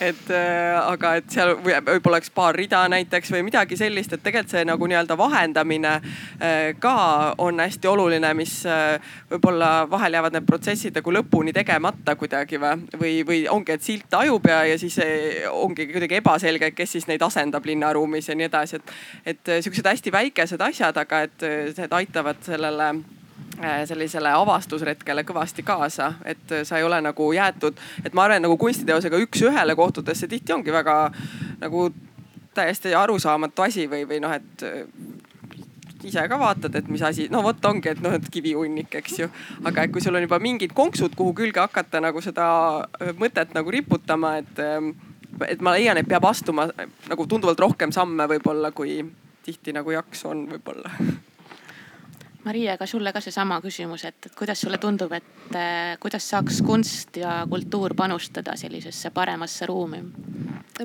[0.00, 4.52] Et äh, aga, et seal võib-olla oleks paar rida näiteks või midagi sellist, et tegelikult
[4.52, 6.96] see nagu nii-öelda vahendamine äh, ka
[7.42, 9.00] on hästi oluline, mis äh,
[9.30, 14.08] võib-olla vahel jäävad need protsessid nagu lõpuni tegemata kuidagi või, või, või ongi, et silt
[14.12, 14.98] tajub ja, ja siis
[15.50, 18.96] ongi kuidagi ebaselge, kes siis neid asendab linnaruumis ja nii edasi, et,
[19.34, 21.46] et siuksed hästi väikesed asjad, aga et
[21.76, 23.25] need aitavad sellele äh,
[23.88, 29.20] sellisele avastusretkele kõvasti kaasa, et sa ei ole nagu jäetud, et ma arvan, nagu kunstiteosega
[29.24, 30.96] üks-ühele kohtudes see tihti ongi väga
[31.60, 31.88] nagu
[32.56, 34.66] täiesti arusaamatu asi või, või noh, et
[36.06, 39.28] ise ka vaatad, et mis asi, no vot ongi, et noh, et kivihunnik, eks ju.
[39.66, 42.48] aga et kui sul on juba mingid konksud, kuhu külge hakata nagu seda
[43.00, 44.60] äh, mõtet nagu riputama, et,
[45.48, 46.68] et ma leian, et peab astuma
[47.10, 49.00] nagu tunduvalt rohkem samme võib-olla, kui
[49.46, 50.92] tihti nagu jaksu on võib-olla.
[52.46, 57.18] Maria, ka sulle ka seesama küsimus, et, kuidas sulle tundub, et äh, kuidas saaks kunst
[57.18, 60.04] ja kultuur panustada sellisesse paremasse ruumi?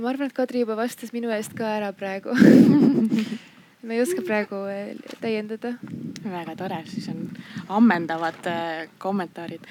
[0.02, 2.34] ma arvan, et Kadri juba vastas minu eest ka ära praegu
[3.86, 5.76] ma ei oska praegu eh, täiendada.
[6.24, 7.28] väga tore, siis on
[7.78, 9.68] ammendavad eh, kommentaarid.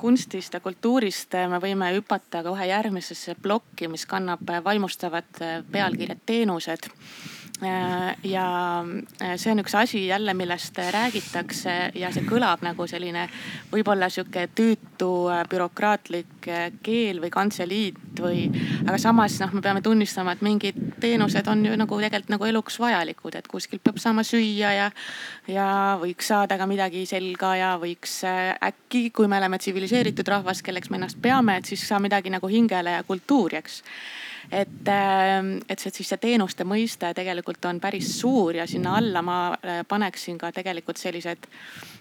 [0.00, 5.42] Kunstist ja kultuurist me võime hüpata kohe järgmisesse plokki, mis kannab vaimustavat
[5.72, 8.84] pealkirja teenused Äh, ja
[9.22, 13.24] äh, see on üks asi jälle, millest räägitakse ja see kõlab nagu selline
[13.72, 16.46] võib-olla sihuke tüütu äh, bürokraatlik
[16.82, 18.44] keel või kantseliit või.
[18.86, 22.78] aga samas noh, me peame tunnistama, et mingid teenused on ju nagu tegelikult nagu eluks
[22.78, 24.88] vajalikud, et kuskilt peab saama süüa ja.
[25.50, 25.68] ja
[26.00, 31.02] võiks saada ka midagi selga ja võiks äkki, kui me oleme tsiviliseeritud rahvas, kelleks me
[31.02, 33.82] ennast peame, et siis saa midagi nagu hingele ja kultuuri, eks
[34.52, 39.22] et, ähm, et see siis see teenuste mõiste tegelikult on päris suur ja sinna alla
[39.22, 41.48] ma äh, paneksin ka tegelikult sellised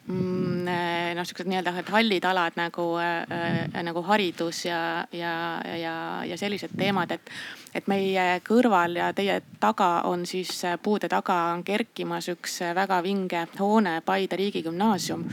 [0.08, 4.80] mm, äh, noh, siuksed nii-öelda hallid alad nagu äh,, nagu haridus ja,
[5.12, 5.34] ja,
[5.76, 5.96] ja,
[6.26, 7.32] ja sellised teemad, et,
[7.76, 13.48] et meie kõrval ja teie taga on siis puude taga on kerkimas üks väga vinge
[13.60, 15.26] hoone, Paide riigigümnaasium.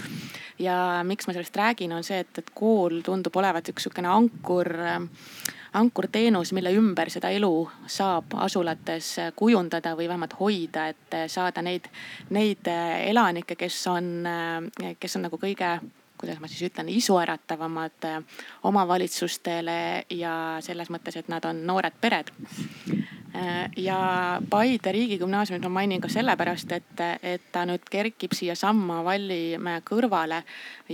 [0.59, 4.71] Ja miks ma sellest räägin, on see, et, et kool tundub olevat üks sihukene ankur
[4.79, 4.99] äh,
[5.75, 7.53] ankurteenus, mille ümber seda elu
[7.91, 11.89] saab asulates kujundada või vähemalt hoida, et saada neid,
[12.31, 14.11] neid elanikke, kes on,
[15.01, 15.77] kes on nagu kõige
[16.25, 18.07] kuidas ma siis ütlen, isuäratavamad
[18.65, 20.35] omavalitsustele ja
[20.65, 22.31] selles mõttes, et nad on noored pered.
[23.35, 29.81] Äh, ja Paide riigigümnaasiumit ma mainin ka sellepärast, et, et ta nüüd kerkib siiasamma Vallimäe
[29.83, 30.45] kõrvale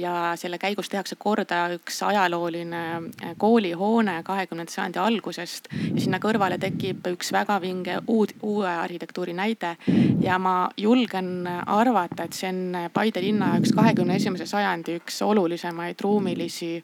[0.01, 5.69] ja selle käigus tehakse korda üks ajalooline äh, koolihoone kahekümnenda sajandi algusest.
[5.75, 9.77] ja sinna kõrvale tekib üks väga vinge uud, uue arhitektuuri näide
[10.25, 16.01] ja ma julgen arvata, et see on Paide linna jaoks kahekümne esimese sajandi üks olulisemaid
[16.01, 16.79] ruumilisi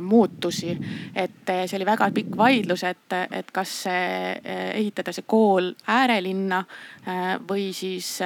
[0.00, 0.78] muutusi.
[1.14, 4.40] et äh, see oli väga pikk vaidlus, et, et kas äh,
[4.74, 6.64] ehitada see kool äärelinna
[7.48, 8.18] või siis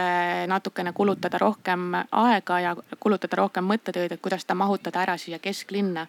[0.50, 6.06] natukene kulutada rohkem aega ja kulutada rohkem mõttetööd, et kuidas ta mahutada ära siia kesklinna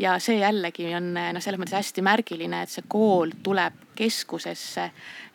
[0.00, 4.86] ja see jällegi on noh, selles mõttes hästi märgiline, et see kool tuleb keskusesse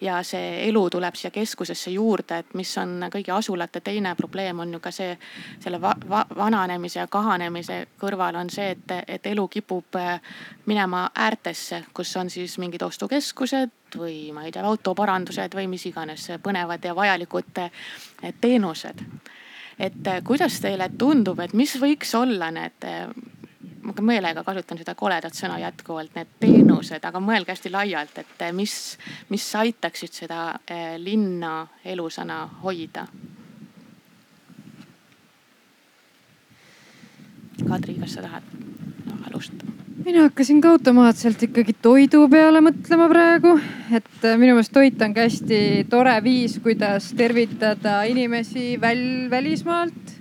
[0.02, 4.74] ja see elu tuleb siia keskusesse juurde, et mis on kõigi asulate teine probleem on
[4.74, 5.14] ju ka see,
[5.62, 10.18] selle va va vananemise ja kahanemise kõrval on see, et, et elu kipub äh,
[10.66, 16.28] minema äärtesse, kus on siis mingid ostukeskused või ma ei tea, autoparandused või mis iganes
[16.44, 17.72] põnevad ja vajalikud äh,
[18.42, 19.06] teenused.
[19.78, 22.90] Et äh, kuidas teile tundub, et mis võiks olla need
[23.86, 28.44] ma ka meelega kasutan seda koledat sõna jätkuvalt, need teenused, aga mõelge hästi laialt, et
[28.48, 28.74] eh, mis,
[29.30, 33.06] mis aitaksid seda eh, linna elusana hoida.
[37.66, 38.52] Kadri, kas sa tahad
[39.30, 39.72] alustada?
[40.06, 43.56] mina hakkasin ka automaatselt ikkagi toidu peale mõtlema praegu,
[43.90, 50.15] et eh, minu meelest toit on ka hästi tore viis, kuidas tervitada inimesi väl-, välismaalt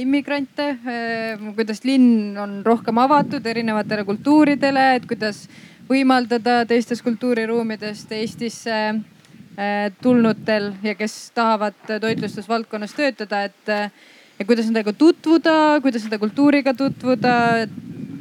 [0.00, 5.44] immigrante, äh, kuidas linn on rohkem avatud erinevatele kultuuridele, et kuidas
[5.88, 13.92] võimaldada teistest kultuuriruumidest Eestisse äh, tulnutel ja kes tahavad toitlustusvaldkonnas töötada, et
[14.38, 17.34] ja kuidas nendega tutvuda, kuidas nende kultuuriga tutvuda.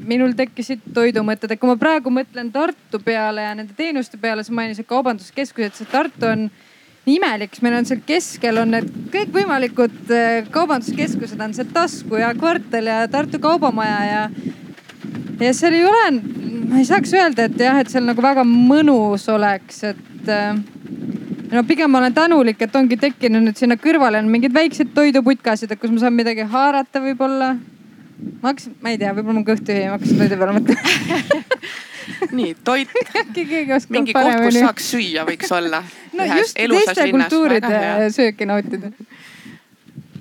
[0.06, 4.54] minul tekkisid toidumõtted, et kui ma praegu mõtlen Tartu peale ja nende teenuste peale, sa
[4.54, 6.44] mainisid kaubanduskeskusi, et see Tartu on
[7.06, 12.18] nii imelik, siis meil on seal keskel on need kõikvõimalikud äh, kaubanduskeskused on see Tasku
[12.18, 14.24] ja Kvartal ja Tartu Kaubamaja ja.
[15.42, 16.06] ja seal ei ole,
[16.72, 20.58] ma ei saaks öelda, et jah, et seal nagu väga mõnus oleks, et äh,
[21.54, 25.72] no pigem ma olen tänulik, et ongi tekkinud nüüd sinna kõrvale on mingid väiksed toiduputkasid,
[25.72, 27.54] et kus ma saan midagi haarata võib-olla.
[28.42, 31.44] ma hakkasin, ma ei tea, võib-olla mul kõht tühi, ma hakkasin toidu peale mõtlema
[32.38, 32.92] nii toit
[33.22, 35.84] äkki keegi oskab mingi koht, kus saaks süüa, võiks olla.
[36.14, 38.92] no just teiste kultuuride sööki nautida.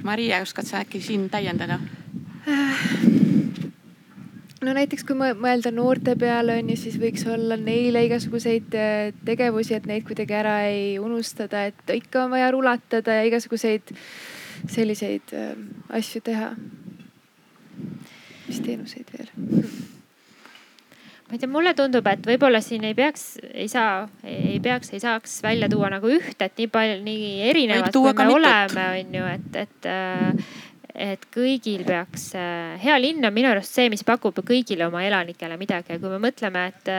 [0.04, 1.78] Maria, oskad sa äkki siin täiendada?
[4.64, 9.12] no näiteks kui mõ- mõelda noorte peale on ju, siis võiks olla neile igasuguseid äh,
[9.24, 13.94] tegevusi, et neid kuidagi ära ei unustada, et ikka on vaja rulatada ja igasuguseid
[14.72, 15.56] selliseid äh,
[16.00, 16.52] asju teha.
[18.48, 19.30] mis teenuseid veel?
[21.34, 25.00] Ma ei tea, mulle tundub, et võib-olla siin ei peaks, ei saa, ei peaks, ei
[25.02, 28.36] saaks välja tuua nagu ühte, et nii palju, nii erinevad, kui me mitut.
[28.36, 30.52] oleme, on ju, et, et äh,
[30.94, 32.28] et kõigil peaks,
[32.82, 36.20] hea linn on minu arust see, mis pakub kõigile oma elanikele midagi ja kui me
[36.22, 36.90] mõtleme, et,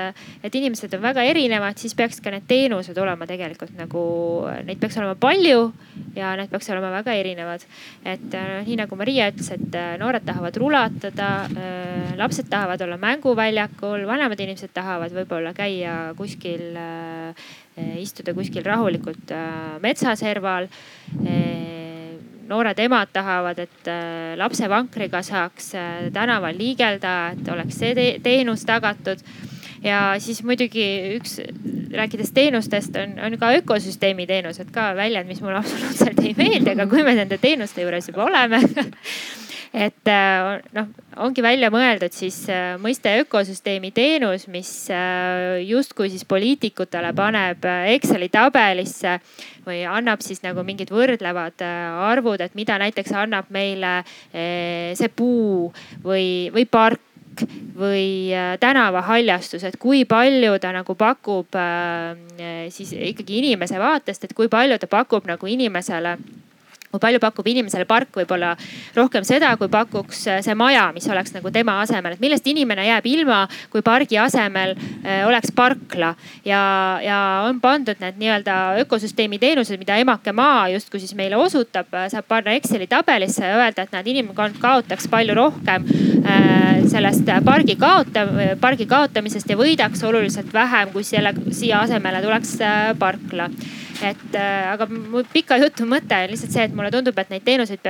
[0.43, 4.05] et inimesed on väga erinevad, siis peaks ka need teenused olema tegelikult nagu,
[4.67, 5.69] neid peaks olema palju
[6.17, 7.63] ja need peaks olema väga erinevad.
[8.03, 11.29] et äh, nii nagu Maria ütles, et äh, noored tahavad rulatada,
[12.19, 17.45] lapsed tahavad olla mänguväljakul, vanemad inimesed tahavad võib-olla käia kuskil äh,
[17.99, 20.69] istuda kuskil rahulikult äh, metsaserval
[22.49, 28.65] noored emad tahavad, et äh, lapsevankriga saaks äh, tänaval liigelda, et oleks see te teenus
[28.65, 29.21] tagatud.
[29.85, 30.85] ja siis muidugi
[31.19, 31.39] üks,
[31.93, 36.87] rääkides teenustest, on, on ka ökosüsteemi teenused ka väljend, mis mulle absoluutselt ei meeldi, aga
[36.89, 38.61] kui me nende teenuste juures juba oleme
[39.75, 40.09] et
[40.75, 40.87] noh,
[41.19, 42.37] ongi välja mõeldud siis
[42.79, 44.69] mõiste ökosüsteemi teenus, mis
[45.67, 49.17] justkui siis poliitikutele paneb Exceli tabelisse
[49.65, 53.97] või annab siis nagu mingid võrdlevad arvud, et mida näiteks annab meile
[54.31, 55.73] see puu
[56.05, 57.03] või, või park
[57.75, 58.31] või
[58.63, 61.57] tänavahaljastus, et kui palju ta nagu pakub
[62.71, 66.15] siis ikkagi inimese vaatest, et kui palju ta pakub nagu inimesele
[66.95, 68.53] kui palju pakub inimesele park võib-olla
[68.95, 73.09] rohkem seda, kui pakuks see maja, mis oleks nagu tema asemel, et millest inimene jääb
[73.11, 73.43] ilma,
[73.73, 76.13] kui pargi asemel äh, oleks parkla.
[76.47, 76.61] ja,
[77.03, 77.19] ja
[77.49, 82.55] on pandud need nii-öelda ökosüsteemi teenused, mida emake maa justkui siis meile osutab, saab panna
[82.55, 85.87] Exceli tabelisse ja öelda, et näed, inimkond kaotaks palju rohkem
[86.23, 88.27] äh, sellest pargi kaota-,
[88.61, 93.49] pargi kaotamisest ja võidaks oluliselt vähem, kui selle siia asemele tuleks äh, parkla
[94.03, 97.45] et äh, aga mu pika jutu mõte on lihtsalt see, et mulle tundub, et neid
[97.47, 97.89] teenuseid,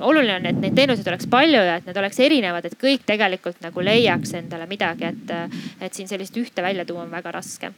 [0.00, 3.62] oluline on, et neid teenuseid oleks palju ja et need oleks erinevad, et kõik tegelikult
[3.64, 7.72] nagu leiaks endale midagi, et, et siin sellist ühte välja tuua on väga raske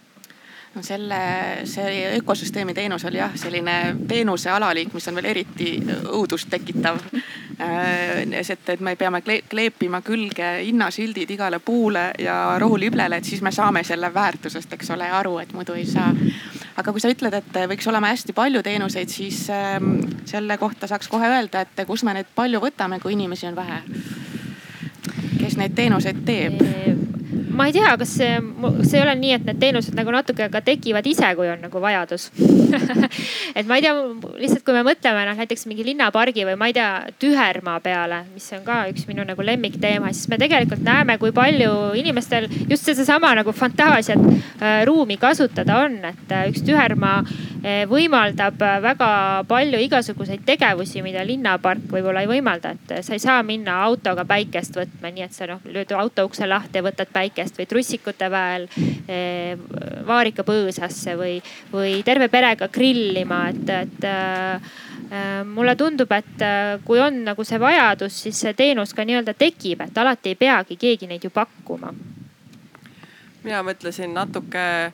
[0.74, 1.18] no selle,
[1.70, 5.70] see ökosüsteemi teenus oli jah, selline teenuse alaliik, mis on veel eriti
[6.10, 6.98] õudust tekitav.
[7.58, 13.84] et, et me peame kleepima külge hinnasildid igale puule ja rohuliblele, et siis me saame
[13.84, 16.10] selle väärtusest, eks ole, aru, et muidu ei saa.
[16.76, 21.08] aga kui sa ütled, et võiks olema hästi palju teenuseid, siis ähm, selle kohta saaks
[21.08, 23.82] kohe öelda, et kus me neid palju võtame, kui inimesi on vähe.
[25.44, 26.62] Kes neid teenuseid teeb?
[27.54, 28.34] ma ei tea, kas see,
[28.82, 31.82] see ei ole nii, et need teenused nagu natuke ka tekivad ise, kui on nagu
[31.82, 32.28] vajadus.
[33.58, 33.92] Et ma ei tea,
[34.40, 36.88] lihtsalt kui me mõtleme noh näiteks mingi linnapargi või ma ei tea,
[37.22, 41.94] Tühermaa peale, mis on ka üks minu nagu lemmikteema, siis me tegelikult näeme, kui palju
[42.00, 48.58] inimestel just sedasama nagu fantaasiat äh, ruumi kasutada on, et äh, üks Tühermaa äh, võimaldab
[48.82, 49.10] väga
[49.48, 54.80] palju igasuguseid tegevusi, mida linnapark võib-olla ei võimalda, et sa ei saa minna autoga päikest
[54.80, 58.68] võtma, nii et sa noh lööd auto ukse lahti ja võtad päikest või trussikute väel
[60.06, 61.38] vaarika põõsasse või,
[61.72, 67.60] või terve perega grillima, et, et äh, mulle tundub, et äh, kui on nagu see
[67.60, 71.92] vajadus, siis see teenus ka nii-öelda tekib, et alati ei peagi keegi neid ju pakkuma.
[73.44, 74.92] mina mõtlesin natuke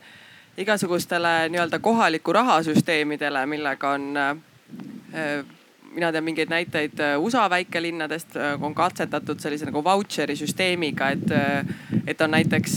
[0.59, 5.45] igasugustele nii-öelda kohaliku rahasüsteemidele, millega on äh,
[5.95, 11.33] mina tean mingeid näiteid USA väikelinnadest, on katsetatud sellise nagu vautšeri süsteemiga, et,
[12.07, 12.77] et on näiteks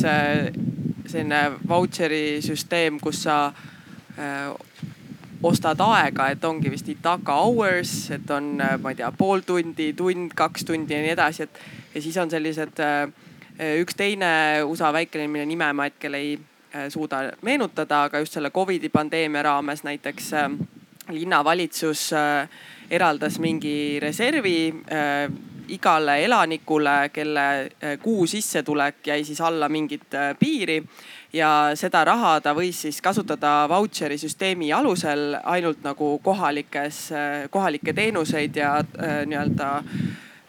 [1.05, 3.53] selline vautšeri süsteem, kus sa
[5.43, 10.31] ostad aega, et ongi vist Itaka hours, et on, ma ei tea, pool tundi, tund,
[10.35, 11.61] kaks tundi ja nii edasi, et.
[11.93, 12.79] ja siis on sellised,
[13.83, 14.33] üks teine
[14.65, 16.37] USA väikelinn, mille nime ma hetkel ei
[16.89, 20.31] suuda meenutada, aga just selle Covidi pandeemia raames näiteks
[21.11, 22.09] linnavalitsus
[22.93, 24.73] eraldas mingi reservi
[25.73, 27.45] igale elanikule, kelle
[28.03, 30.83] kuu sissetulek jäi siis alla mingit piiri.
[31.33, 37.07] Ja seda raha ta võis siis kasutada vautšeri süsteemi alusel ainult nagu kohalikes,
[37.49, 38.75] kohalikke teenuseid ja
[39.25, 39.71] nii-öelda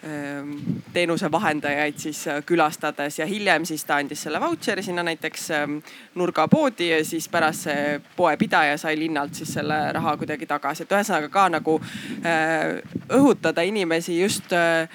[0.05, 0.51] Ehm,
[0.93, 5.77] teenuse vahendajaid siis äh, külastades ja hiljem siis ta andis selle vautšeri sinna näiteks ähm,
[6.15, 11.31] nurgapoodi ja siis pärast see poepidaja sai linnalt siis selle raha kuidagi tagasi, et ühesõnaga
[11.33, 12.83] ka nagu äh,
[13.17, 14.93] õhutada inimesi just äh,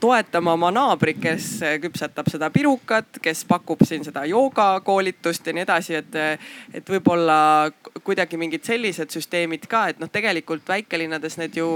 [0.00, 1.48] toetama oma naabrit, kes
[1.82, 6.16] küpsetab seda pirukat, kes pakub siin seda joogakoolitust ja nii edasi, et,
[6.72, 7.36] et võib-olla
[8.00, 11.68] kuidagi mingid sellised süsteemid ka, et noh, tegelikult väikelinnades need ju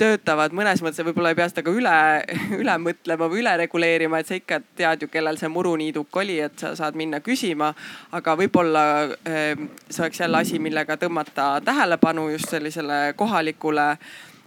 [0.00, 1.94] töötavad mõnes mõttes, võib-olla ei pea seda ka üle,
[2.62, 6.58] üle mõtlema või üle reguleerima, et sa ikka tead ju, kellel see muruniiduk oli, et
[6.58, 7.72] sa saad minna küsima.
[8.12, 8.84] aga võib-olla
[9.28, 13.96] ehm, see oleks jälle asi, millega tõmmata tähelepanu just sellisele kohalikule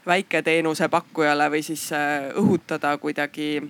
[0.06, 3.62] väiketeenuse pakkujale või siis äh, õhutada kuidagi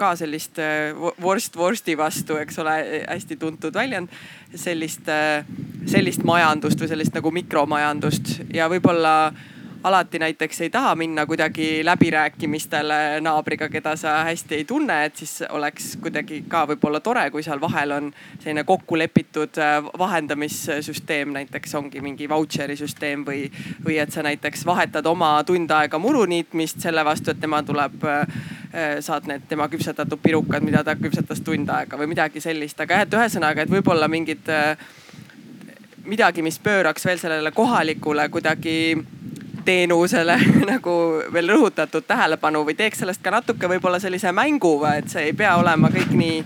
[0.00, 2.76] ka sellist äh, vorst vorsti vastu, eks ole,
[3.08, 4.08] hästi tuntud väljend.
[4.54, 5.44] sellist, äh,
[5.86, 9.32] sellist majandust või sellist nagu mikromajandust ja võib-olla
[9.82, 15.42] alati näiteks ei taha minna kuidagi läbirääkimistele naabriga, keda sa hästi ei tunne, et siis
[15.50, 21.74] oleks kuidagi ka võib-olla tore, kui seal vahel on selline kokku lepitud äh, vahendamissüsteem, näiteks
[21.74, 23.44] ongi mingi vautšeri süsteem või,
[23.84, 28.06] või et sa näiteks vahetad oma tund aega muru niitmist selle vastu, et tema tuleb
[28.06, 28.26] äh,
[29.00, 33.08] saad need tema küpsetatud pirukad, mida ta küpsetas tund aega või midagi sellist, aga jah,
[33.08, 34.76] et ühesõnaga, et võib-olla mingid äh,
[36.06, 38.76] midagi, mis pööraks veel sellele kohalikule kuidagi
[39.64, 40.36] teenusele
[40.72, 40.94] nagu
[41.32, 45.56] veel rõhutatud tähelepanu või teeks sellest ka natuke võib-olla sellise mängu, et see ei pea
[45.60, 46.42] olema kõik nii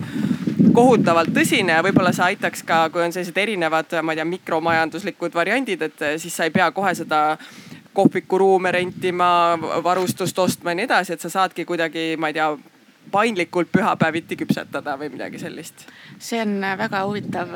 [0.77, 5.33] kohutavalt tõsine ja võib-olla see aitaks ka, kui on sellised erinevad, ma ei tea, mikromajanduslikud
[5.33, 7.21] variandid, et siis sa ei pea kohe seda
[7.97, 9.29] kohvikuruume rentima,
[9.83, 12.51] varustust ostma ja nii edasi, et sa saadki kuidagi, ma ei tea
[13.11, 15.87] paindlikult pühapäeviti küpsetada või midagi sellist.
[16.19, 17.53] see on väga huvitav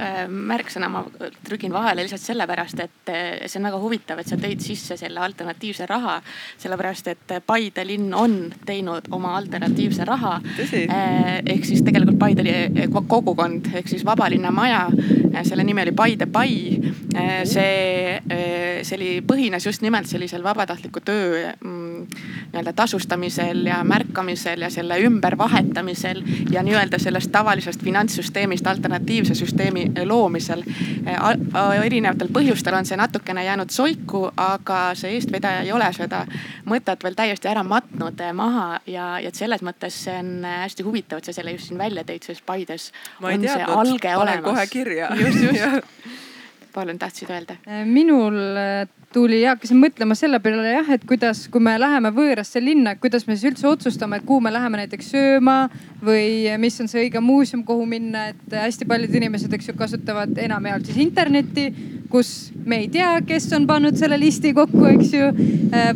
[0.00, 1.02] Äh, märksõna ma
[1.44, 5.20] trügin vahele lihtsalt sellepärast, et äh, see on väga huvitav, et sa tõid sisse selle
[5.20, 6.20] alternatiivse raha.
[6.60, 8.36] sellepärast, et Paide linn on
[8.66, 10.38] teinud oma alternatiivse raha.
[10.60, 14.86] Äh, ehk siis tegelikult Paide kogukond ehk siis Vabalinna maja,
[15.44, 16.80] selle nimi oli Paide Pai.
[17.44, 18.20] see,
[18.86, 22.04] see oli, põhines just nimelt sellisel vabatahtliku töö mm,
[22.52, 30.62] nii-öelda tasustamisel ja märkamisel ja selle ümbervahetamisel ja nii-öelda sellest tavalisest finantssüsteemist alternatiivse süsteemi loomisel.
[31.84, 36.24] erinevatel põhjustel on see natukene jäänud soiku, aga see eestvedaja ei ole seda
[36.68, 41.30] mõtet veel täiesti ära matnud maha ja, ja selles mõttes see on hästi huvitav, et
[41.30, 42.90] sa selle just siin välja tõid, sest Paides
[43.20, 44.44] on teadnud, see alge olemas.
[44.44, 45.10] kohe kirja.
[45.20, 45.94] just, just
[46.74, 47.56] palun, tahtsid öelda?
[47.84, 48.36] minul
[49.12, 53.26] tuli ja hakkasin mõtlema selle peale jah, et kuidas, kui me läheme võõrasse linna, kuidas
[53.26, 55.56] me siis üldse otsustame, et kuhu me läheme näiteks sööma
[56.04, 60.38] või mis on see õige muuseum, kuhu minna, et hästi paljud inimesed, eks ju, kasutavad
[60.38, 61.66] enamjaolt siis internetti,
[62.10, 65.28] kus me ei tea, kes on pannud selle listi kokku, eks ju.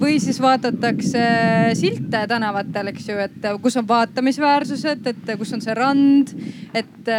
[0.01, 1.23] või siis vaadatakse
[1.79, 6.35] silte tänavatel, eks ju, et kus on vaatamisväärsused, et kus on see rand.
[6.75, 7.11] et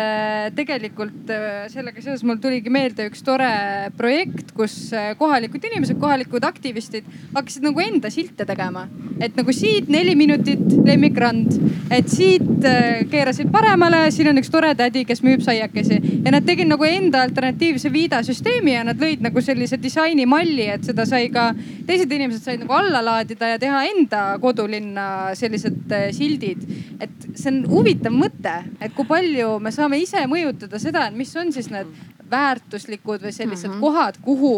[0.56, 1.30] tegelikult
[1.72, 3.52] sellega seoses mul tuligi meelde üks tore
[3.98, 4.76] projekt, kus
[5.20, 8.88] kohalikud inimesed inimesed, kohalikud aktivistid hakkasid nagu enda silte tegema.
[9.20, 11.54] et nagu siit neli minutit lemmikrand,
[11.92, 16.46] et siit äh, keerasid paremale, siin on üks tore tädi, kes müüb saiakesi ja nad
[16.46, 21.54] tegid nagu enda alternatiivse viidasüsteemi ja nad lõid nagu sellise disainimalli, et seda sai ka
[21.88, 26.66] teised inimesed said nagu alla laadida ja teha enda kodulinna sellised äh, sildid.
[27.00, 31.32] et see on huvitav mõte, et kui palju me saame ise mõjutada seda, et mis
[31.40, 31.88] on siis need
[32.30, 33.82] väärtuslikud või sellised mm -hmm.
[33.82, 34.56] kohad, kuhu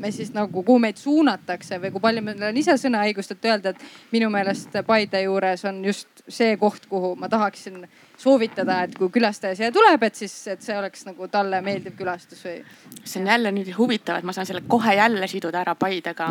[0.00, 3.74] me siis nagu, kuhu meid suunatakse või kui palju meil on ise sõnaõigust, et öelda,
[3.74, 7.84] et minu meelest Paide juures on just see koht, kuhu ma tahaksin
[8.20, 12.42] soovitada, et kui külastaja siia tuleb, et siis, et see oleks nagu talle meeldiv külastus
[12.44, 12.58] või?
[13.04, 16.28] see on jälle nüüd huvitav, et ma saan selle kohe jälle siduda ära Paidega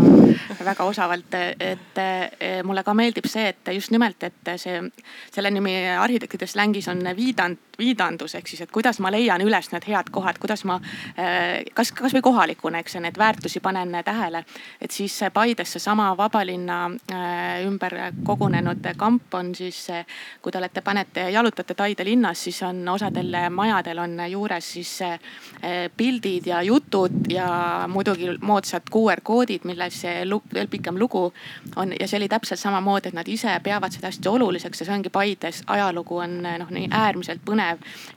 [0.66, 2.04] väga osavalt, et
[2.66, 4.82] mulle ka meeldib see, et just nimelt, et see,
[5.34, 9.88] selle nimi arhitektide slängis on viidand, viidandus ehk siis, et kuidas ma leian üles need
[9.88, 10.80] head kohad, kuidas ma
[11.74, 14.44] kas, kasvõi kohalikuna, eks neid väärtusi panen tähele.
[14.82, 16.92] et siis Paides seesama Vabalinna
[17.66, 19.88] ümber kogunenud kamp on siis,
[20.42, 25.92] kui te olete, panete, jalutate Taide linnas, siis on osadel majadel on juures siis eh,
[25.98, 30.02] pildid ja jutud ja muidugi moodsad QR koodid, milles
[30.54, 31.34] veel pikem lugu
[31.76, 31.94] on.
[32.00, 35.10] ja see oli täpselt samamoodi, et nad ise peavad seda hästi oluliseks ja see ongi
[35.10, 37.69] Paides ajalugu on eh, noh, nii äärmiselt põnev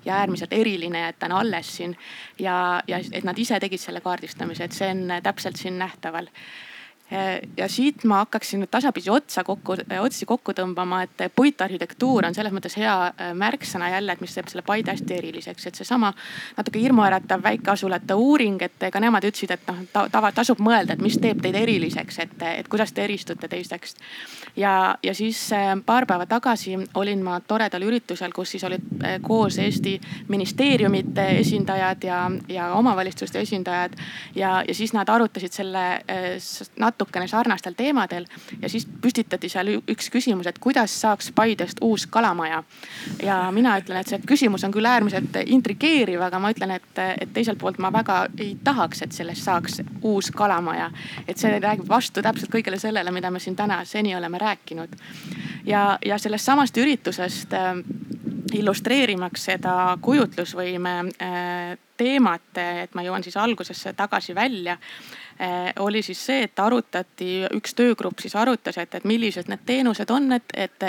[0.05, 1.97] ja äärmiselt eriline, et ta on alles siin.
[2.39, 6.29] ja, ja et nad ise tegid selle kaardistamise, et see on täpselt siin nähtaval
[7.57, 12.55] ja siit ma hakkaksin nüüd tasapisi otsa kokku, otsi kokku tõmbama, et puitarhitektuur on selles
[12.55, 12.95] mõttes hea
[13.39, 16.13] märksõna jälle, et mis teeb selle Paide hästi eriliseks, et seesama
[16.57, 21.19] natuke hirmuäratav väikeasulate uuring, et ka nemad ütlesid, et noh tava, tasub mõelda, et mis
[21.21, 24.01] teeb teid eriliseks, et, et kuidas te eristute teistest.
[24.57, 25.51] ja, ja siis
[25.87, 29.99] paar päeva tagasi olin ma toredal üritusel, kus siis olid koos Eesti
[30.29, 33.97] ministeeriumite esindajad ja, ja omavalitsuste esindajad
[34.35, 35.85] ja, ja siis nad arutasid selle
[36.79, 38.27] natuke natukene sarnastel teemadel
[38.63, 42.63] ja siis püstitati seal üks küsimus, et kuidas saaks Paidest uus kalamaja.
[43.23, 47.33] ja mina ütlen, et see küsimus on küll äärmiselt intrigeeriv, aga ma ütlen, et, et
[47.33, 50.91] teiselt poolt ma väga ei tahaks, et sellest saaks uus kalamaja.
[51.29, 54.97] et see räägib vastu täpselt kõigele sellele, mida me siin täna seni oleme rääkinud.
[55.67, 57.75] ja, ja sellest samast üritusest äh,
[58.53, 64.79] illustreerimaks seda kujutlusvõime äh, teemat, et ma jõuan siis algusesse tagasi välja
[65.83, 70.29] oli siis see, et arutati, üks töögrupp siis arutas, et, et millised need teenused on,
[70.37, 70.87] et, et,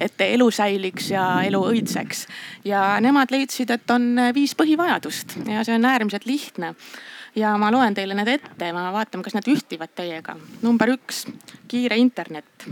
[0.00, 2.26] et elu säiliks ja elu õitseks.
[2.64, 6.74] ja nemad leidsid, et on viis põhivajadust ja see on äärmiselt lihtne
[7.36, 10.36] ja ma loen teile need ette, ma vaatame, kas need ühtivad teiega.
[10.62, 11.24] number üks,
[11.68, 12.68] kiire internet.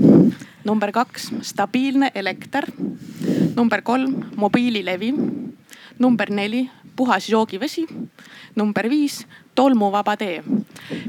[0.64, 2.66] number kaks, stabiilne elekter.
[3.56, 5.12] number kolm, mobiililevi.
[5.98, 7.86] number neli, puhas joogivesi.
[8.54, 10.42] number viis, tolmuvaba tee.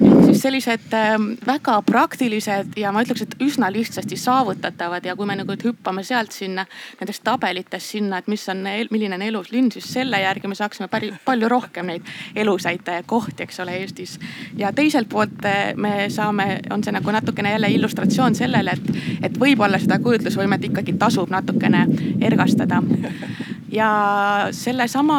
[0.03, 5.27] ehk siis sellised ähm, väga praktilised ja ma ütleks, et üsna lihtsasti saavutatavad ja kui
[5.29, 6.65] me nagu hüppame sealt sinna
[6.99, 10.89] nendest tabelitest sinna, et mis on, milline on elus linn, siis selle järgi me saaksime
[10.91, 14.19] päris palju rohkem neid elusaid kohti, eks ole, Eestis.
[14.57, 19.39] ja teiselt poolt äh, me saame, on see nagu natukene jälle illustratsioon sellele, et, et
[19.39, 21.87] võib-olla seda kujutlusvõimet ikkagi tasub natukene
[22.21, 22.81] ergastada
[23.73, 23.89] ja
[24.51, 25.17] sellesama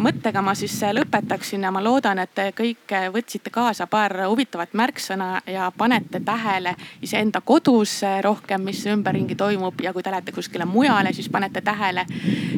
[0.00, 5.28] mõttega ma siis lõpetaksin ja ma loodan, et te kõik võtsite kaasa paar huvitavat märksõna
[5.50, 11.12] ja panete tähele iseenda kodus rohkem, mis ümberringi toimub ja kui te lähete kuskile mujale,
[11.12, 12.06] siis panete tähele.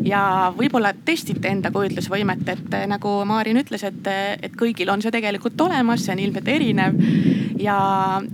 [0.05, 4.13] ja võib-olla testite enda kujutlusvõimet, et nagu Maarin ütles, et,
[4.43, 7.01] et kõigil on see tegelikult olemas, see on ilmselt erinev.
[7.59, 7.79] ja,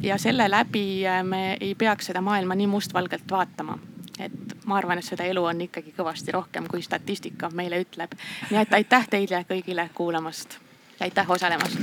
[0.03, 3.79] ja selle läbi me ei peaks seda maailma nii mustvalgelt vaatama
[4.25, 8.15] et ma arvan, et seda elu on ikkagi kõvasti rohkem, kui statistika meile ütleb.
[8.51, 10.59] nii et aitäh teile kõigile kuulamast
[11.01, 11.79] ja aitäh osalemast.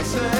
[0.00, 0.39] selge see.